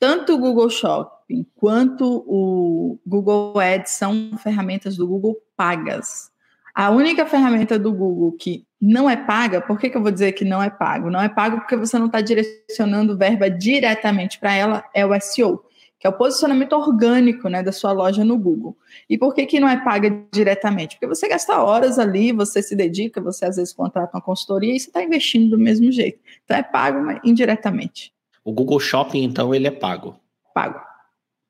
Tanto 0.00 0.34
o 0.34 0.38
Google 0.38 0.70
Shopping 0.70 1.46
quanto 1.54 2.24
o 2.26 2.98
Google 3.06 3.60
Ads 3.60 3.92
são 3.92 4.30
ferramentas 4.38 4.96
do 4.96 5.06
Google 5.06 5.36
pagas. 5.54 6.30
A 6.74 6.88
única 6.88 7.26
ferramenta 7.26 7.78
do 7.78 7.92
Google 7.92 8.32
que 8.32 8.64
não 8.80 9.10
é 9.10 9.16
paga, 9.16 9.60
por 9.60 9.78
que, 9.78 9.90
que 9.90 9.96
eu 9.98 10.02
vou 10.02 10.10
dizer 10.10 10.32
que 10.32 10.44
não 10.44 10.62
é 10.62 10.70
pago? 10.70 11.10
Não 11.10 11.20
é 11.20 11.28
pago 11.28 11.58
porque 11.58 11.76
você 11.76 11.98
não 11.98 12.06
está 12.06 12.22
direcionando 12.22 13.18
verba 13.18 13.50
diretamente 13.50 14.38
para 14.38 14.54
ela, 14.54 14.84
é 14.94 15.04
o 15.04 15.20
SEO 15.20 15.62
que 16.02 16.06
é 16.08 16.10
o 16.10 16.14
posicionamento 16.14 16.72
orgânico 16.72 17.48
né, 17.48 17.62
da 17.62 17.70
sua 17.70 17.92
loja 17.92 18.24
no 18.24 18.36
Google. 18.36 18.76
E 19.08 19.16
por 19.16 19.32
que, 19.32 19.46
que 19.46 19.60
não 19.60 19.68
é 19.68 19.84
paga 19.84 20.10
diretamente? 20.32 20.96
Porque 20.96 21.06
você 21.06 21.28
gasta 21.28 21.62
horas 21.62 21.96
ali, 21.96 22.32
você 22.32 22.60
se 22.60 22.74
dedica, 22.74 23.20
você 23.20 23.44
às 23.44 23.54
vezes 23.54 23.72
contrata 23.72 24.16
uma 24.16 24.20
consultoria 24.20 24.74
e 24.74 24.80
você 24.80 24.88
está 24.88 25.00
investindo 25.00 25.50
do 25.50 25.58
mesmo 25.58 25.92
jeito. 25.92 26.18
Então 26.44 26.56
é 26.56 26.62
pago 26.64 27.00
mas 27.06 27.20
indiretamente. 27.22 28.12
O 28.44 28.52
Google 28.52 28.80
Shopping, 28.80 29.22
então, 29.22 29.54
ele 29.54 29.68
é 29.68 29.70
pago? 29.70 30.18
Pago. 30.52 30.80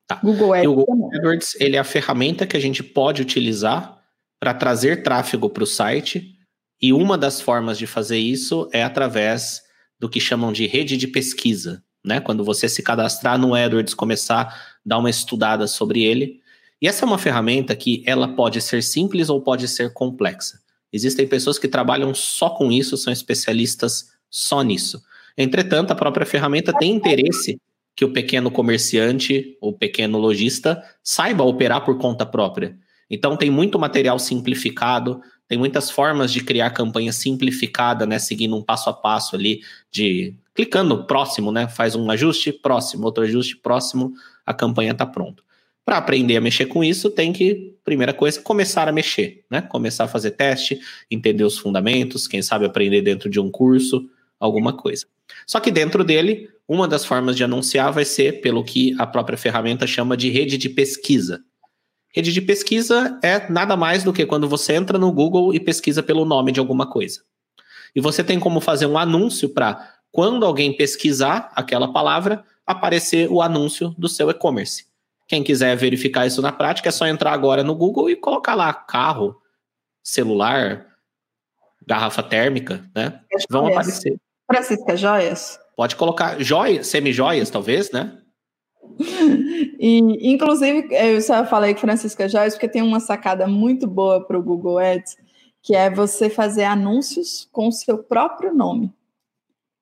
Tá. 0.05 0.19
Google 0.23 0.53
Ads, 0.53 0.65
e 0.65 0.67
o 0.67 0.75
Google 0.75 1.09
AdWords, 1.15 1.55
ele 1.59 1.75
é 1.75 1.79
a 1.79 1.83
ferramenta 1.83 2.45
que 2.45 2.55
a 2.55 2.59
gente 2.59 2.83
pode 2.83 3.23
utilizar 3.23 4.03
para 4.39 4.53
trazer 4.53 5.01
tráfego 5.01 5.49
para 5.49 5.63
o 5.63 5.65
site. 5.65 6.37
E 6.79 6.93
uma 6.93 7.17
das 7.17 7.41
formas 7.41 7.75
de 7.75 7.87
fazer 7.87 8.19
isso 8.19 8.69
é 8.71 8.83
através 8.83 9.63
do 9.99 10.07
que 10.07 10.19
chamam 10.19 10.53
de 10.53 10.67
rede 10.67 10.95
de 10.95 11.07
pesquisa, 11.07 11.83
né? 12.03 12.19
Quando 12.19 12.43
você 12.43 12.67
se 12.67 12.83
cadastrar 12.83 13.37
no 13.37 13.55
AdWords, 13.55 13.93
começar 13.93 14.41
a 14.41 14.53
dar 14.85 14.97
uma 14.97 15.09
estudada 15.09 15.67
sobre 15.67 16.03
ele. 16.03 16.41
E 16.81 16.87
essa 16.87 17.05
é 17.05 17.07
uma 17.07 17.17
ferramenta 17.17 17.75
que 17.75 18.03
ela 18.05 18.27
pode 18.27 18.59
ser 18.59 18.83
simples 18.83 19.29
ou 19.29 19.41
pode 19.41 19.67
ser 19.67 19.93
complexa. 19.93 20.59
Existem 20.91 21.27
pessoas 21.27 21.57
que 21.57 21.67
trabalham 21.67 22.13
só 22.13 22.49
com 22.49 22.71
isso, 22.71 22.97
são 22.97 23.11
especialistas 23.11 24.11
só 24.29 24.61
nisso. 24.61 25.01
Entretanto, 25.37 25.91
a 25.91 25.95
própria 25.95 26.25
ferramenta 26.25 26.73
tem 26.73 26.91
interesse 26.91 27.57
que 27.95 28.05
o 28.05 28.11
pequeno 28.11 28.51
comerciante, 28.51 29.57
o 29.61 29.71
pequeno 29.71 30.17
lojista, 30.17 30.83
saiba 31.03 31.43
operar 31.43 31.85
por 31.85 31.97
conta 31.97 32.25
própria. 32.25 32.77
Então, 33.09 33.37
tem 33.37 33.49
muito 33.49 33.79
material 33.79 34.17
simplificado, 34.19 35.21
tem 35.53 35.59
muitas 35.59 35.91
formas 35.91 36.33
de 36.33 36.43
criar 36.43 36.71
campanha 36.71 37.13
simplificada, 37.13 38.07
né? 38.07 38.17
Seguindo 38.17 38.57
um 38.57 38.61
passo 38.63 38.89
a 38.89 38.93
passo 38.93 39.35
ali, 39.35 39.61
de 39.91 40.33
clicando 40.55 41.05
próximo, 41.05 41.51
né? 41.51 41.67
Faz 41.67 41.95
um 41.95 42.09
ajuste, 42.09 42.51
próximo, 42.51 43.05
outro 43.05 43.23
ajuste, 43.23 43.55
próximo, 43.55 44.13
a 44.43 44.51
campanha 44.51 44.93
está 44.93 45.05
pronta. 45.05 45.43
Para 45.85 45.97
aprender 45.97 46.37
a 46.37 46.41
mexer 46.41 46.65
com 46.65 46.83
isso, 46.83 47.11
tem 47.11 47.31
que, 47.31 47.75
primeira 47.85 48.15
coisa, 48.15 48.41
começar 48.41 48.87
a 48.87 48.91
mexer, 48.91 49.45
né? 49.47 49.61
Começar 49.61 50.05
a 50.05 50.07
fazer 50.07 50.31
teste, 50.31 50.79
entender 51.11 51.43
os 51.43 51.59
fundamentos, 51.59 52.27
quem 52.27 52.41
sabe 52.41 52.65
aprender 52.65 53.03
dentro 53.03 53.29
de 53.29 53.39
um 53.39 53.51
curso, 53.51 54.09
alguma 54.39 54.73
coisa. 54.73 55.05
Só 55.45 55.59
que 55.59 55.69
dentro 55.69 56.03
dele, 56.03 56.49
uma 56.67 56.87
das 56.87 57.05
formas 57.05 57.35
de 57.35 57.43
anunciar 57.43 57.91
vai 57.91 58.05
ser 58.05 58.41
pelo 58.41 58.63
que 58.63 58.95
a 58.97 59.05
própria 59.05 59.37
ferramenta 59.37 59.85
chama 59.85 60.17
de 60.17 60.31
rede 60.31 60.57
de 60.57 60.67
pesquisa. 60.67 61.43
Rede 62.13 62.31
de 62.31 62.41
pesquisa 62.41 63.19
é 63.23 63.49
nada 63.49 63.75
mais 63.75 64.03
do 64.03 64.13
que 64.13 64.25
quando 64.25 64.47
você 64.47 64.73
entra 64.73 64.99
no 64.99 65.11
Google 65.11 65.53
e 65.53 65.59
pesquisa 65.59 66.03
pelo 66.03 66.23
nome 66.25 66.51
de 66.51 66.59
alguma 66.59 66.87
coisa. 66.87 67.21
E 67.95 67.99
você 67.99 68.23
tem 68.23 68.39
como 68.39 68.61
fazer 68.61 68.85
um 68.85 68.97
anúncio 68.97 69.49
para, 69.49 69.95
quando 70.11 70.45
alguém 70.45 70.77
pesquisar 70.77 71.51
aquela 71.55 71.91
palavra, 71.91 72.45
aparecer 72.67 73.29
o 73.31 73.41
anúncio 73.41 73.95
do 73.97 74.07
seu 74.07 74.29
e-commerce. 74.29 74.85
Quem 75.27 75.43
quiser 75.43 75.75
verificar 75.75 76.27
isso 76.27 76.41
na 76.41 76.51
prática, 76.51 76.89
é 76.89 76.91
só 76.91 77.07
entrar 77.07 77.33
agora 77.33 77.63
no 77.63 77.73
Google 77.73 78.09
e 78.09 78.15
colocar 78.15 78.53
lá 78.53 78.71
carro, 78.71 79.35
celular, 80.03 80.85
garrafa 81.85 82.21
térmica, 82.21 82.87
né? 82.95 83.21
Vão 83.49 83.67
aparecer. 83.67 84.15
Francisca 84.45 84.95
Joias? 84.95 85.59
Pode 85.75 85.95
colocar 85.95 86.39
joias, 86.39 86.85
semi-joias, 86.87 87.49
talvez, 87.49 87.91
né? 87.91 88.19
E, 89.79 90.31
inclusive, 90.33 90.87
eu 90.91 91.21
só 91.21 91.45
falei 91.45 91.75
Francisca 91.75 92.27
Joias, 92.29 92.53
porque 92.53 92.67
tem 92.67 92.81
uma 92.81 92.99
sacada 92.99 93.47
muito 93.47 93.87
boa 93.87 94.25
para 94.25 94.37
o 94.37 94.43
Google 94.43 94.77
Ads, 94.77 95.17
que 95.61 95.75
é 95.75 95.89
você 95.89 96.29
fazer 96.29 96.65
anúncios 96.65 97.47
com 97.51 97.67
o 97.67 97.71
seu 97.71 97.97
próprio 97.97 98.53
nome. 98.53 98.93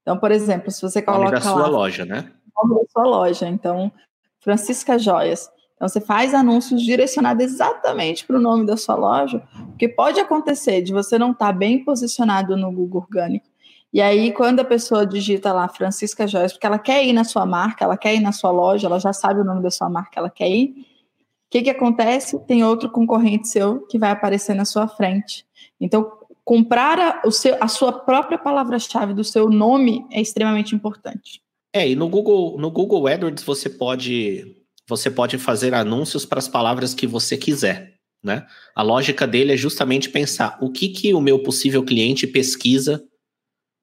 Então, 0.01 0.17
por 0.17 0.31
exemplo, 0.31 0.71
se 0.71 0.81
você 0.81 1.01
coloca. 1.01 1.21
O 1.21 1.25
nome 1.25 1.35
da 1.35 1.41
sua 1.41 1.67
loja, 1.67 2.05
né? 2.05 2.31
O 2.55 2.67
nome 2.67 2.81
da 2.81 2.89
sua 2.89 3.03
loja. 3.03 3.47
Então, 3.47 3.91
Francisca 4.39 4.97
Joias. 4.97 5.49
Então, 5.75 5.87
você 5.87 5.99
faz 5.99 6.33
anúncios 6.33 6.81
direcionados 6.81 7.43
exatamente 7.43 8.25
para 8.25 8.37
o 8.37 8.41
nome 8.41 8.65
da 8.65 8.77
sua 8.77 8.95
loja, 8.95 9.43
porque 9.69 9.89
pode 9.89 10.19
acontecer 10.19 10.81
de 10.81 10.93
você 10.93 11.17
não 11.17 11.31
estar 11.31 11.47
tá 11.47 11.53
bem 11.53 11.83
posicionado 11.83 12.55
no 12.55 12.71
Google 12.71 13.01
Orgânico 13.01 13.50
e 13.93 13.99
aí, 13.99 14.31
quando 14.31 14.61
a 14.61 14.65
pessoa 14.65 15.05
digita 15.05 15.51
lá 15.51 15.67
Francisca 15.67 16.25
Joias, 16.25 16.53
porque 16.53 16.65
ela 16.65 16.79
quer 16.79 17.05
ir 17.05 17.11
na 17.11 17.25
sua 17.25 17.45
marca, 17.45 17.83
ela 17.83 17.97
quer 17.97 18.15
ir 18.15 18.21
na 18.21 18.31
sua 18.31 18.49
loja, 18.49 18.87
ela 18.87 18.99
já 18.99 19.11
sabe 19.11 19.41
o 19.41 19.43
nome 19.43 19.61
da 19.61 19.69
sua 19.69 19.89
marca, 19.89 20.17
ela 20.17 20.29
quer 20.29 20.49
ir. 20.49 20.69
O 20.69 21.51
que, 21.51 21.63
que 21.63 21.69
acontece? 21.69 22.39
Tem 22.45 22.63
outro 22.63 22.89
concorrente 22.89 23.49
seu 23.49 23.85
que 23.87 23.99
vai 23.99 24.11
aparecer 24.11 24.53
na 24.53 24.63
sua 24.63 24.87
frente. 24.87 25.45
Então, 25.79 26.09
comprar 26.45 26.99
a, 26.99 27.21
o 27.25 27.31
seu, 27.31 27.57
a 27.59 27.67
sua 27.67 27.91
própria 27.91 28.37
palavra-chave 28.37 29.13
do 29.13 29.25
seu 29.25 29.49
nome 29.49 30.05
é 30.09 30.21
extremamente 30.21 30.73
importante. 30.73 31.41
É, 31.73 31.89
e 31.89 31.95
no 31.95 32.07
Google, 32.07 32.57
no 32.57 32.71
Google 32.71 33.07
AdWords 33.07 33.43
você 33.43 33.69
pode 33.69 34.57
você 34.87 35.09
pode 35.09 35.37
fazer 35.37 35.73
anúncios 35.73 36.25
para 36.25 36.39
as 36.39 36.49
palavras 36.49 36.93
que 36.93 37.07
você 37.07 37.37
quiser, 37.37 37.93
né? 38.21 38.45
A 38.75 38.81
lógica 38.81 39.25
dele 39.25 39.53
é 39.53 39.57
justamente 39.57 40.09
pensar 40.09 40.57
o 40.61 40.69
que 40.69 40.89
que 40.89 41.13
o 41.13 41.21
meu 41.21 41.43
possível 41.43 41.83
cliente 41.83 42.27
pesquisa 42.27 43.01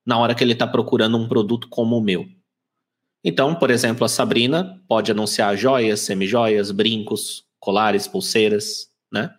na 0.09 0.17
hora 0.17 0.35
que 0.35 0.43
ele 0.43 0.55
está 0.55 0.67
procurando 0.67 1.19
um 1.19 1.29
produto 1.29 1.69
como 1.69 1.99
o 1.99 2.01
meu. 2.01 2.27
Então, 3.23 3.55
por 3.55 3.71
exemplo, 3.71 4.07
a 4.07 4.09
Sabrina 4.09 4.83
pode 4.89 5.11
anunciar 5.11 5.55
joias, 5.55 6.01
semijoias, 6.01 6.71
brincos, 6.71 7.45
colares, 7.61 8.09
pulseiras, 8.09 8.89
né? 9.13 9.31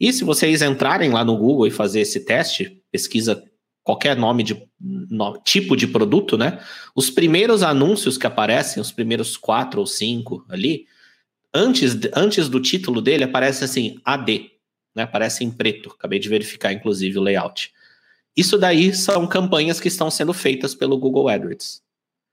E 0.00 0.10
se 0.10 0.24
vocês 0.24 0.62
entrarem 0.62 1.10
lá 1.10 1.22
no 1.22 1.36
Google 1.36 1.66
e 1.66 1.70
fazer 1.70 2.00
esse 2.00 2.20
teste, 2.20 2.82
pesquisa 2.90 3.44
qualquer 3.82 4.16
nome 4.16 4.42
de 4.42 4.66
no, 4.80 5.36
tipo 5.44 5.76
de 5.76 5.86
produto, 5.86 6.38
né? 6.38 6.64
Os 6.96 7.10
primeiros 7.10 7.62
anúncios 7.62 8.16
que 8.16 8.26
aparecem, 8.26 8.80
os 8.80 8.90
primeiros 8.90 9.36
quatro 9.36 9.80
ou 9.80 9.86
cinco 9.86 10.46
ali, 10.48 10.86
antes, 11.52 11.94
antes 12.16 12.48
do 12.48 12.58
título 12.58 13.02
dele 13.02 13.24
aparece 13.24 13.64
assim 13.64 14.00
AD, 14.02 14.50
né? 14.96 15.02
Aparece 15.02 15.44
em 15.44 15.50
preto. 15.50 15.90
Acabei 15.90 16.18
de 16.18 16.30
verificar, 16.30 16.72
inclusive, 16.72 17.18
o 17.18 17.22
layout. 17.22 17.73
Isso 18.36 18.58
daí 18.58 18.94
são 18.94 19.26
campanhas 19.26 19.80
que 19.80 19.88
estão 19.88 20.10
sendo 20.10 20.32
feitas 20.32 20.74
pelo 20.74 20.98
Google 20.98 21.28
AdWords. 21.28 21.82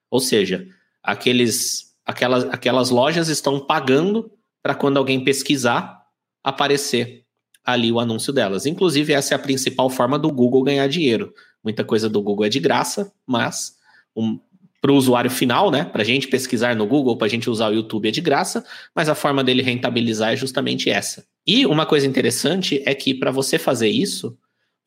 Ou 0.10 0.20
seja, 0.20 0.68
aqueles, 1.04 1.94
aquelas, 2.06 2.44
aquelas 2.46 2.90
lojas 2.90 3.28
estão 3.28 3.60
pagando 3.60 4.32
para 4.62 4.76
quando 4.76 4.98
alguém 4.98 5.24
pesquisar 5.24 6.02
aparecer 6.44 7.26
ali 7.64 7.92
o 7.92 8.00
anúncio 8.00 8.34
delas. 8.34 8.66
Inclusive, 8.66 9.14
essa 9.14 9.34
é 9.34 9.36
a 9.36 9.40
principal 9.40 9.90
forma 9.90 10.18
do 10.18 10.32
Google 10.32 10.64
ganhar 10.64 10.88
dinheiro. 10.88 11.34
Muita 11.64 11.84
coisa 11.84 12.10
do 12.10 12.22
Google 12.22 12.46
é 12.46 12.50
de 12.50 12.60
graça, 12.60 13.14
mas 13.26 13.76
um, 14.16 14.40
para 14.82 14.92
o 14.92 14.96
usuário 14.96 15.30
final, 15.30 15.70
né? 15.70 15.86
Para 15.86 16.02
a 16.02 16.06
gente 16.06 16.28
pesquisar 16.28 16.76
no 16.76 16.88
Google, 16.88 17.16
para 17.16 17.28
a 17.28 17.30
gente 17.30 17.50
usar 17.50 17.70
o 17.70 17.74
YouTube 17.74 18.10
é 18.10 18.12
de 18.12 18.20
graça, 18.20 18.66
mas 18.96 19.08
a 19.08 19.16
forma 19.16 19.44
dele 19.44 19.62
rentabilizar 19.62 20.34
é 20.34 20.36
justamente 20.36 20.90
essa. 20.90 21.24
E 21.46 21.66
uma 21.68 21.86
coisa 21.86 22.08
interessante 22.08 22.82
é 22.86 22.96
que 22.96 23.14
para 23.14 23.30
você 23.30 23.60
fazer 23.60 23.90
isso, 23.90 24.36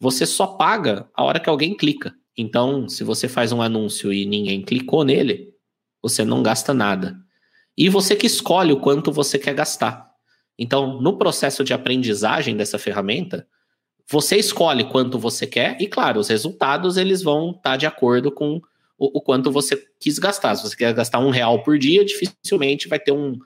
você 0.05 0.27
só 0.27 0.47
paga 0.47 1.09
a 1.15 1.25
hora 1.25 1.41
que 1.41 1.49
alguém 1.49 1.75
clica. 1.75 2.15
Então, 2.37 2.87
se 2.87 3.03
você 3.03 3.27
faz 3.27 3.53
um 3.53 3.63
anúncio 3.63 4.13
e 4.13 4.27
ninguém 4.27 4.61
clicou 4.61 5.03
nele, 5.03 5.49
você 6.03 6.23
não 6.27 6.43
gasta 6.43 6.75
nada. 6.75 7.17
E 7.75 7.89
você 7.89 8.15
que 8.15 8.27
escolhe 8.27 8.71
o 8.71 8.81
quanto 8.81 9.11
você 9.11 9.39
quer 9.39 9.55
gastar. 9.55 10.07
Então, 10.59 11.01
no 11.01 11.17
processo 11.17 11.65
de 11.65 11.73
aprendizagem 11.73 12.55
dessa 12.55 12.79
ferramenta, 12.79 13.49
você 14.07 14.37
escolhe 14.37 14.85
quanto 14.91 15.19
você 15.19 15.47
quer 15.47 15.81
e, 15.81 15.87
claro, 15.87 16.21
os 16.21 16.29
resultados 16.29 16.99
eles 16.99 17.23
vão 17.23 17.53
estar 17.53 17.63
tá 17.63 17.77
de 17.79 17.87
acordo 17.87 18.31
com 18.31 18.61
o, 18.99 19.19
o, 19.19 19.23
quanto 19.23 19.51
você 19.51 19.83
quis 19.99 20.19
gastar. 20.19 20.55
Se 20.55 20.69
você 20.69 20.77
quer 20.77 20.93
gastar 20.93 21.19
um 21.19 21.31
real 21.31 21.63
por 21.63 21.79
dia, 21.79 22.05
dificilmente 22.05 22.89
vai 22.89 22.99
ter 22.99 23.13
um, 23.13 23.39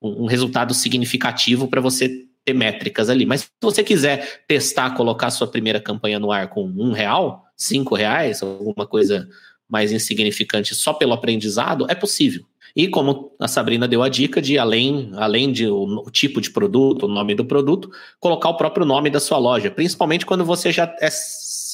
um, 0.00 0.22
um 0.24 0.26
resultado 0.26 0.72
significativo 0.72 1.68
para 1.68 1.82
você 1.82 2.26
ter 2.46 2.54
métricas 2.54 3.10
ali. 3.10 3.26
Mas 3.26 3.42
se 3.42 3.48
você 3.60 3.82
quiser 3.82 4.44
testar, 4.46 4.94
colocar 4.94 5.30
sua 5.30 5.48
primeira 5.48 5.80
campanha 5.80 6.18
no 6.18 6.30
ar 6.30 6.48
com 6.48 6.64
um 6.64 6.92
real, 6.92 7.44
cinco 7.56 7.94
reais, 7.94 8.42
alguma 8.42 8.86
coisa 8.86 9.28
mais 9.68 9.90
insignificante 9.90 10.74
só 10.74 10.94
pelo 10.94 11.12
aprendizado, 11.12 11.86
é 11.90 11.94
possível. 11.94 12.44
E 12.74 12.86
como 12.88 13.32
a 13.40 13.48
Sabrina 13.48 13.88
deu 13.88 14.02
a 14.02 14.08
dica 14.08 14.40
de 14.40 14.58
além, 14.58 15.10
além 15.14 15.50
de 15.50 15.66
o, 15.66 16.04
o, 16.06 16.10
tipo 16.10 16.40
de 16.40 16.50
produto, 16.50 17.06
o 17.06 17.08
nome 17.08 17.34
do 17.34 17.44
produto, 17.44 17.90
colocar 18.20 18.50
o 18.50 18.56
próprio 18.56 18.86
nome 18.86 19.10
da 19.10 19.18
sua 19.18 19.38
loja, 19.38 19.70
principalmente 19.70 20.24
quando 20.24 20.44
você 20.44 20.70
já 20.70 20.84
é 21.00 21.08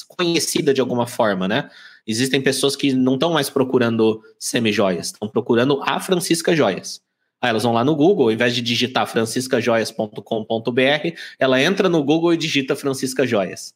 conhecida 0.07 0.73
de 0.73 0.81
alguma 0.81 1.05
forma, 1.05 1.47
né? 1.47 1.69
Existem 2.07 2.41
pessoas 2.41 2.75
que 2.75 2.93
não 2.93 3.13
estão 3.13 3.31
mais 3.31 3.49
procurando 3.49 4.21
semi-joias, 4.39 5.07
estão 5.07 5.27
procurando 5.27 5.81
a 5.83 5.99
Francisca 5.99 6.55
Joias. 6.55 7.01
Aí 7.43 7.49
elas 7.49 7.63
vão 7.63 7.73
lá 7.73 7.83
no 7.83 7.93
Google, 7.93 8.27
ao 8.27 8.31
invés 8.31 8.55
de 8.55 8.61
digitar 8.61 9.05
franciscajoias.com.br, 9.05 11.17
ela 11.37 11.61
entra 11.61 11.89
no 11.89 12.01
Google 12.01 12.33
e 12.33 12.37
digita 12.37 12.73
Francisca 12.73 13.27
Joias. 13.27 13.73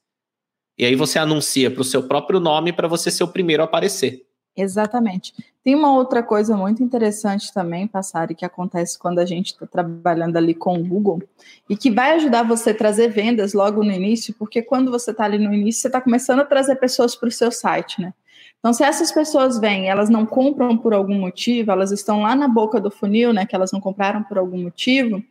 E 0.77 0.85
aí 0.85 0.95
você 0.95 1.19
anuncia 1.19 1.69
para 1.69 1.81
o 1.81 1.83
seu 1.83 2.07
próprio 2.07 2.39
nome 2.39 2.71
para 2.71 2.87
você 2.87 3.11
ser 3.11 3.25
o 3.25 3.27
primeiro 3.27 3.61
a 3.61 3.65
aparecer. 3.65 4.25
Exatamente. 4.55 5.33
Tem 5.65 5.75
uma 5.75 5.93
outra 5.93 6.23
coisa 6.23 6.55
muito 6.55 6.81
interessante 6.81 7.53
também, 7.53 7.85
Passari, 7.85 8.35
que 8.35 8.45
acontece 8.45 8.97
quando 8.97 9.19
a 9.19 9.25
gente 9.25 9.47
está 9.47 9.67
trabalhando 9.67 10.37
ali 10.37 10.53
com 10.53 10.79
o 10.79 10.85
Google 10.85 11.21
e 11.69 11.75
que 11.75 11.91
vai 11.91 12.13
ajudar 12.13 12.43
você 12.43 12.69
a 12.69 12.73
trazer 12.73 13.09
vendas 13.09 13.53
logo 13.53 13.83
no 13.83 13.91
início, 13.91 14.33
porque 14.39 14.61
quando 14.61 14.89
você 14.89 15.11
está 15.11 15.25
ali 15.25 15.37
no 15.37 15.53
início, 15.53 15.81
você 15.81 15.89
está 15.89 15.99
começando 15.99 16.39
a 16.39 16.45
trazer 16.45 16.77
pessoas 16.77 17.17
para 17.17 17.27
o 17.27 17.31
seu 17.33 17.51
site, 17.51 17.99
né? 17.99 18.13
Então, 18.59 18.73
se 18.73 18.83
essas 18.83 19.11
pessoas 19.11 19.59
vêm, 19.59 19.89
elas 19.89 20.09
não 20.09 20.25
compram 20.25 20.77
por 20.77 20.93
algum 20.93 21.19
motivo, 21.19 21.71
elas 21.71 21.91
estão 21.91 22.21
lá 22.21 22.35
na 22.35 22.47
boca 22.47 22.81
do 22.81 22.91
funil, 22.91 23.31
né, 23.31 23.45
que 23.45 23.55
elas 23.55 23.71
não 23.71 23.79
compraram 23.79 24.23
por 24.23 24.37
algum 24.37 24.61
motivo, 24.61 25.23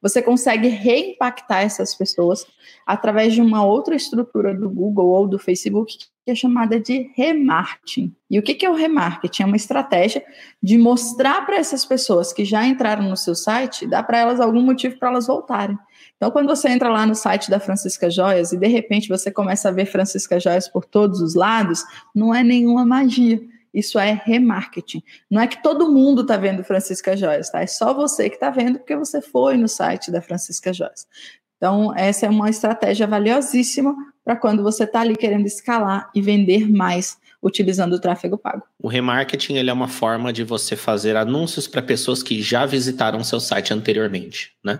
você 0.00 0.22
consegue 0.22 0.68
reimpactar 0.68 1.62
essas 1.62 1.94
pessoas 1.94 2.46
através 2.86 3.32
de 3.32 3.40
uma 3.40 3.64
outra 3.64 3.94
estrutura 3.94 4.54
do 4.54 4.68
Google 4.68 5.08
ou 5.08 5.28
do 5.28 5.38
Facebook 5.38 5.96
que 6.24 6.30
é 6.30 6.34
chamada 6.34 6.78
de 6.78 7.10
remarketing. 7.16 8.14
E 8.30 8.38
o 8.38 8.42
que 8.42 8.64
é 8.64 8.70
o 8.70 8.74
remarketing? 8.74 9.42
É 9.42 9.46
uma 9.46 9.56
estratégia 9.56 10.24
de 10.62 10.78
mostrar 10.78 11.44
para 11.44 11.56
essas 11.56 11.84
pessoas 11.84 12.32
que 12.32 12.44
já 12.44 12.64
entraram 12.64 13.08
no 13.08 13.16
seu 13.16 13.34
site, 13.34 13.86
dar 13.86 14.04
para 14.04 14.18
elas 14.18 14.40
algum 14.40 14.62
motivo 14.62 14.96
para 14.98 15.08
elas 15.08 15.26
voltarem. 15.26 15.76
Então, 16.22 16.30
quando 16.30 16.46
você 16.46 16.68
entra 16.68 16.88
lá 16.88 17.04
no 17.04 17.16
site 17.16 17.50
da 17.50 17.58
Francisca 17.58 18.08
Joias 18.08 18.52
e 18.52 18.56
de 18.56 18.68
repente 18.68 19.08
você 19.08 19.28
começa 19.28 19.68
a 19.68 19.72
ver 19.72 19.86
Francisca 19.86 20.38
Joias 20.38 20.68
por 20.68 20.84
todos 20.84 21.20
os 21.20 21.34
lados, 21.34 21.84
não 22.14 22.32
é 22.32 22.44
nenhuma 22.44 22.86
magia. 22.86 23.40
Isso 23.74 23.98
é 23.98 24.22
remarketing. 24.24 25.02
Não 25.28 25.42
é 25.42 25.48
que 25.48 25.60
todo 25.60 25.90
mundo 25.90 26.22
está 26.22 26.36
vendo 26.36 26.62
Francisca 26.62 27.16
Joias, 27.16 27.50
tá? 27.50 27.60
É 27.60 27.66
só 27.66 27.92
você 27.92 28.28
que 28.28 28.36
está 28.36 28.50
vendo 28.50 28.78
porque 28.78 28.94
você 28.94 29.20
foi 29.20 29.56
no 29.56 29.66
site 29.66 30.12
da 30.12 30.22
Francisca 30.22 30.72
Joias. 30.72 31.08
Então, 31.56 31.92
essa 31.96 32.26
é 32.26 32.30
uma 32.30 32.48
estratégia 32.48 33.04
valiosíssima 33.04 33.92
para 34.24 34.36
quando 34.36 34.62
você 34.62 34.84
está 34.84 35.00
ali 35.00 35.16
querendo 35.16 35.46
escalar 35.46 36.08
e 36.14 36.22
vender 36.22 36.70
mais 36.70 37.18
utilizando 37.42 37.94
o 37.94 38.00
tráfego 38.00 38.38
pago. 38.38 38.62
O 38.80 38.86
remarketing 38.86 39.54
ele 39.56 39.70
é 39.70 39.72
uma 39.72 39.88
forma 39.88 40.32
de 40.32 40.44
você 40.44 40.76
fazer 40.76 41.16
anúncios 41.16 41.66
para 41.66 41.82
pessoas 41.82 42.22
que 42.22 42.40
já 42.40 42.64
visitaram 42.64 43.24
seu 43.24 43.40
site 43.40 43.74
anteriormente, 43.74 44.52
né? 44.64 44.78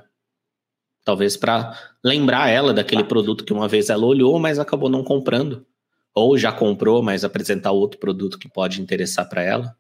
Talvez 1.05 1.37
para 1.37 1.77
lembrar 2.05 2.49
ela 2.49 2.73
daquele 2.73 3.05
produto 3.05 3.45
que 3.45 3.53
uma 3.53 3.67
vez 3.67 3.91
ela 3.91 4.07
olhou, 4.07 4.39
mas 4.39 4.59
acabou 4.59 4.89
não 4.89 5.03
comprando. 5.03 5.67
Ou 6.15 6.39
já 6.39 6.53
comprou, 6.53 7.03
mas 7.03 7.25
apresentar 7.25 7.73
outro 7.73 7.99
produto 7.99 8.39
que 8.39 8.49
pode 8.49 8.81
interessar 8.81 9.29
para 9.29 9.43
ela. 9.43 9.77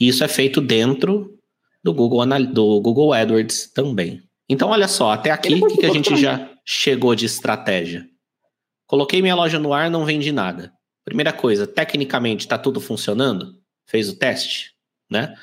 E 0.00 0.08
isso 0.08 0.24
é 0.24 0.28
feito 0.28 0.60
dentro 0.60 1.38
do 1.82 1.94
Google, 1.94 2.26
do 2.52 2.80
Google 2.80 3.12
AdWords 3.12 3.70
também. 3.72 4.22
Então, 4.48 4.70
olha 4.70 4.88
só, 4.88 5.10
até 5.10 5.30
aqui 5.30 5.54
o 5.54 5.66
que, 5.66 5.78
que 5.78 5.86
a 5.86 5.92
gente 5.92 6.16
já 6.16 6.50
chegou 6.64 7.14
de 7.14 7.26
estratégia? 7.26 8.08
Coloquei 8.86 9.20
minha 9.20 9.34
loja 9.34 9.58
no 9.58 9.72
ar, 9.72 9.90
não 9.90 10.04
vendi 10.04 10.32
nada. 10.32 10.72
Primeira 11.04 11.32
coisa, 11.32 11.66
tecnicamente 11.66 12.46
está 12.46 12.58
tudo 12.58 12.80
funcionando? 12.80 13.56
Fez 13.86 14.08
o 14.08 14.16
teste, 14.16 14.72
né? 15.10 15.34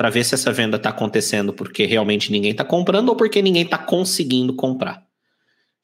Para 0.00 0.08
ver 0.08 0.24
se 0.24 0.34
essa 0.34 0.50
venda 0.50 0.78
está 0.78 0.88
acontecendo 0.88 1.52
porque 1.52 1.84
realmente 1.84 2.32
ninguém 2.32 2.52
está 2.52 2.64
comprando 2.64 3.10
ou 3.10 3.16
porque 3.16 3.42
ninguém 3.42 3.64
está 3.64 3.76
conseguindo 3.76 4.54
comprar. 4.54 5.06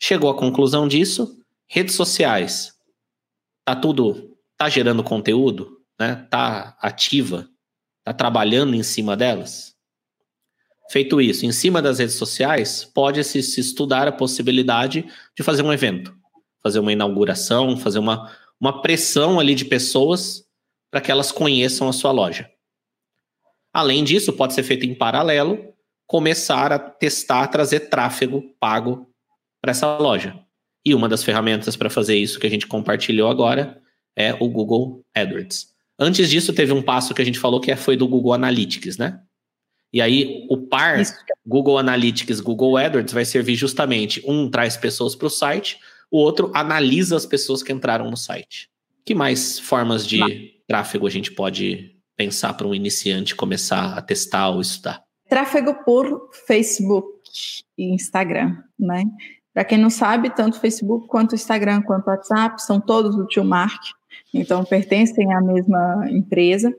Chegou 0.01 0.31
à 0.31 0.35
conclusão 0.35 0.89
disso? 0.89 1.39
Redes 1.69 1.95
sociais. 1.95 2.73
Tá 3.63 3.77
tudo, 3.77 4.35
tá 4.57 4.71
gerando 4.71 5.05
conteúdo, 5.05 5.83
né? 6.01 6.27
Tá 6.31 6.79
ativa, 6.81 7.47
tá 8.03 8.15
trabalhando 8.15 8.75
em 8.75 8.83
cima 8.83 9.15
delas. 9.19 9.77
Feito 10.91 11.21
isso, 11.21 11.45
em 11.45 11.53
cima 11.53 11.83
das 11.83 11.99
redes 11.99 12.15
sociais, 12.15 12.87
pode-se 12.87 13.43
se 13.43 13.61
estudar 13.61 14.09
a 14.09 14.13
possibilidade 14.13 15.05
de 15.37 15.43
fazer 15.43 15.61
um 15.61 15.75
evento, 15.75 16.17
fazer 16.63 16.79
uma 16.79 16.91
inauguração, 16.91 17.77
fazer 17.77 17.99
uma 17.99 18.35
uma 18.59 18.81
pressão 18.81 19.39
ali 19.39 19.55
de 19.55 19.67
pessoas 19.67 20.43
para 20.91 21.03
que 21.03 21.11
elas 21.11 21.31
conheçam 21.31 21.87
a 21.87 21.93
sua 21.93 22.13
loja. 22.13 22.51
Além 23.77 24.03
disso, 24.03 24.33
pode 24.33 24.55
ser 24.55 24.63
feito 24.63 24.87
em 24.87 24.95
paralelo, 24.95 25.75
começar 26.07 26.73
a 26.73 26.79
testar, 26.79 27.47
trazer 27.49 27.91
tráfego 27.91 28.43
pago 28.59 29.07
para 29.61 29.73
essa 29.73 29.99
loja. 29.99 30.35
E 30.83 30.95
uma 30.95 31.07
das 31.07 31.23
ferramentas 31.23 31.77
para 31.77 31.91
fazer 31.91 32.17
isso 32.17 32.41
que 32.41 32.47
a 32.47 32.51
gente 32.51 32.67
compartilhou 32.67 33.29
agora 33.29 33.79
é 34.17 34.33
o 34.41 34.49
Google 34.49 35.05
AdWords. 35.15 35.75
Antes 35.99 36.31
disso, 36.31 36.55
teve 36.55 36.73
um 36.73 36.81
passo 36.81 37.13
que 37.13 37.21
a 37.21 37.25
gente 37.25 37.39
falou 37.39 37.61
que 37.61 37.71
é, 37.71 37.77
foi 37.77 37.99
do 37.99 38.09
Google 38.09 38.33
Analytics, 38.33 38.97
né? 38.97 39.21
E 39.93 40.01
aí, 40.01 40.47
o 40.49 40.57
par 40.57 40.99
isso. 40.99 41.13
Google 41.45 41.77
Analytics, 41.77 42.41
Google 42.41 42.79
AdWords 42.79 43.13
vai 43.13 43.27
servir 43.27 43.57
justamente, 43.57 44.23
um 44.27 44.49
traz 44.49 44.79
pessoas 44.79 45.15
para 45.15 45.27
o 45.27 45.31
site, 45.31 45.79
o 46.11 46.17
outro 46.17 46.51
analisa 46.55 47.15
as 47.15 47.27
pessoas 47.27 47.63
que 47.63 47.75
entraram 47.75 48.11
no 48.11 48.17
site. 48.17 48.71
Que 49.05 49.15
mais 49.15 49.59
formas 49.59 50.07
de 50.07 50.55
tráfego 50.67 51.07
a 51.07 51.11
gente 51.11 51.31
pode 51.31 51.96
pensar 52.17 52.55
para 52.55 52.67
um 52.67 52.75
iniciante 52.75 53.35
começar 53.35 53.97
a 53.97 54.03
testar 54.03 54.49
ou 54.51 54.61
estudar? 54.61 55.03
Tráfego 55.29 55.75
por 55.85 56.31
Facebook 56.47 57.09
e 57.77 57.93
Instagram, 57.93 58.57
né? 58.79 59.05
Para 59.53 59.65
quem 59.65 59.79
não 59.79 59.91
sabe, 59.91 60.31
tanto 60.31 60.61
Facebook 60.61 61.07
quanto 61.09 61.35
Instagram 61.35 61.83
quanto 61.83 62.09
WhatsApp 62.09 62.63
são 62.63 62.81
todos 62.81 63.17
do 63.17 63.27
Tio 63.27 63.45
Mark, 63.45 63.83
então 64.33 64.65
pertencem 64.65 65.33
à 65.33 65.41
mesma 65.41 66.07
empresa. 66.11 66.75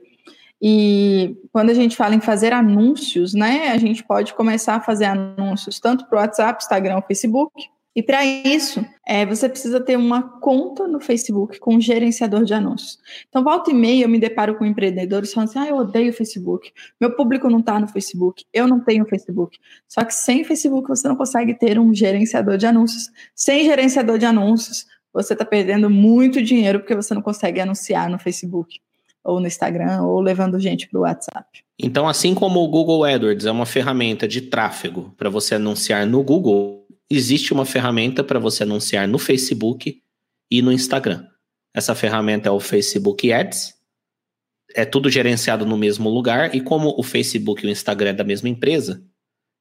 E 0.60 1.36
quando 1.52 1.70
a 1.70 1.74
gente 1.74 1.96
fala 1.96 2.14
em 2.14 2.20
fazer 2.20 2.52
anúncios, 2.52 3.32
né, 3.34 3.68
a 3.68 3.78
gente 3.78 4.02
pode 4.02 4.34
começar 4.34 4.76
a 4.76 4.80
fazer 4.80 5.04
anúncios 5.04 5.78
tanto 5.78 6.06
para 6.06 6.18
o 6.18 6.20
WhatsApp, 6.20 6.62
Instagram, 6.62 7.00
Facebook, 7.02 7.52
e 7.98 8.02
para 8.02 8.24
isso, 8.24 8.86
é, 9.04 9.26
você 9.26 9.48
precisa 9.48 9.80
ter 9.80 9.96
uma 9.96 10.22
conta 10.38 10.86
no 10.86 11.00
Facebook 11.00 11.58
com 11.58 11.74
um 11.74 11.80
gerenciador 11.80 12.44
de 12.44 12.54
anúncios. 12.54 12.96
Então, 13.28 13.42
volta 13.42 13.72
e 13.72 13.74
meia, 13.74 14.04
eu 14.04 14.08
me 14.08 14.20
deparo 14.20 14.56
com 14.56 14.64
empreendedores 14.64 15.32
falando 15.32 15.48
assim: 15.48 15.58
ah, 15.58 15.66
eu 15.66 15.74
odeio 15.78 16.10
o 16.10 16.12
Facebook, 16.12 16.72
meu 17.00 17.16
público 17.16 17.50
não 17.50 17.58
está 17.58 17.80
no 17.80 17.88
Facebook, 17.88 18.44
eu 18.54 18.68
não 18.68 18.78
tenho 18.78 19.04
Facebook. 19.04 19.58
Só 19.88 20.04
que 20.04 20.14
sem 20.14 20.44
Facebook 20.44 20.86
você 20.86 21.08
não 21.08 21.16
consegue 21.16 21.58
ter 21.58 21.76
um 21.76 21.92
gerenciador 21.92 22.56
de 22.56 22.68
anúncios. 22.68 23.10
Sem 23.34 23.64
gerenciador 23.64 24.16
de 24.16 24.26
anúncios, 24.26 24.86
você 25.12 25.32
está 25.32 25.44
perdendo 25.44 25.90
muito 25.90 26.40
dinheiro 26.40 26.78
porque 26.78 26.94
você 26.94 27.12
não 27.14 27.22
consegue 27.22 27.60
anunciar 27.60 28.08
no 28.08 28.20
Facebook 28.20 28.78
ou 29.24 29.40
no 29.40 29.46
Instagram, 29.46 30.02
ou 30.02 30.20
levando 30.20 30.58
gente 30.58 30.88
para 30.88 30.98
o 30.98 31.02
WhatsApp. 31.02 31.64
Então, 31.78 32.08
assim 32.08 32.34
como 32.34 32.60
o 32.60 32.68
Google 32.68 33.04
AdWords 33.04 33.46
é 33.46 33.50
uma 33.50 33.66
ferramenta 33.66 34.26
de 34.26 34.42
tráfego 34.42 35.14
para 35.16 35.28
você 35.28 35.54
anunciar 35.54 36.06
no 36.06 36.22
Google, 36.22 36.86
existe 37.10 37.52
uma 37.52 37.64
ferramenta 37.64 38.24
para 38.24 38.38
você 38.38 38.62
anunciar 38.62 39.06
no 39.06 39.18
Facebook 39.18 40.02
e 40.50 40.62
no 40.62 40.72
Instagram. 40.72 41.26
Essa 41.74 41.94
ferramenta 41.94 42.48
é 42.48 42.52
o 42.52 42.60
Facebook 42.60 43.32
Ads. 43.32 43.74
É 44.74 44.84
tudo 44.84 45.08
gerenciado 45.08 45.64
no 45.64 45.76
mesmo 45.76 46.10
lugar 46.10 46.54
e 46.54 46.60
como 46.60 46.94
o 46.98 47.02
Facebook 47.02 47.64
e 47.64 47.68
o 47.68 47.70
Instagram 47.70 48.10
é 48.10 48.14
da 48.14 48.24
mesma 48.24 48.48
empresa, 48.48 49.02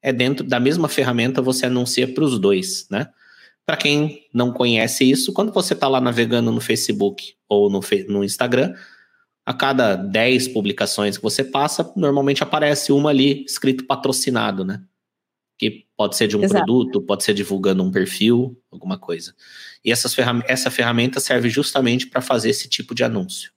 é 0.02 0.12
dentro 0.12 0.46
da 0.46 0.60
mesma 0.60 0.90
ferramenta 0.90 1.42
você 1.42 1.66
anuncia 1.66 2.08
para 2.08 2.24
os 2.24 2.38
dois, 2.40 2.88
né? 2.90 3.10
Para 3.66 3.78
quem 3.78 4.26
não 4.34 4.54
conhece 4.54 5.10
isso, 5.10 5.34
quando 5.34 5.52
você 5.52 5.74
está 5.74 5.88
lá 5.88 6.00
navegando 6.00 6.52
no 6.52 6.62
Facebook 6.62 7.36
ou 7.50 7.70
no, 7.70 7.82
no 8.08 8.24
Instagram, 8.24 8.74
a 9.48 9.54
cada 9.54 9.96
10 9.96 10.50
publicações 10.50 11.16
que 11.16 11.24
você 11.24 11.42
passa, 11.42 11.90
normalmente 11.96 12.44
aparece 12.44 12.92
uma 12.92 13.12
ali 13.12 13.46
escrito 13.46 13.86
patrocinado, 13.86 14.66
né? 14.66 14.84
que 15.58 15.86
pode 15.96 16.18
ser 16.18 16.28
de 16.28 16.36
um 16.36 16.44
Exato. 16.44 16.66
produto, 16.66 17.02
pode 17.02 17.24
ser 17.24 17.34
divulgando 17.34 17.82
um 17.82 17.90
perfil, 17.90 18.62
alguma 18.70 18.98
coisa. 18.98 19.34
E 19.86 19.90
essas 19.90 20.14
ferram 20.14 20.42
essa 20.46 20.70
ferramenta 20.70 21.22
serve 21.22 21.50
justamente 21.50 22.08
para 22.08 22.22
fazer 22.22 22.50
esse 22.50 22.68
tipo 22.68 22.94
de 22.94 23.06
anúncio. 23.06 23.54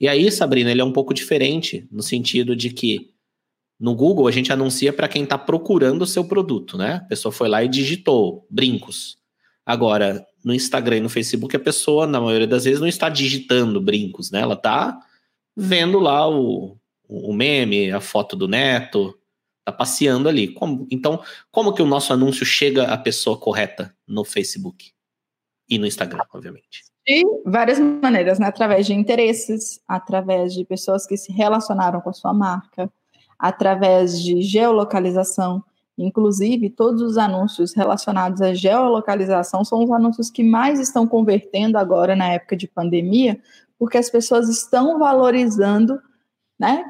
E 0.00 0.08
aí, 0.08 0.32
Sabrina, 0.32 0.70
ele 0.72 0.80
é 0.80 0.84
um 0.84 0.92
pouco 0.92 1.14
diferente 1.14 1.86
no 1.92 2.02
sentido 2.02 2.56
de 2.56 2.70
que 2.70 3.12
no 3.78 3.94
Google 3.94 4.26
a 4.26 4.32
gente 4.32 4.52
anuncia 4.52 4.92
para 4.92 5.06
quem 5.06 5.22
está 5.22 5.38
procurando 5.38 6.02
o 6.02 6.06
seu 6.06 6.24
produto, 6.24 6.76
né? 6.76 6.94
A 6.94 7.00
pessoa 7.08 7.30
foi 7.30 7.48
lá 7.48 7.62
e 7.62 7.68
digitou 7.68 8.44
brincos. 8.50 9.16
Agora, 9.64 10.26
no 10.44 10.54
Instagram 10.54 10.98
e 10.98 11.00
no 11.00 11.08
Facebook, 11.08 11.54
a 11.56 11.60
pessoa, 11.60 12.06
na 12.06 12.20
maioria 12.20 12.46
das 12.46 12.64
vezes, 12.64 12.80
não 12.80 12.86
está 12.86 13.08
digitando 13.08 13.80
brincos, 13.80 14.30
né? 14.30 14.40
Ela 14.40 14.54
está 14.54 14.98
vendo 15.56 15.98
lá 15.98 16.28
o, 16.28 16.76
o 17.08 17.32
meme, 17.32 17.90
a 17.90 18.00
foto 18.00 18.36
do 18.36 18.48
neto, 18.48 19.18
Tá 19.68 19.72
passeando 19.72 20.30
ali. 20.30 20.48
Como, 20.48 20.86
então, 20.90 21.22
como 21.50 21.74
que 21.74 21.82
o 21.82 21.86
nosso 21.86 22.10
anúncio 22.10 22.46
chega 22.46 22.84
à 22.84 22.96
pessoa 22.96 23.38
correta 23.38 23.94
no 24.06 24.24
Facebook 24.24 24.92
e 25.68 25.78
no 25.78 25.86
Instagram, 25.86 26.24
obviamente? 26.32 26.84
De 27.06 27.22
várias 27.44 27.78
maneiras, 27.78 28.38
né? 28.38 28.46
Através 28.46 28.86
de 28.86 28.94
interesses, 28.94 29.78
através 29.86 30.54
de 30.54 30.64
pessoas 30.64 31.06
que 31.06 31.18
se 31.18 31.30
relacionaram 31.30 32.00
com 32.00 32.08
a 32.08 32.14
sua 32.14 32.32
marca, 32.32 32.90
através 33.38 34.22
de 34.22 34.40
geolocalização. 34.40 35.62
Inclusive, 35.98 36.70
todos 36.70 37.02
os 37.02 37.18
anúncios 37.18 37.74
relacionados 37.74 38.40
à 38.40 38.54
geolocalização 38.54 39.64
são 39.64 39.82
os 39.82 39.90
anúncios 39.90 40.30
que 40.30 40.44
mais 40.44 40.78
estão 40.78 41.06
convertendo 41.06 41.76
agora 41.76 42.14
na 42.14 42.28
época 42.28 42.56
de 42.56 42.68
pandemia, 42.68 43.40
porque 43.78 43.98
as 43.98 44.08
pessoas 44.08 44.48
estão 44.48 44.98
valorizando 44.98 46.00
né, 46.58 46.84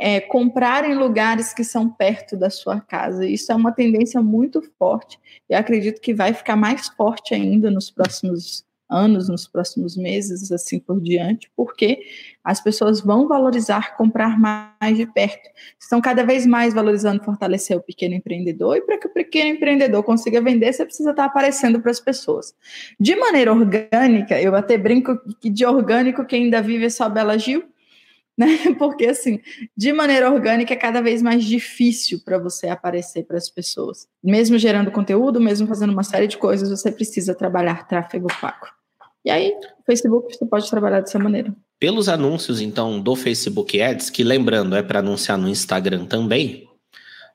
é, 0.00 0.20
comprar 0.20 0.88
em 0.88 0.94
lugares 0.94 1.52
que 1.52 1.62
são 1.62 1.88
perto 1.88 2.36
da 2.36 2.48
sua 2.48 2.80
casa. 2.80 3.26
Isso 3.26 3.50
é 3.52 3.54
uma 3.54 3.72
tendência 3.72 4.22
muito 4.22 4.62
forte 4.78 5.18
e 5.48 5.54
acredito 5.54 6.00
que 6.00 6.14
vai 6.14 6.32
ficar 6.32 6.56
mais 6.56 6.88
forte 6.88 7.34
ainda 7.34 7.70
nos 7.70 7.90
próximos 7.90 8.64
anos, 8.90 9.28
nos 9.28 9.46
próximos 9.46 9.96
meses, 9.96 10.50
assim 10.50 10.78
por 10.78 11.00
diante, 11.00 11.50
porque 11.56 12.00
as 12.42 12.60
pessoas 12.60 13.00
vão 13.00 13.28
valorizar 13.28 13.96
comprar 13.96 14.38
mais 14.38 14.96
de 14.96 15.06
perto. 15.06 15.48
Estão 15.78 16.00
cada 16.00 16.24
vez 16.24 16.46
mais 16.46 16.74
valorizando 16.74 17.22
fortalecer 17.22 17.76
o 17.76 17.80
pequeno 17.80 18.14
empreendedor 18.14 18.76
e 18.76 18.80
para 18.80 18.98
que 18.98 19.06
o 19.06 19.10
pequeno 19.10 19.50
empreendedor 19.50 20.02
consiga 20.02 20.40
vender, 20.40 20.72
você 20.72 20.84
precisa 20.84 21.10
estar 21.10 21.24
aparecendo 21.24 21.80
para 21.80 21.90
as 21.90 22.00
pessoas. 22.00 22.54
De 22.98 23.14
maneira 23.14 23.52
orgânica, 23.52 24.40
eu 24.40 24.54
até 24.54 24.76
brinco 24.76 25.18
que 25.40 25.50
de 25.50 25.64
orgânico 25.64 26.24
quem 26.24 26.44
ainda 26.44 26.62
vive 26.62 26.86
é 26.86 26.90
só 26.90 27.08
Bela 27.08 27.38
Gil, 27.38 27.64
né? 28.36 28.56
Porque 28.78 29.06
assim, 29.06 29.40
de 29.76 29.92
maneira 29.92 30.30
orgânica 30.30 30.72
é 30.72 30.76
cada 30.76 31.02
vez 31.02 31.20
mais 31.20 31.44
difícil 31.44 32.20
para 32.24 32.38
você 32.38 32.68
aparecer 32.68 33.24
para 33.24 33.36
as 33.36 33.50
pessoas. 33.50 34.08
Mesmo 34.22 34.56
gerando 34.56 34.90
conteúdo, 34.90 35.40
mesmo 35.40 35.66
fazendo 35.66 35.92
uma 35.92 36.04
série 36.04 36.26
de 36.26 36.38
coisas, 36.38 36.70
você 36.70 36.90
precisa 36.90 37.34
trabalhar 37.34 37.86
tráfego 37.86 38.28
pago. 38.40 38.79
E 39.24 39.30
aí, 39.30 39.50
o 39.50 39.84
Facebook 39.84 40.34
você 40.34 40.46
pode 40.46 40.68
trabalhar 40.68 41.00
dessa 41.00 41.18
maneira. 41.18 41.54
Pelos 41.78 42.08
anúncios, 42.08 42.60
então, 42.60 43.00
do 43.00 43.14
Facebook 43.14 43.80
Ads, 43.80 44.10
que 44.10 44.22
lembrando, 44.22 44.76
é 44.76 44.82
para 44.82 45.00
anunciar 45.00 45.38
no 45.38 45.48
Instagram 45.48 46.06
também, 46.06 46.68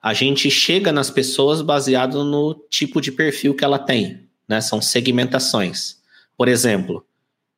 a 0.01 0.13
gente 0.13 0.51
chega 0.51 0.91
nas 0.91 1.09
pessoas 1.09 1.61
baseado 1.61 2.23
no 2.23 2.53
tipo 2.69 3.01
de 3.01 3.11
perfil 3.11 3.55
que 3.55 3.65
ela 3.65 3.79
tem, 3.79 4.27
né? 4.47 4.61
São 4.61 4.79
segmentações. 4.79 5.97
Por 6.37 6.47
exemplo, 6.47 7.03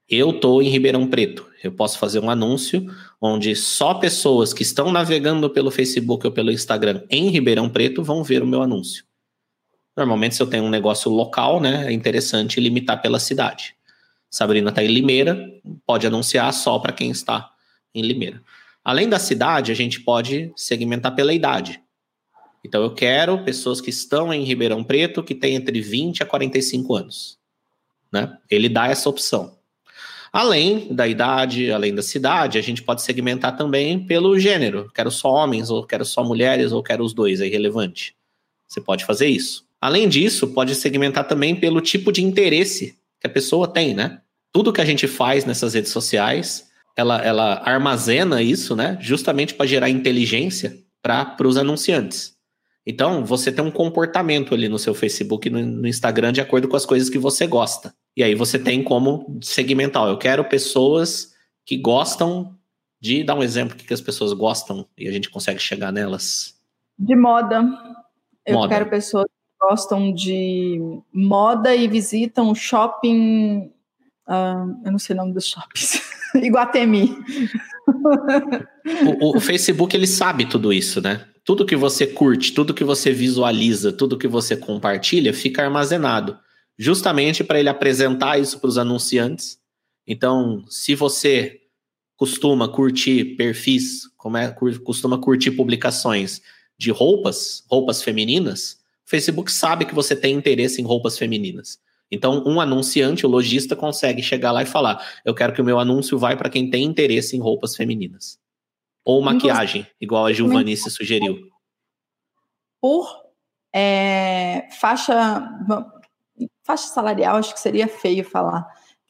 eu 0.09 0.29
estou 0.29 0.61
em 0.61 0.69
Ribeirão 0.69 1.07
Preto. 1.07 1.45
Eu 1.61 1.73
posso 1.73 1.99
fazer 1.99 2.19
um 2.19 2.29
anúncio 2.29 2.85
onde 3.19 3.53
só 3.55 3.95
pessoas 3.95 4.53
que 4.53 4.63
estão 4.63 4.91
navegando 4.91 5.49
pelo 5.49 5.71
Facebook 5.71 6.25
ou 6.25 6.31
pelo 6.31 6.51
Instagram 6.51 7.03
em 7.09 7.29
Ribeirão 7.29 7.67
Preto 7.67 8.01
vão 8.03 8.23
ver 8.23 8.41
o 8.41 8.47
meu 8.47 8.61
anúncio. 8.61 9.03
Normalmente, 9.97 10.35
se 10.35 10.41
eu 10.41 10.47
tenho 10.47 10.63
um 10.63 10.69
negócio 10.69 11.11
local, 11.11 11.59
né, 11.59 11.87
é 11.87 11.91
interessante 11.91 12.61
limitar 12.61 13.01
pela 13.01 13.19
cidade. 13.19 13.75
Sabrina 14.29 14.69
está 14.69 14.83
em 14.83 14.87
Limeira, 14.87 15.37
pode 15.85 16.05
anunciar 16.05 16.53
só 16.53 16.77
para 16.79 16.91
quem 16.91 17.11
está 17.11 17.49
em 17.93 18.01
Limeira. 18.01 18.41
Além 18.83 19.09
da 19.09 19.19
cidade, 19.19 19.71
a 19.71 19.75
gente 19.75 20.01
pode 20.01 20.51
segmentar 20.55 21.15
pela 21.15 21.33
idade. 21.33 21.81
Então 22.63 22.81
eu 22.81 22.93
quero 22.93 23.43
pessoas 23.43 23.79
que 23.79 23.89
estão 23.89 24.33
em 24.33 24.43
Ribeirão 24.43 24.83
Preto 24.83 25.23
que 25.23 25.35
têm 25.35 25.55
entre 25.55 25.81
20 25.81 26.23
a 26.23 26.25
45 26.25 26.95
anos. 26.95 27.37
Né? 28.11 28.37
Ele 28.49 28.69
dá 28.69 28.87
essa 28.87 29.09
opção. 29.09 29.57
Além 30.31 30.93
da 30.93 31.07
idade, 31.07 31.71
além 31.71 31.95
da 31.95 32.01
cidade, 32.01 32.57
a 32.57 32.61
gente 32.61 32.83
pode 32.83 33.01
segmentar 33.01 33.55
também 33.55 34.05
pelo 34.05 34.37
gênero. 34.37 34.91
Quero 34.93 35.09
só 35.09 35.31
homens, 35.31 35.69
ou 35.69 35.85
quero 35.85 36.03
só 36.03 36.23
mulheres, 36.23 36.71
ou 36.71 36.83
quero 36.83 37.03
os 37.03 37.13
dois, 37.13 37.39
é 37.39 37.47
irrelevante. 37.47 38.15
Você 38.67 38.81
pode 38.81 39.05
fazer 39.05 39.27
isso. 39.27 39.65
Além 39.79 40.09
disso, 40.09 40.47
pode 40.49 40.75
segmentar 40.75 41.27
também 41.27 41.55
pelo 41.55 41.79
tipo 41.79 42.11
de 42.11 42.23
interesse 42.23 42.97
que 43.19 43.27
a 43.27 43.29
pessoa 43.29 43.67
tem, 43.67 43.93
né? 43.93 44.21
Tudo 44.51 44.73
que 44.73 44.81
a 44.81 44.85
gente 44.85 45.07
faz 45.07 45.45
nessas 45.45 45.73
redes 45.73 45.91
sociais, 45.91 46.67
ela, 46.95 47.21
ela 47.23 47.61
armazena 47.63 48.41
isso, 48.41 48.75
né? 48.75 48.97
Justamente 48.99 49.53
para 49.53 49.65
gerar 49.65 49.89
inteligência 49.89 50.77
para 51.01 51.47
os 51.47 51.57
anunciantes. 51.57 52.35
Então, 52.85 53.25
você 53.25 53.51
tem 53.51 53.63
um 53.63 53.71
comportamento 53.71 54.53
ali 54.53 54.69
no 54.69 54.79
seu 54.79 54.95
Facebook 54.95 55.47
e 55.47 55.51
no, 55.51 55.61
no, 55.61 55.87
Instagram 55.87 56.31
de 56.31 56.39
acordo 56.39 56.69
com 56.69 56.77
as 56.77 56.85
coisas 56.85 57.09
que 57.09 57.17
você 57.17 57.45
gosta. 57.45 57.93
E 58.15 58.23
aí 58.23 58.33
você 58.33 58.57
tem 58.57 58.81
como 58.81 59.37
segmentar. 59.41 60.07
Eu 60.07 60.17
quero 60.17 60.45
pessoas 60.45 61.33
que 61.65 61.77
gostam 61.77 62.57
de 62.99 63.23
dar 63.23 63.35
um 63.35 63.43
exemplo 63.43 63.75
que, 63.75 63.85
que 63.85 63.93
as 63.93 63.99
pessoas 63.99 64.31
gostam 64.31 64.87
e 64.97 65.07
a 65.07 65.11
gente 65.11 65.29
consegue 65.29 65.59
chegar 65.59 65.91
nelas. 65.91 66.55
De 66.97 67.15
moda. 67.15 67.61
Eu 68.45 68.55
moda. 68.55 68.73
quero 68.73 68.89
pessoas 68.89 69.27
gostam 69.59 70.13
de 70.13 70.79
moda 71.13 71.75
e 71.75 71.87
visitam 71.87 72.53
shopping. 72.53 73.71
Uh, 74.27 74.85
eu 74.85 74.91
não 74.91 74.99
sei 74.99 75.15
o 75.15 75.17
nome 75.17 75.33
dos 75.33 75.47
shoppings. 75.47 76.01
Iguatemi. 76.35 77.17
o, 79.21 79.37
o, 79.37 79.39
Facebook 79.39 79.95
ele 79.95 80.07
sabe 80.07 80.45
tudo 80.45 80.71
isso, 80.73 81.01
né? 81.01 81.25
tudo 81.47 81.65
que 81.65 81.77
você 81.77 82.05
curte, 82.05 82.51
tudo 82.51 82.73
que 82.73 82.83
você 82.83 83.13
visualiza, 83.13 83.93
tudo 83.93 84.17
que 84.17 84.27
você 84.27 84.57
compartilha 84.57 85.33
fica 85.33 85.63
armazenado, 85.63 86.37
justamente 86.77 87.41
para 87.41 87.57
ele 87.57 87.69
apresentar 87.69 88.37
isso 88.37 88.59
para 88.59 88.67
os 88.67 88.77
anunciantes. 88.77 89.57
Então, 90.05 90.65
se 90.67 90.93
você 90.93 91.61
costuma 92.17 92.67
curtir 92.67 93.37
perfis, 93.37 94.01
como 94.17 94.35
é, 94.35 94.53
costuma 94.83 95.17
curtir 95.17 95.51
publicações 95.51 96.41
de 96.77 96.91
roupas, 96.91 97.63
roupas 97.71 98.01
femininas, 98.01 98.79
o 99.07 99.09
Facebook 99.09 99.49
sabe 99.49 99.85
que 99.85 99.95
você 99.95 100.13
tem 100.13 100.35
interesse 100.35 100.81
em 100.81 100.85
roupas 100.85 101.17
femininas. 101.17 101.79
Então, 102.11 102.43
um 102.45 102.59
anunciante, 102.59 103.25
o 103.25 103.29
lojista, 103.29 103.73
consegue 103.73 104.21
chegar 104.21 104.51
lá 104.51 104.63
e 104.63 104.65
falar: 104.65 105.01
eu 105.23 105.33
quero 105.33 105.53
que 105.53 105.61
o 105.61 105.65
meu 105.65 105.79
anúncio 105.79 106.19
vá 106.19 106.35
para 106.35 106.49
quem 106.49 106.69
tem 106.69 106.83
interesse 106.83 107.35
em 107.35 107.39
roupas 107.39 107.73
femininas. 107.73 108.37
Ou 109.05 109.21
maquiagem, 109.21 109.87
igual 110.01 110.25
a 110.25 110.33
Gilvanice 110.33 110.91
sugeriu? 110.91 111.37
Por 112.81 113.07
é, 113.73 114.67
faixa, 114.77 115.49
faixa 116.65 116.87
salarial, 116.87 117.37
acho 117.37 117.53
que 117.53 117.59
seria 117.61 117.87
feio 117.87 118.25
falar. 118.25 118.67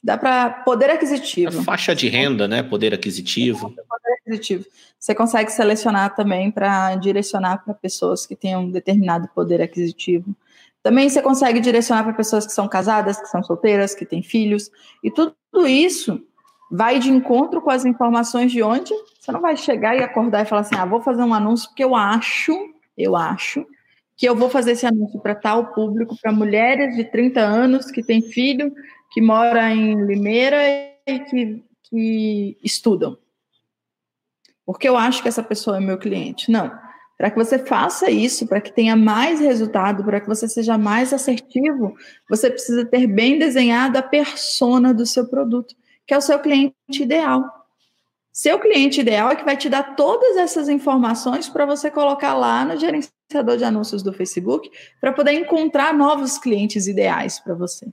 Dá 0.08 0.18
para 0.18 0.50
poder 0.50 0.90
aquisitivo. 0.90 1.60
A 1.60 1.64
faixa 1.64 1.94
de 1.94 2.08
renda, 2.08 2.48
né? 2.48 2.64
Poder 2.64 2.94
aquisitivo. 2.94 3.72
Poder 3.72 4.14
aquisitivo. 4.22 4.64
Você 4.98 5.14
consegue 5.14 5.52
selecionar 5.52 6.16
também 6.16 6.50
para 6.50 6.96
direcionar 6.96 7.58
para 7.58 7.74
pessoas 7.74 8.26
que 8.26 8.34
tenham 8.34 8.62
um 8.62 8.72
determinado 8.72 9.28
poder 9.36 9.62
aquisitivo. 9.62 10.34
Também 10.82 11.10
você 11.10 11.22
consegue 11.22 11.60
direcionar 11.60 12.06
para 12.06 12.14
pessoas 12.14 12.48
que 12.48 12.54
são 12.54 12.70
casadas, 12.70 13.20
que 13.20 13.28
são 13.28 13.44
solteiras, 13.44 13.94
que 13.94 14.06
têm 14.06 14.24
filhos. 14.24 14.72
E 15.04 15.12
tudo 15.12 15.36
isso 15.68 16.24
vai 16.72 17.00
de 17.00 17.12
encontro 17.12 17.62
com 17.62 17.70
as 17.70 17.84
informações 17.84 18.50
de 18.50 18.64
onde 18.64 18.94
você 19.20 19.34
não 19.34 19.42
vai 19.42 19.58
chegar 19.58 19.94
e 19.98 20.02
acordar 20.02 20.44
e 20.44 20.46
falar 20.48 20.62
assim: 20.62 20.76
ah, 20.76 20.86
vou 20.86 21.02
fazer 21.02 21.24
um 21.24 21.34
anúncio 21.34 21.68
porque 21.68 21.84
eu 21.84 21.94
acho, 21.94 22.54
eu 22.98 23.14
acho 23.14 23.68
que 24.18 24.28
eu 24.28 24.36
vou 24.36 24.50
fazer 24.50 24.72
esse 24.72 24.86
anúncio 24.86 25.20
para 25.20 25.36
tal 25.36 25.68
público, 25.68 26.18
para 26.20 26.32
mulheres 26.32 26.96
de 26.96 27.04
30 27.04 27.40
anos 27.40 27.92
que 27.92 28.02
têm 28.02 28.20
filho, 28.20 28.74
que 29.12 29.22
mora 29.22 29.74
em 29.74 30.06
Limeira 30.06 30.58
e 31.06 31.20
que, 31.20 31.64
que 31.84 32.58
estudam. 32.64 33.18
Porque 34.66 34.88
eu 34.88 34.98
acho 34.98 35.22
que 35.22 35.30
essa 35.30 35.44
pessoa 35.44 35.78
é 35.78 35.80
meu 35.80 35.98
cliente. 35.98 36.52
Não. 36.52 36.72
Para 37.18 37.32
que 37.32 37.38
você 37.38 37.58
faça 37.58 38.12
isso, 38.12 38.46
para 38.48 38.62
que 38.62 38.72
tenha 38.72 38.96
mais 38.96 39.40
resultado, 39.40 40.04
para 40.04 40.22
que 40.22 40.28
você 40.28 40.48
seja 40.48 40.78
mais 40.78 41.14
assertivo, 41.14 41.96
você 42.30 42.50
precisa 42.50 42.86
ter 42.86 43.08
bem 43.08 43.40
desenhada 43.40 44.00
a 44.00 44.04
persona 44.04 44.94
do 44.94 45.06
seu 45.06 45.28
produto 45.28 45.76
que 46.08 46.14
é 46.14 46.18
o 46.18 46.22
seu 46.22 46.40
cliente 46.40 46.74
ideal. 46.92 47.44
Seu 48.32 48.60
cliente 48.60 49.02
ideal 49.02 49.30
é 49.30 49.36
que 49.36 49.44
vai 49.44 49.58
te 49.58 49.68
dar 49.68 49.96
todas 49.96 50.38
essas 50.38 50.70
informações 50.70 51.50
para 51.50 51.66
você 51.66 51.92
colocar 51.92 52.34
lá 52.34 52.64
no 52.64 52.78
gerenciador 52.78 53.58
de 53.58 53.66
anúncios 53.66 54.02
do 54.02 54.14
Facebook 54.14 54.72
para 55.02 55.12
poder 55.12 55.34
encontrar 55.34 55.94
novos 55.94 56.38
clientes 56.38 56.88
ideais 56.88 57.40
para 57.40 57.54
você. 57.54 57.88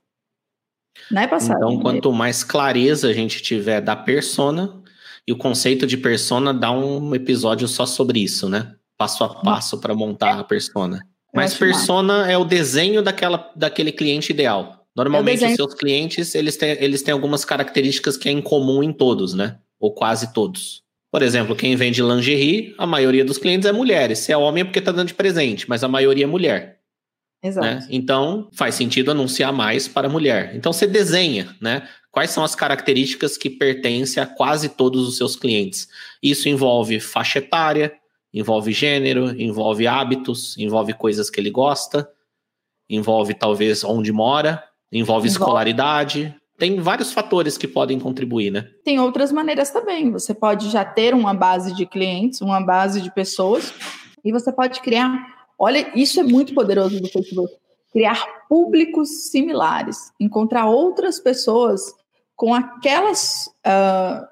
Não 1.11 1.23
é 1.23 1.27
passado. 1.27 1.57
Então, 1.57 1.81
quanto 1.81 2.13
mais 2.13 2.43
clareza 2.43 3.09
a 3.09 3.13
gente 3.13 3.43
tiver 3.43 3.81
da 3.81 3.97
persona, 3.97 4.83
e 5.27 5.33
o 5.33 5.37
conceito 5.37 5.87
de 5.87 5.97
persona 5.97 6.53
dá 6.53 6.71
um 6.71 7.15
episódio 7.15 7.67
só 7.67 7.87
sobre 7.87 8.21
isso, 8.21 8.49
né? 8.49 8.75
Passo 8.97 9.25
a 9.25 9.29
passo 9.29 9.81
para 9.81 9.95
montar 9.95 10.39
a 10.39 10.45
persona. 10.45 11.01
Mas 11.35 11.55
persona 11.55 12.31
é 12.31 12.39
o 12.39 12.45
desenho 12.45 13.03
daquela, 13.03 13.51
daquele 13.57 13.91
cliente 13.91 14.31
ideal. 14.31 14.87
Normalmente, 14.95 15.45
os 15.45 15.55
seus 15.57 15.75
clientes, 15.75 16.35
eles 16.35 16.57
têm, 16.57 16.77
eles 16.79 17.03
têm 17.03 17.13
algumas 17.13 17.45
características 17.45 18.17
que 18.17 18.29
é 18.29 18.33
em 18.33 18.41
comum 18.41 18.83
em 18.83 18.93
todos, 18.93 19.35
né? 19.35 19.59
Ou 19.81 19.93
quase 19.93 20.33
todos. 20.33 20.83
Por 21.11 21.23
exemplo, 21.23 21.57
quem 21.57 21.75
vende 21.75 22.03
lingerie, 22.03 22.75
a 22.79 22.87
maioria 22.87 23.25
dos 23.25 23.39
clientes 23.39 23.69
é 23.69 23.73
mulheres. 23.73 24.21
Se 24.21 24.33
é 24.33 24.37
homem 24.37 24.61
é 24.61 24.65
porque 24.65 24.79
está 24.79 24.93
dando 24.93 25.09
de 25.09 25.15
presente, 25.15 25.69
mas 25.69 25.83
a 25.83 25.89
maioria 25.89 26.25
é 26.25 26.27
mulher. 26.29 26.74
Exato. 27.45 27.67
Né? 27.67 27.87
Então, 27.91 28.49
faz 28.53 28.75
sentido 28.75 29.11
anunciar 29.11 29.53
mais 29.53 29.87
para 29.87 30.09
mulher. 30.09 30.57
Então, 30.57 30.73
você 30.73 30.87
desenha, 30.87 31.55
né? 31.61 31.87
Quais 32.11 32.31
são 32.31 32.43
as 32.43 32.55
características 32.55 33.37
que 33.37 33.51
pertencem 33.51 34.23
a 34.23 34.27
quase 34.27 34.69
todos 34.71 35.07
os 35.07 35.17
seus 35.17 35.37
clientes? 35.37 35.89
Isso 36.23 36.49
envolve 36.49 36.99
faixa 37.01 37.41
etária, 37.41 37.93
envolve 38.33 38.73
gênero, 38.73 39.31
envolve 39.41 39.87
hábitos, 39.87 40.57
envolve 40.57 40.95
coisas 40.95 41.29
que 41.29 41.39
ele 41.39 41.51
gosta, 41.51 42.09
envolve 42.89 43.35
talvez 43.35 43.85
onde 43.85 44.13
mora, 44.13 44.63
Envolve 44.95 45.27
escolaridade. 45.27 46.35
Tem 46.57 46.79
vários 46.79 47.13
fatores 47.13 47.59
que 47.59 47.67
podem 47.67 47.99
contribuir, 47.99 48.53
né? 48.53 48.69
Tem 48.85 49.01
outras 49.01 49.33
maneiras 49.33 49.71
também. 49.71 50.13
Você 50.13 50.33
pode 50.33 50.71
já 50.71 50.85
ter 50.85 51.13
uma 51.13 51.35
base 51.35 51.75
de 51.75 51.85
clientes, 51.85 52.41
uma 52.41 52.65
base 52.65 53.01
de 53.01 53.13
pessoas, 53.13 53.75
e 54.25 54.31
você 54.31 54.53
pode 54.53 54.81
criar. 54.81 55.34
Olha, 55.59 55.91
isso 55.95 56.21
é 56.21 56.23
muito 56.23 56.55
poderoso 56.55 57.01
do 57.01 57.09
Facebook. 57.09 57.53
Criar 57.93 58.47
públicos 58.49 59.31
similares, 59.31 60.13
encontrar 60.19 60.67
outras 60.67 61.21
pessoas 61.21 61.81
com 62.35 62.53
aquelas 62.53 63.47
uh, 63.67 64.27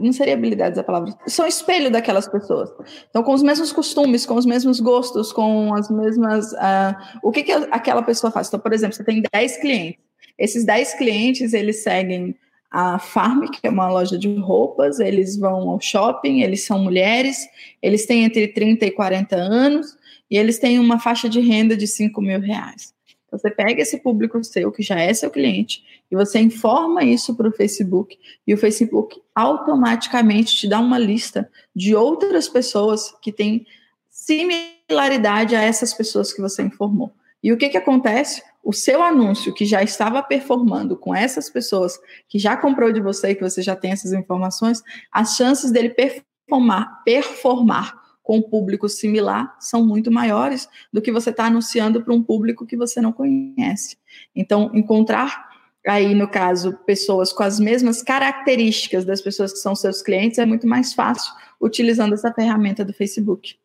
não 0.00 0.12
seria 0.12 0.34
habilidades 0.34 0.78
a 0.78 0.84
palavra, 0.84 1.12
são 1.26 1.46
espelho 1.46 1.90
daquelas 1.90 2.28
pessoas. 2.28 2.70
Então, 3.08 3.22
com 3.22 3.34
os 3.34 3.42
mesmos 3.42 3.72
costumes, 3.72 4.24
com 4.24 4.34
os 4.34 4.46
mesmos 4.46 4.80
gostos, 4.80 5.32
com 5.32 5.74
as 5.74 5.90
mesmas. 5.90 6.52
Uh, 6.52 7.18
o 7.22 7.32
que, 7.32 7.42
que 7.42 7.52
aquela 7.52 8.02
pessoa 8.02 8.30
faz? 8.30 8.48
Então, 8.48 8.60
por 8.60 8.72
exemplo, 8.72 8.96
você 8.96 9.04
tem 9.04 9.22
10 9.32 9.56
clientes. 9.58 10.00
Esses 10.38 10.64
10 10.64 10.94
clientes, 10.94 11.52
eles 11.52 11.82
seguem 11.82 12.36
a 12.70 12.98
Farm, 12.98 13.46
que 13.48 13.66
é 13.66 13.70
uma 13.70 13.88
loja 13.88 14.18
de 14.18 14.34
roupas, 14.36 14.98
eles 15.00 15.36
vão 15.36 15.68
ao 15.68 15.80
shopping, 15.80 16.42
eles 16.42 16.64
são 16.64 16.78
mulheres, 16.78 17.48
eles 17.80 18.06
têm 18.06 18.24
entre 18.24 18.48
30 18.48 18.86
e 18.86 18.90
40 18.90 19.36
anos, 19.36 19.96
e 20.30 20.36
eles 20.36 20.58
têm 20.58 20.78
uma 20.78 20.98
faixa 20.98 21.28
de 21.28 21.40
renda 21.40 21.76
de 21.76 21.86
5 21.86 22.20
mil 22.20 22.40
reais. 22.40 22.94
Você 23.30 23.50
pega 23.50 23.82
esse 23.82 23.98
público 23.98 24.42
seu, 24.42 24.72
que 24.72 24.82
já 24.82 24.98
é 24.98 25.12
seu 25.12 25.30
cliente, 25.30 25.84
e 26.10 26.16
você 26.16 26.38
informa 26.38 27.04
isso 27.04 27.34
para 27.34 27.48
o 27.48 27.52
Facebook, 27.52 28.18
e 28.46 28.54
o 28.54 28.58
Facebook 28.58 29.20
automaticamente 29.34 30.56
te 30.56 30.68
dá 30.68 30.80
uma 30.80 30.98
lista 30.98 31.50
de 31.74 31.94
outras 31.94 32.48
pessoas 32.48 33.14
que 33.20 33.32
têm 33.32 33.66
similaridade 34.08 35.54
a 35.54 35.62
essas 35.62 35.92
pessoas 35.92 36.32
que 36.32 36.40
você 36.40 36.62
informou. 36.62 37.12
E 37.42 37.52
o 37.52 37.56
que, 37.56 37.68
que 37.68 37.76
acontece? 37.76 38.42
O 38.66 38.72
seu 38.72 39.00
anúncio 39.00 39.54
que 39.54 39.64
já 39.64 39.80
estava 39.80 40.20
performando 40.20 40.96
com 40.96 41.14
essas 41.14 41.48
pessoas 41.48 42.00
que 42.28 42.36
já 42.36 42.56
comprou 42.56 42.90
de 42.90 43.00
você, 43.00 43.32
que 43.32 43.40
você 43.40 43.62
já 43.62 43.76
tem 43.76 43.92
essas 43.92 44.12
informações, 44.12 44.82
as 45.12 45.36
chances 45.36 45.70
dele 45.70 45.90
performar, 45.90 47.04
performar 47.04 47.94
com 48.24 48.38
um 48.38 48.42
público 48.42 48.88
similar 48.88 49.56
são 49.60 49.86
muito 49.86 50.10
maiores 50.10 50.68
do 50.92 51.00
que 51.00 51.12
você 51.12 51.30
está 51.30 51.44
anunciando 51.44 52.02
para 52.02 52.12
um 52.12 52.20
público 52.20 52.66
que 52.66 52.76
você 52.76 53.00
não 53.00 53.12
conhece. 53.12 53.96
Então, 54.34 54.72
encontrar 54.74 55.48
aí, 55.86 56.12
no 56.12 56.28
caso, 56.28 56.76
pessoas 56.84 57.32
com 57.32 57.44
as 57.44 57.60
mesmas 57.60 58.02
características 58.02 59.04
das 59.04 59.20
pessoas 59.20 59.52
que 59.52 59.60
são 59.60 59.76
seus 59.76 60.02
clientes 60.02 60.40
é 60.40 60.44
muito 60.44 60.66
mais 60.66 60.92
fácil 60.92 61.32
utilizando 61.60 62.14
essa 62.14 62.32
ferramenta 62.32 62.84
do 62.84 62.92
Facebook. 62.92 63.56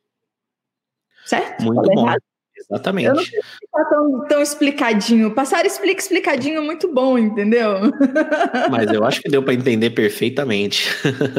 Certo? 1.25 1.63
Muito 1.63 1.81
Falei 1.81 1.95
bom. 1.95 2.05
Errado? 2.05 2.30
Exatamente. 2.71 3.07
Eu 3.07 3.15
não 3.15 3.23
tá 3.71 3.89
tão, 3.89 4.27
tão 4.27 4.41
explicadinho. 4.41 5.35
Passar 5.35 5.65
explica 5.65 6.01
explicadinho 6.01 6.63
muito 6.63 6.91
bom, 6.91 7.17
entendeu? 7.17 7.91
Mas 8.71 8.89
eu 8.89 9.03
acho 9.03 9.21
que 9.21 9.29
deu 9.29 9.43
para 9.43 9.53
entender 9.53 9.89
perfeitamente. 9.89 10.87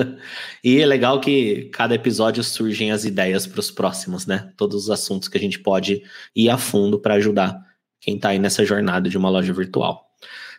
e 0.62 0.78
é 0.78 0.84
legal 0.84 1.18
que 1.20 1.70
cada 1.72 1.94
episódio 1.94 2.44
surgem 2.44 2.92
as 2.92 3.06
ideias 3.06 3.46
para 3.46 3.60
os 3.60 3.70
próximos, 3.70 4.26
né? 4.26 4.52
Todos 4.58 4.84
os 4.84 4.90
assuntos 4.90 5.26
que 5.26 5.38
a 5.38 5.40
gente 5.40 5.58
pode 5.58 6.02
ir 6.36 6.50
a 6.50 6.58
fundo 6.58 6.98
para 6.98 7.14
ajudar 7.14 7.58
quem 7.98 8.16
está 8.16 8.28
aí 8.28 8.38
nessa 8.38 8.62
jornada 8.62 9.08
de 9.08 9.16
uma 9.16 9.30
loja 9.30 9.54
virtual. 9.54 10.10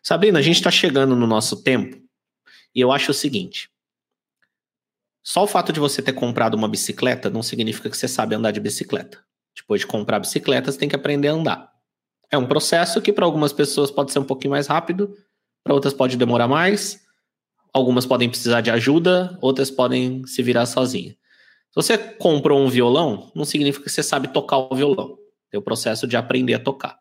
Sabrina, 0.02 0.40
a 0.40 0.42
gente 0.42 0.56
está 0.56 0.72
chegando 0.72 1.16
no 1.16 1.28
nosso 1.28 1.62
tempo 1.62 2.02
e 2.74 2.82
eu 2.82 2.92
acho 2.92 3.12
o 3.12 3.14
seguinte: 3.14 3.70
só 5.24 5.44
o 5.44 5.48
fato 5.48 5.72
de 5.72 5.80
você 5.80 6.02
ter 6.02 6.14
comprado 6.14 6.56
uma 6.56 6.68
bicicleta 6.68 7.30
não 7.30 7.44
significa 7.44 7.92
que 7.92 7.96
você 7.96 8.08
sabe 8.08 8.34
andar 8.34 8.52
de 8.52 8.60
bicicleta. 8.60 9.23
Depois 9.56 9.82
de 9.82 9.88
comprar 9.88 10.20
bicicleta, 10.20 10.72
você 10.72 10.78
tem 10.78 10.90
que 10.90 10.96
aprender 10.96 11.28
a 11.28 11.34
andar. 11.34 11.72
É 12.32 12.38
um 12.38 12.48
processo 12.48 13.02
que 13.02 13.14
para 13.14 13.26
algumas 13.26 13.54
pessoas 13.54 13.92
pode 13.92 14.12
ser 14.12 14.20
um 14.20 14.24
pouquinho 14.24 14.52
mais 14.52 14.68
rápido, 14.68 15.16
para 15.64 15.74
outras 15.74 15.94
pode 15.94 16.18
demorar 16.18 16.48
mais. 16.48 17.00
Algumas 17.72 18.06
podem 18.06 18.30
precisar 18.30 18.62
de 18.62 18.72
ajuda, 18.72 19.38
outras 19.42 19.70
podem 19.70 20.26
se 20.26 20.42
virar 20.42 20.66
sozinha. 20.66 21.12
Se 21.12 21.76
você 21.76 21.98
comprou 21.98 22.60
um 22.60 22.70
violão, 22.70 23.32
não 23.36 23.46
significa 23.46 23.86
que 23.86 23.92
você 23.92 24.04
sabe 24.04 24.28
tocar 24.28 24.58
o 24.58 24.76
violão. 24.76 25.18
Tem 25.50 25.60
o 25.60 25.64
processo 25.64 26.08
de 26.08 26.18
aprender 26.18 26.56
a 26.56 26.60
tocar. 26.60 26.98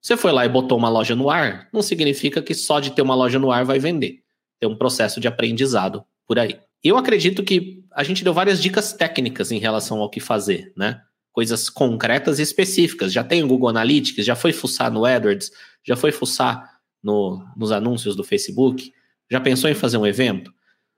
Você 0.00 0.16
foi 0.16 0.32
lá 0.32 0.46
e 0.46 0.48
botou 0.48 0.78
uma 0.78 0.88
loja 0.88 1.14
no 1.14 1.28
ar, 1.28 1.68
não 1.72 1.82
significa 1.82 2.40
que 2.40 2.54
só 2.54 2.80
de 2.80 2.90
ter 2.90 3.02
uma 3.02 3.14
loja 3.14 3.38
no 3.38 3.52
ar 3.52 3.64
vai 3.64 3.78
vender. 3.78 4.20
Tem 4.58 4.68
um 4.68 4.76
processo 4.76 5.20
de 5.20 5.28
aprendizado 5.28 6.04
por 6.26 6.38
aí. 6.38 6.58
Eu 6.82 6.96
acredito 6.96 7.42
que 7.42 7.84
a 7.92 8.02
gente 8.02 8.24
deu 8.24 8.32
várias 8.32 8.62
dicas 8.62 8.94
técnicas 8.94 9.52
em 9.52 9.58
relação 9.58 9.98
ao 10.00 10.08
que 10.08 10.20
fazer, 10.20 10.72
né? 10.74 11.02
Coisas 11.32 11.68
concretas 11.68 12.38
e 12.38 12.42
específicas. 12.42 13.12
Já 13.12 13.24
tem 13.24 13.42
o 13.42 13.46
Google 13.46 13.68
Analytics, 13.68 14.24
já 14.24 14.34
foi 14.34 14.52
fuçar 14.52 14.90
no 14.90 15.04
AdWords, 15.04 15.50
já 15.84 15.96
foi 15.96 16.12
fuçar 16.12 16.80
no, 17.02 17.44
nos 17.56 17.72
anúncios 17.72 18.16
do 18.16 18.24
Facebook, 18.24 18.92
já 19.30 19.40
pensou 19.40 19.70
em 19.70 19.74
fazer 19.74 19.96
um 19.96 20.06
evento? 20.06 20.52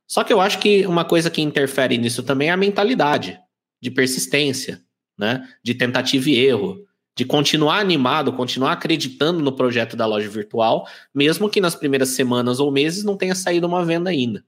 Só 0.07 0.25
que 0.25 0.33
eu 0.33 0.41
acho 0.41 0.59
que 0.59 0.87
uma 0.87 1.05
coisa 1.05 1.31
que 1.31 1.41
interfere 1.41 1.97
nisso 1.99 2.23
também 2.23 2.49
é 2.49 2.53
a 2.53 2.57
mentalidade 2.57 3.39
de 3.81 3.91
persistência, 3.91 4.83
né? 5.19 5.49
De 5.63 5.75
tentativa 5.75 6.29
e 6.31 6.39
erro, 6.39 6.85
de 7.17 7.25
continuar 7.25 7.79
animado, 7.79 8.33
continuar 8.33 8.73
acreditando 8.73 9.41
no 9.41 9.53
projeto 9.53 9.97
da 9.97 10.07
loja 10.07 10.29
virtual, 10.29 10.87
mesmo 11.15 11.49
que 11.49 11.61
nas 11.61 11.75
primeiras 11.75 12.11
semanas 12.11 12.59
ou 12.59 12.71
meses 12.71 13.05
não 13.05 13.17
tenha 13.17 13.35
saído 13.35 13.67
uma 13.67 13.85
venda 13.85 14.11
ainda. 14.11 14.45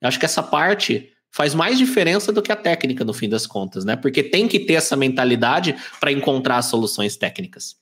Eu 0.00 0.08
acho 0.08 0.18
que 0.18 0.24
essa 0.24 0.42
parte 0.42 1.12
faz 1.30 1.54
mais 1.54 1.78
diferença 1.78 2.32
do 2.32 2.42
que 2.42 2.52
a 2.52 2.56
técnica 2.56 3.04
no 3.04 3.12
fim 3.12 3.28
das 3.28 3.46
contas, 3.46 3.84
né? 3.84 3.96
Porque 3.96 4.22
tem 4.22 4.48
que 4.48 4.58
ter 4.58 4.74
essa 4.74 4.96
mentalidade 4.96 5.76
para 6.00 6.12
encontrar 6.12 6.62
soluções 6.62 7.16
técnicas. 7.16 7.76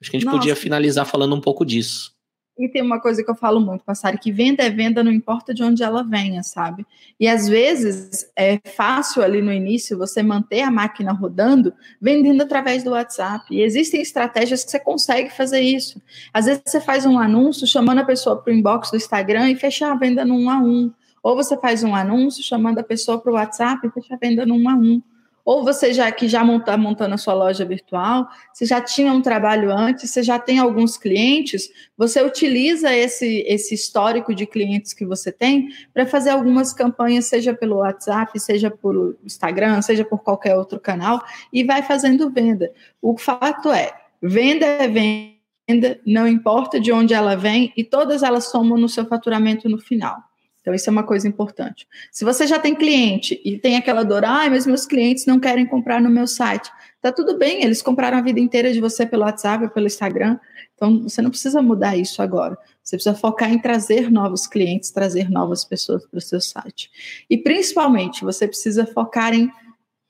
Acho 0.00 0.10
que 0.10 0.16
a 0.16 0.20
gente 0.20 0.26
Nossa. 0.26 0.38
podia 0.38 0.56
finalizar 0.56 1.06
falando 1.06 1.34
um 1.34 1.40
pouco 1.40 1.64
disso. 1.64 2.14
E 2.56 2.68
tem 2.68 2.82
uma 2.82 3.00
coisa 3.00 3.24
que 3.24 3.28
eu 3.28 3.34
falo 3.34 3.60
muito, 3.60 3.84
Passari, 3.84 4.16
que 4.16 4.30
venda 4.30 4.62
é 4.62 4.70
venda, 4.70 5.02
não 5.02 5.10
importa 5.10 5.52
de 5.52 5.62
onde 5.64 5.82
ela 5.82 6.04
venha, 6.04 6.40
sabe? 6.44 6.86
E 7.18 7.26
às 7.26 7.48
vezes 7.48 8.30
é 8.36 8.60
fácil 8.76 9.22
ali 9.24 9.42
no 9.42 9.52
início 9.52 9.98
você 9.98 10.22
manter 10.22 10.60
a 10.60 10.70
máquina 10.70 11.12
rodando 11.12 11.74
vendendo 12.00 12.42
através 12.42 12.84
do 12.84 12.90
WhatsApp. 12.90 13.44
E 13.50 13.60
existem 13.60 14.00
estratégias 14.00 14.64
que 14.64 14.70
você 14.70 14.78
consegue 14.78 15.30
fazer 15.30 15.60
isso. 15.60 16.00
Às 16.32 16.44
vezes 16.44 16.62
você 16.64 16.80
faz 16.80 17.04
um 17.04 17.18
anúncio 17.18 17.66
chamando 17.66 17.98
a 17.98 18.04
pessoa 18.04 18.40
para 18.40 18.52
o 18.52 18.56
inbox 18.56 18.92
do 18.92 18.96
Instagram 18.96 19.50
e 19.50 19.56
fechar 19.56 19.90
a 19.90 19.96
venda 19.96 20.24
no 20.24 20.36
um 20.36 20.48
a 20.48 20.58
um. 20.58 20.92
Ou 21.24 21.34
você 21.34 21.56
faz 21.56 21.82
um 21.82 21.96
anúncio 21.96 22.44
chamando 22.44 22.80
a 22.80 22.84
pessoa 22.84 23.18
para 23.18 23.32
o 23.32 23.34
WhatsApp 23.36 23.86
e 23.86 23.90
fecha 23.90 24.14
a 24.14 24.18
venda 24.18 24.44
no 24.44 24.56
um 24.56 24.68
a 24.68 24.74
um. 24.74 25.00
Ou 25.42 25.64
você 25.64 25.92
já 25.92 26.12
que 26.12 26.28
já 26.28 26.44
está 26.56 26.76
montando 26.76 27.14
a 27.14 27.18
sua 27.18 27.32
loja 27.32 27.64
virtual, 27.64 28.28
você 28.52 28.66
já 28.66 28.78
tinha 28.80 29.10
um 29.10 29.22
trabalho 29.22 29.70
antes, 29.70 30.10
você 30.10 30.22
já 30.22 30.38
tem 30.38 30.58
alguns 30.58 30.98
clientes, 30.98 31.70
você 31.96 32.22
utiliza 32.22 32.94
esse, 32.94 33.42
esse 33.46 33.74
histórico 33.74 34.34
de 34.34 34.46
clientes 34.46 34.92
que 34.92 35.06
você 35.06 35.32
tem 35.32 35.68
para 35.94 36.04
fazer 36.04 36.28
algumas 36.30 36.74
campanhas, 36.74 37.24
seja 37.24 37.54
pelo 37.54 37.76
WhatsApp, 37.76 38.38
seja 38.38 38.70
por 38.70 39.16
Instagram, 39.24 39.80
seja 39.80 40.04
por 40.04 40.22
qualquer 40.22 40.56
outro 40.56 40.78
canal, 40.78 41.22
e 41.50 41.64
vai 41.64 41.82
fazendo 41.82 42.30
venda. 42.30 42.70
O 43.00 43.16
fato 43.16 43.70
é, 43.70 43.92
venda 44.20 44.66
é 44.66 44.88
venda, 44.88 46.00
não 46.06 46.28
importa 46.28 46.78
de 46.78 46.92
onde 46.92 47.14
ela 47.14 47.34
vem, 47.34 47.72
e 47.74 47.82
todas 47.82 48.22
elas 48.22 48.44
somam 48.50 48.76
no 48.76 48.90
seu 48.90 49.06
faturamento 49.06 49.70
no 49.70 49.78
final. 49.78 50.22
Então, 50.64 50.72
isso 50.72 50.88
é 50.88 50.90
uma 50.90 51.02
coisa 51.02 51.28
importante. 51.28 51.86
Se 52.10 52.24
você 52.24 52.46
já 52.46 52.58
tem 52.58 52.74
cliente 52.74 53.38
e 53.44 53.58
tem 53.58 53.76
aquela 53.76 54.02
dor, 54.02 54.24
ah, 54.24 54.48
mas 54.48 54.66
meus 54.66 54.86
clientes 54.86 55.26
não 55.26 55.38
querem 55.38 55.66
comprar 55.66 56.00
no 56.00 56.08
meu 56.08 56.26
site, 56.26 56.72
tá 57.02 57.12
tudo 57.12 57.36
bem, 57.36 57.62
eles 57.62 57.82
compraram 57.82 58.16
a 58.16 58.22
vida 58.22 58.40
inteira 58.40 58.72
de 58.72 58.80
você 58.80 59.04
pelo 59.04 59.24
WhatsApp, 59.24 59.68
pelo 59.74 59.86
Instagram, 59.86 60.38
então 60.74 61.02
você 61.02 61.20
não 61.20 61.28
precisa 61.28 61.60
mudar 61.60 61.98
isso 61.98 62.22
agora. 62.22 62.56
Você 62.82 62.96
precisa 62.96 63.14
focar 63.14 63.52
em 63.52 63.58
trazer 63.58 64.10
novos 64.10 64.46
clientes, 64.46 64.90
trazer 64.90 65.30
novas 65.30 65.66
pessoas 65.66 66.06
para 66.06 66.16
o 66.16 66.22
seu 66.22 66.40
site. 66.40 66.90
E 67.28 67.36
principalmente, 67.36 68.24
você 68.24 68.48
precisa 68.48 68.86
focar 68.86 69.34
em 69.34 69.50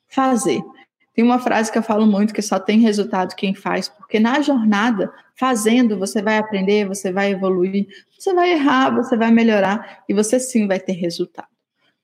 fazer. 0.06 0.62
Tem 1.14 1.24
uma 1.24 1.38
frase 1.38 1.70
que 1.70 1.78
eu 1.78 1.82
falo 1.82 2.06
muito 2.06 2.34
que 2.34 2.42
só 2.42 2.58
tem 2.58 2.80
resultado 2.80 3.36
quem 3.36 3.54
faz, 3.54 3.88
porque 3.88 4.18
na 4.18 4.40
jornada, 4.42 5.12
fazendo, 5.36 5.96
você 5.98 6.20
vai 6.20 6.38
aprender, 6.38 6.88
você 6.88 7.12
vai 7.12 7.30
evoluir, 7.30 7.86
você 8.18 8.34
vai 8.34 8.52
errar, 8.52 8.90
você 8.90 9.16
vai 9.16 9.30
melhorar 9.30 10.02
e 10.08 10.12
você 10.12 10.40
sim 10.40 10.66
vai 10.66 10.80
ter 10.80 10.94
resultado. 10.94 11.48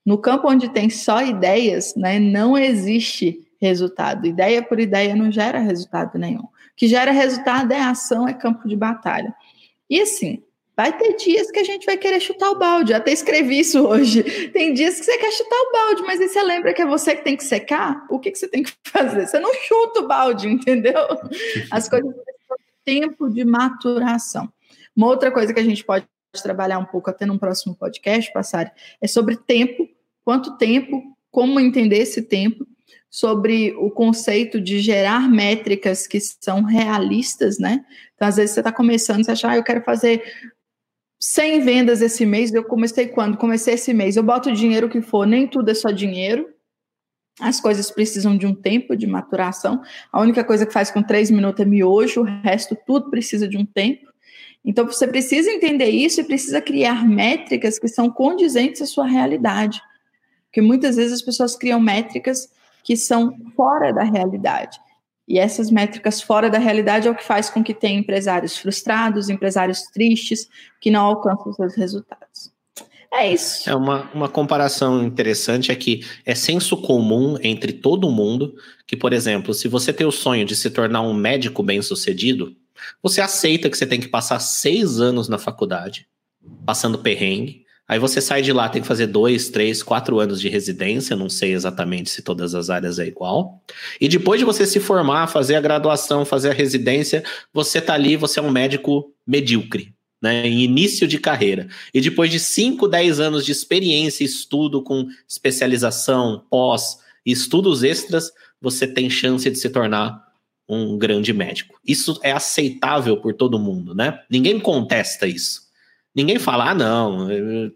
No 0.05 0.17
campo 0.17 0.49
onde 0.49 0.69
tem 0.69 0.89
só 0.89 1.21
ideias, 1.21 1.93
né, 1.95 2.19
não 2.19 2.57
existe 2.57 3.47
resultado. 3.61 4.25
Ideia 4.25 4.63
por 4.63 4.79
ideia 4.79 5.15
não 5.15 5.31
gera 5.31 5.59
resultado 5.59 6.17
nenhum. 6.17 6.43
O 6.43 6.49
que 6.75 6.87
gera 6.87 7.11
resultado 7.11 7.71
é 7.73 7.81
ação, 7.81 8.27
é 8.27 8.33
campo 8.33 8.67
de 8.67 8.75
batalha. 8.75 9.35
E 9.89 10.01
assim, 10.01 10.41
Vai 10.81 10.97
ter 10.97 11.15
dias 11.15 11.51
que 11.51 11.59
a 11.59 11.63
gente 11.63 11.85
vai 11.85 11.95
querer 11.95 12.19
chutar 12.19 12.49
o 12.49 12.57
balde. 12.57 12.91
Até 12.91 13.11
escrevi 13.11 13.59
isso 13.59 13.85
hoje. 13.85 14.23
Tem 14.49 14.73
dias 14.73 14.99
que 14.99 15.05
você 15.05 15.15
quer 15.15 15.31
chutar 15.31 15.55
o 15.55 15.71
balde, 15.71 16.01
mas 16.01 16.19
aí 16.19 16.27
você 16.27 16.41
lembra 16.41 16.73
que 16.73 16.81
é 16.81 16.87
você 16.87 17.15
que 17.15 17.23
tem 17.23 17.37
que 17.37 17.43
secar? 17.43 18.03
O 18.09 18.17
que, 18.17 18.31
que 18.31 18.39
você 18.39 18.47
tem 18.47 18.63
que 18.63 18.73
fazer? 18.89 19.27
Você 19.27 19.37
não 19.37 19.53
chuta 19.53 19.99
o 19.99 20.07
balde, 20.07 20.47
entendeu? 20.49 21.07
As 21.69 21.87
coisas 21.87 22.11
têm 22.83 23.01
tempo 23.01 23.29
de 23.29 23.45
maturação. 23.45 24.51
Uma 24.95 25.05
outra 25.05 25.31
coisa 25.31 25.53
que 25.53 25.59
a 25.59 25.63
gente 25.63 25.83
pode 25.83 26.03
trabalhar 26.41 26.79
um 26.79 26.85
pouco 26.85 27.11
até 27.11 27.27
num 27.27 27.37
próximo 27.37 27.75
podcast, 27.75 28.33
passar, 28.33 28.73
é 28.99 29.05
sobre 29.05 29.35
tempo. 29.35 29.87
Quanto 30.25 30.57
tempo, 30.57 31.15
como 31.29 31.59
entender 31.59 31.99
esse 31.99 32.23
tempo, 32.23 32.65
sobre 33.07 33.75
o 33.77 33.91
conceito 33.91 34.59
de 34.59 34.79
gerar 34.79 35.29
métricas 35.29 36.07
que 36.07 36.19
são 36.19 36.63
realistas, 36.63 37.59
né? 37.59 37.85
Então, 38.15 38.27
às 38.27 38.37
vezes 38.37 38.55
você 38.55 38.61
está 38.61 38.71
começando, 38.71 39.23
você 39.23 39.31
acha, 39.31 39.47
ah, 39.47 39.57
eu 39.57 39.63
quero 39.63 39.83
fazer 39.83 40.23
100 41.21 41.61
vendas 41.61 42.01
esse 42.01 42.25
mês, 42.25 42.51
eu 42.51 42.63
comecei 42.63 43.07
quando? 43.07 43.37
Comecei 43.37 43.75
esse 43.75 43.93
mês. 43.93 44.15
Eu 44.15 44.23
boto 44.23 44.49
o 44.49 44.53
dinheiro 44.53 44.89
que 44.89 45.01
for, 45.03 45.27
nem 45.27 45.47
tudo 45.47 45.69
é 45.69 45.73
só 45.75 45.91
dinheiro. 45.91 46.49
As 47.39 47.61
coisas 47.61 47.91
precisam 47.91 48.35
de 48.35 48.47
um 48.47 48.55
tempo 48.55 48.95
de 48.95 49.05
maturação. 49.05 49.83
A 50.11 50.19
única 50.19 50.43
coisa 50.43 50.65
que 50.65 50.73
faz 50.73 50.89
com 50.89 51.03
três 51.03 51.29
minutos 51.29 51.63
é 51.63 51.65
miojo, 51.65 52.21
o 52.21 52.23
resto 52.23 52.75
tudo 52.87 53.11
precisa 53.11 53.47
de 53.47 53.55
um 53.55 53.65
tempo. 53.65 54.11
Então 54.65 54.85
você 54.85 55.07
precisa 55.07 55.51
entender 55.51 55.89
isso 55.89 56.21
e 56.21 56.23
precisa 56.23 56.59
criar 56.59 57.07
métricas 57.07 57.77
que 57.77 57.87
são 57.87 58.09
condizentes 58.09 58.81
à 58.81 58.87
sua 58.87 59.05
realidade. 59.05 59.79
Porque 60.45 60.61
muitas 60.61 60.95
vezes 60.95 61.13
as 61.13 61.21
pessoas 61.21 61.55
criam 61.55 61.79
métricas 61.79 62.51
que 62.83 62.97
são 62.97 63.37
fora 63.55 63.93
da 63.93 64.03
realidade. 64.03 64.79
E 65.31 65.39
essas 65.39 65.71
métricas 65.71 66.21
fora 66.21 66.49
da 66.49 66.57
realidade 66.57 67.07
é 67.07 67.11
o 67.11 67.15
que 67.15 67.23
faz 67.23 67.49
com 67.49 67.63
que 67.63 67.73
tenha 67.73 67.97
empresários 67.97 68.57
frustrados, 68.57 69.29
empresários 69.29 69.83
tristes, 69.83 70.49
que 70.81 70.91
não 70.91 71.05
alcançam 71.05 71.49
os 71.49 71.55
seus 71.55 71.73
resultados. 71.73 72.51
É 73.13 73.31
isso. 73.31 73.69
É 73.69 73.73
uma, 73.73 74.11
uma 74.13 74.27
comparação 74.27 75.01
interessante 75.01 75.71
é 75.71 75.75
que 75.75 76.05
é 76.25 76.35
senso 76.35 76.75
comum 76.75 77.37
entre 77.41 77.71
todo 77.71 78.11
mundo 78.11 78.53
que, 78.85 78.97
por 78.97 79.13
exemplo, 79.13 79.53
se 79.53 79.69
você 79.69 79.93
tem 79.93 80.05
o 80.05 80.11
sonho 80.11 80.43
de 80.43 80.53
se 80.53 80.69
tornar 80.69 81.01
um 81.01 81.13
médico 81.13 81.63
bem-sucedido, 81.63 82.53
você 83.01 83.21
aceita 83.21 83.69
que 83.69 83.77
você 83.77 83.87
tem 83.87 84.01
que 84.01 84.09
passar 84.09 84.37
seis 84.39 84.99
anos 84.99 85.29
na 85.29 85.37
faculdade, 85.37 86.09
passando 86.65 86.99
perrengue, 86.99 87.63
Aí 87.91 87.99
você 87.99 88.21
sai 88.21 88.41
de 88.41 88.53
lá, 88.53 88.69
tem 88.69 88.81
que 88.81 88.87
fazer 88.87 89.07
dois, 89.07 89.49
três, 89.49 89.83
quatro 89.83 90.17
anos 90.21 90.39
de 90.39 90.47
residência, 90.47 91.13
não 91.13 91.27
sei 91.27 91.51
exatamente 91.51 92.09
se 92.09 92.21
todas 92.21 92.55
as 92.55 92.69
áreas 92.69 92.99
é 92.99 93.05
igual. 93.05 93.61
E 93.99 94.07
depois 94.07 94.39
de 94.39 94.45
você 94.45 94.65
se 94.65 94.79
formar, 94.79 95.27
fazer 95.27 95.55
a 95.55 95.59
graduação, 95.59 96.23
fazer 96.23 96.51
a 96.51 96.53
residência, 96.53 97.21
você 97.53 97.81
tá 97.81 97.93
ali, 97.93 98.15
você 98.15 98.39
é 98.39 98.43
um 98.43 98.49
médico 98.49 99.11
medíocre, 99.27 99.93
né, 100.21 100.47
em 100.47 100.61
início 100.61 101.05
de 101.05 101.19
carreira. 101.19 101.67
E 101.93 101.99
depois 101.99 102.31
de 102.31 102.39
5, 102.39 102.87
10 102.87 103.19
anos 103.19 103.45
de 103.45 103.51
experiência, 103.51 104.23
estudo 104.23 104.81
com 104.81 105.09
especialização, 105.27 106.45
pós, 106.49 106.99
estudos 107.25 107.83
extras, 107.83 108.31
você 108.61 108.87
tem 108.87 109.09
chance 109.09 109.49
de 109.49 109.59
se 109.59 109.69
tornar 109.69 110.17
um 110.65 110.97
grande 110.97 111.33
médico. 111.33 111.77
Isso 111.85 112.17
é 112.23 112.31
aceitável 112.31 113.17
por 113.17 113.33
todo 113.33 113.59
mundo, 113.59 113.93
né? 113.93 114.21
Ninguém 114.29 114.61
contesta 114.61 115.27
isso. 115.27 115.69
Ninguém 116.13 116.37
fala, 116.37 116.71
ah, 116.71 116.75
não, 116.75 117.27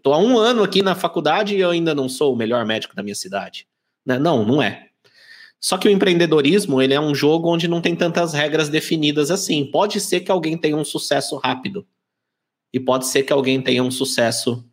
tô 0.02 0.12
há 0.12 0.18
um 0.18 0.38
ano 0.38 0.62
aqui 0.62 0.82
na 0.82 0.94
faculdade 0.94 1.56
e 1.56 1.60
eu 1.60 1.70
ainda 1.70 1.94
não 1.94 2.08
sou 2.08 2.34
o 2.34 2.36
melhor 2.36 2.66
médico 2.66 2.94
da 2.94 3.02
minha 3.02 3.14
cidade. 3.14 3.66
Né? 4.04 4.18
Não, 4.18 4.44
não 4.44 4.62
é. 4.62 4.88
Só 5.58 5.78
que 5.78 5.88
o 5.88 5.90
empreendedorismo, 5.90 6.82
ele 6.82 6.92
é 6.92 7.00
um 7.00 7.14
jogo 7.14 7.48
onde 7.48 7.66
não 7.66 7.80
tem 7.80 7.96
tantas 7.96 8.34
regras 8.34 8.68
definidas 8.68 9.30
assim. 9.30 9.64
Pode 9.70 10.00
ser 10.00 10.20
que 10.20 10.30
alguém 10.30 10.56
tenha 10.58 10.76
um 10.76 10.84
sucesso 10.84 11.36
rápido. 11.36 11.86
E 12.72 12.78
pode 12.78 13.06
ser 13.06 13.22
que 13.22 13.32
alguém 13.32 13.60
tenha 13.62 13.82
um 13.82 13.90
sucesso 13.90 14.64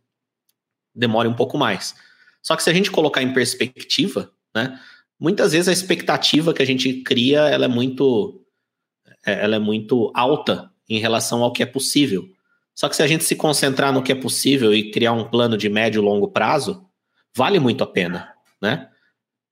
demore 0.93 1.27
um 1.27 1.33
pouco 1.33 1.57
mais. 1.57 1.95
Só 2.41 2.55
que 2.55 2.63
se 2.63 2.69
a 2.69 2.73
gente 2.73 2.91
colocar 2.91 3.21
em 3.23 3.33
perspectiva, 3.33 4.31
né? 4.53 4.79
Muitas 5.19 5.53
vezes 5.53 5.69
a 5.69 5.73
expectativa 5.73 6.53
que 6.53 6.61
a 6.61 6.65
gente 6.65 7.01
cria, 7.01 7.47
ela 7.47 7.65
é 7.65 7.67
muito 7.67 8.45
é, 9.25 9.43
ela 9.43 9.55
é 9.55 9.59
muito 9.59 10.11
alta 10.13 10.69
em 10.87 10.99
relação 10.99 11.41
ao 11.43 11.53
que 11.53 11.63
é 11.63 11.65
possível. 11.65 12.29
Só 12.75 12.89
que 12.89 12.95
se 12.95 13.03
a 13.03 13.07
gente 13.07 13.23
se 13.23 13.35
concentrar 13.35 13.93
no 13.93 14.01
que 14.01 14.11
é 14.11 14.15
possível 14.15 14.73
e 14.73 14.91
criar 14.91 15.13
um 15.13 15.25
plano 15.25 15.57
de 15.57 15.69
médio 15.69 16.01
e 16.01 16.05
longo 16.05 16.27
prazo, 16.27 16.85
vale 17.35 17.59
muito 17.59 17.83
a 17.83 17.87
pena, 17.87 18.33
né? 18.61 18.89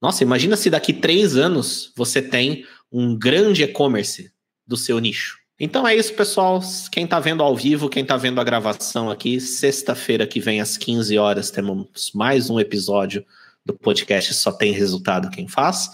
Nossa, 0.02 0.24
imagina 0.24 0.56
se 0.56 0.70
daqui 0.70 0.94
três 0.94 1.36
anos 1.36 1.94
você 1.96 2.22
tem 2.22 2.66
um 2.92 3.16
grande 3.16 3.64
e-commerce 3.64 4.32
do 4.66 4.76
seu 4.76 4.98
nicho. 5.00 5.38
Então 5.60 5.88
é 5.88 5.96
isso, 5.96 6.16
pessoal. 6.16 6.60
Quem 6.92 7.04
está 7.04 7.20
vendo 7.20 7.44
ao 7.44 7.56
vivo, 7.56 7.88
quem 7.88 8.02
está 8.02 8.18
vendo 8.18 8.42
a 8.42 8.44
gravação 8.44 9.12
aqui, 9.12 9.40
sexta-feira 9.40 10.26
que 10.26 10.40
vem 10.40 10.60
às 10.60 10.76
15 10.76 11.16
horas 11.20 11.52
temos 11.52 12.12
mais 12.16 12.50
um 12.50 12.60
episódio 12.60 13.24
do 13.64 13.74
podcast 13.74 14.34
Só 14.34 14.52
Tem 14.52 14.72
Resultado 14.72 15.30
Quem 15.30 15.48
Faz. 15.48 15.92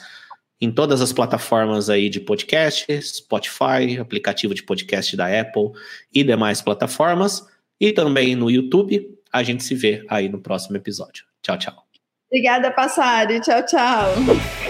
Em 0.60 0.72
todas 0.72 1.02
as 1.02 1.14
plataformas 1.14 1.90
aí 1.90 2.10
de 2.10 2.20
podcast, 2.20 2.86
Spotify, 3.02 4.00
aplicativo 4.00 4.54
de 4.54 4.64
podcast 4.64 5.16
da 5.16 5.28
Apple 5.40 5.72
e 6.14 6.24
demais 6.24 6.62
plataformas. 6.62 7.46
E 7.80 7.92
também 7.92 8.36
no 8.36 8.50
YouTube. 8.50 9.16
A 9.32 9.44
gente 9.44 9.64
se 9.64 9.76
vê 9.76 10.04
aí 10.10 10.28
no 10.28 10.40
próximo 10.40 10.78
episódio. 10.78 11.26
Tchau, 11.44 11.58
tchau. 11.60 11.84
Obrigada, 12.32 12.72
Passari. 12.72 13.40
Tchau, 13.40 13.64
tchau. 13.66 14.67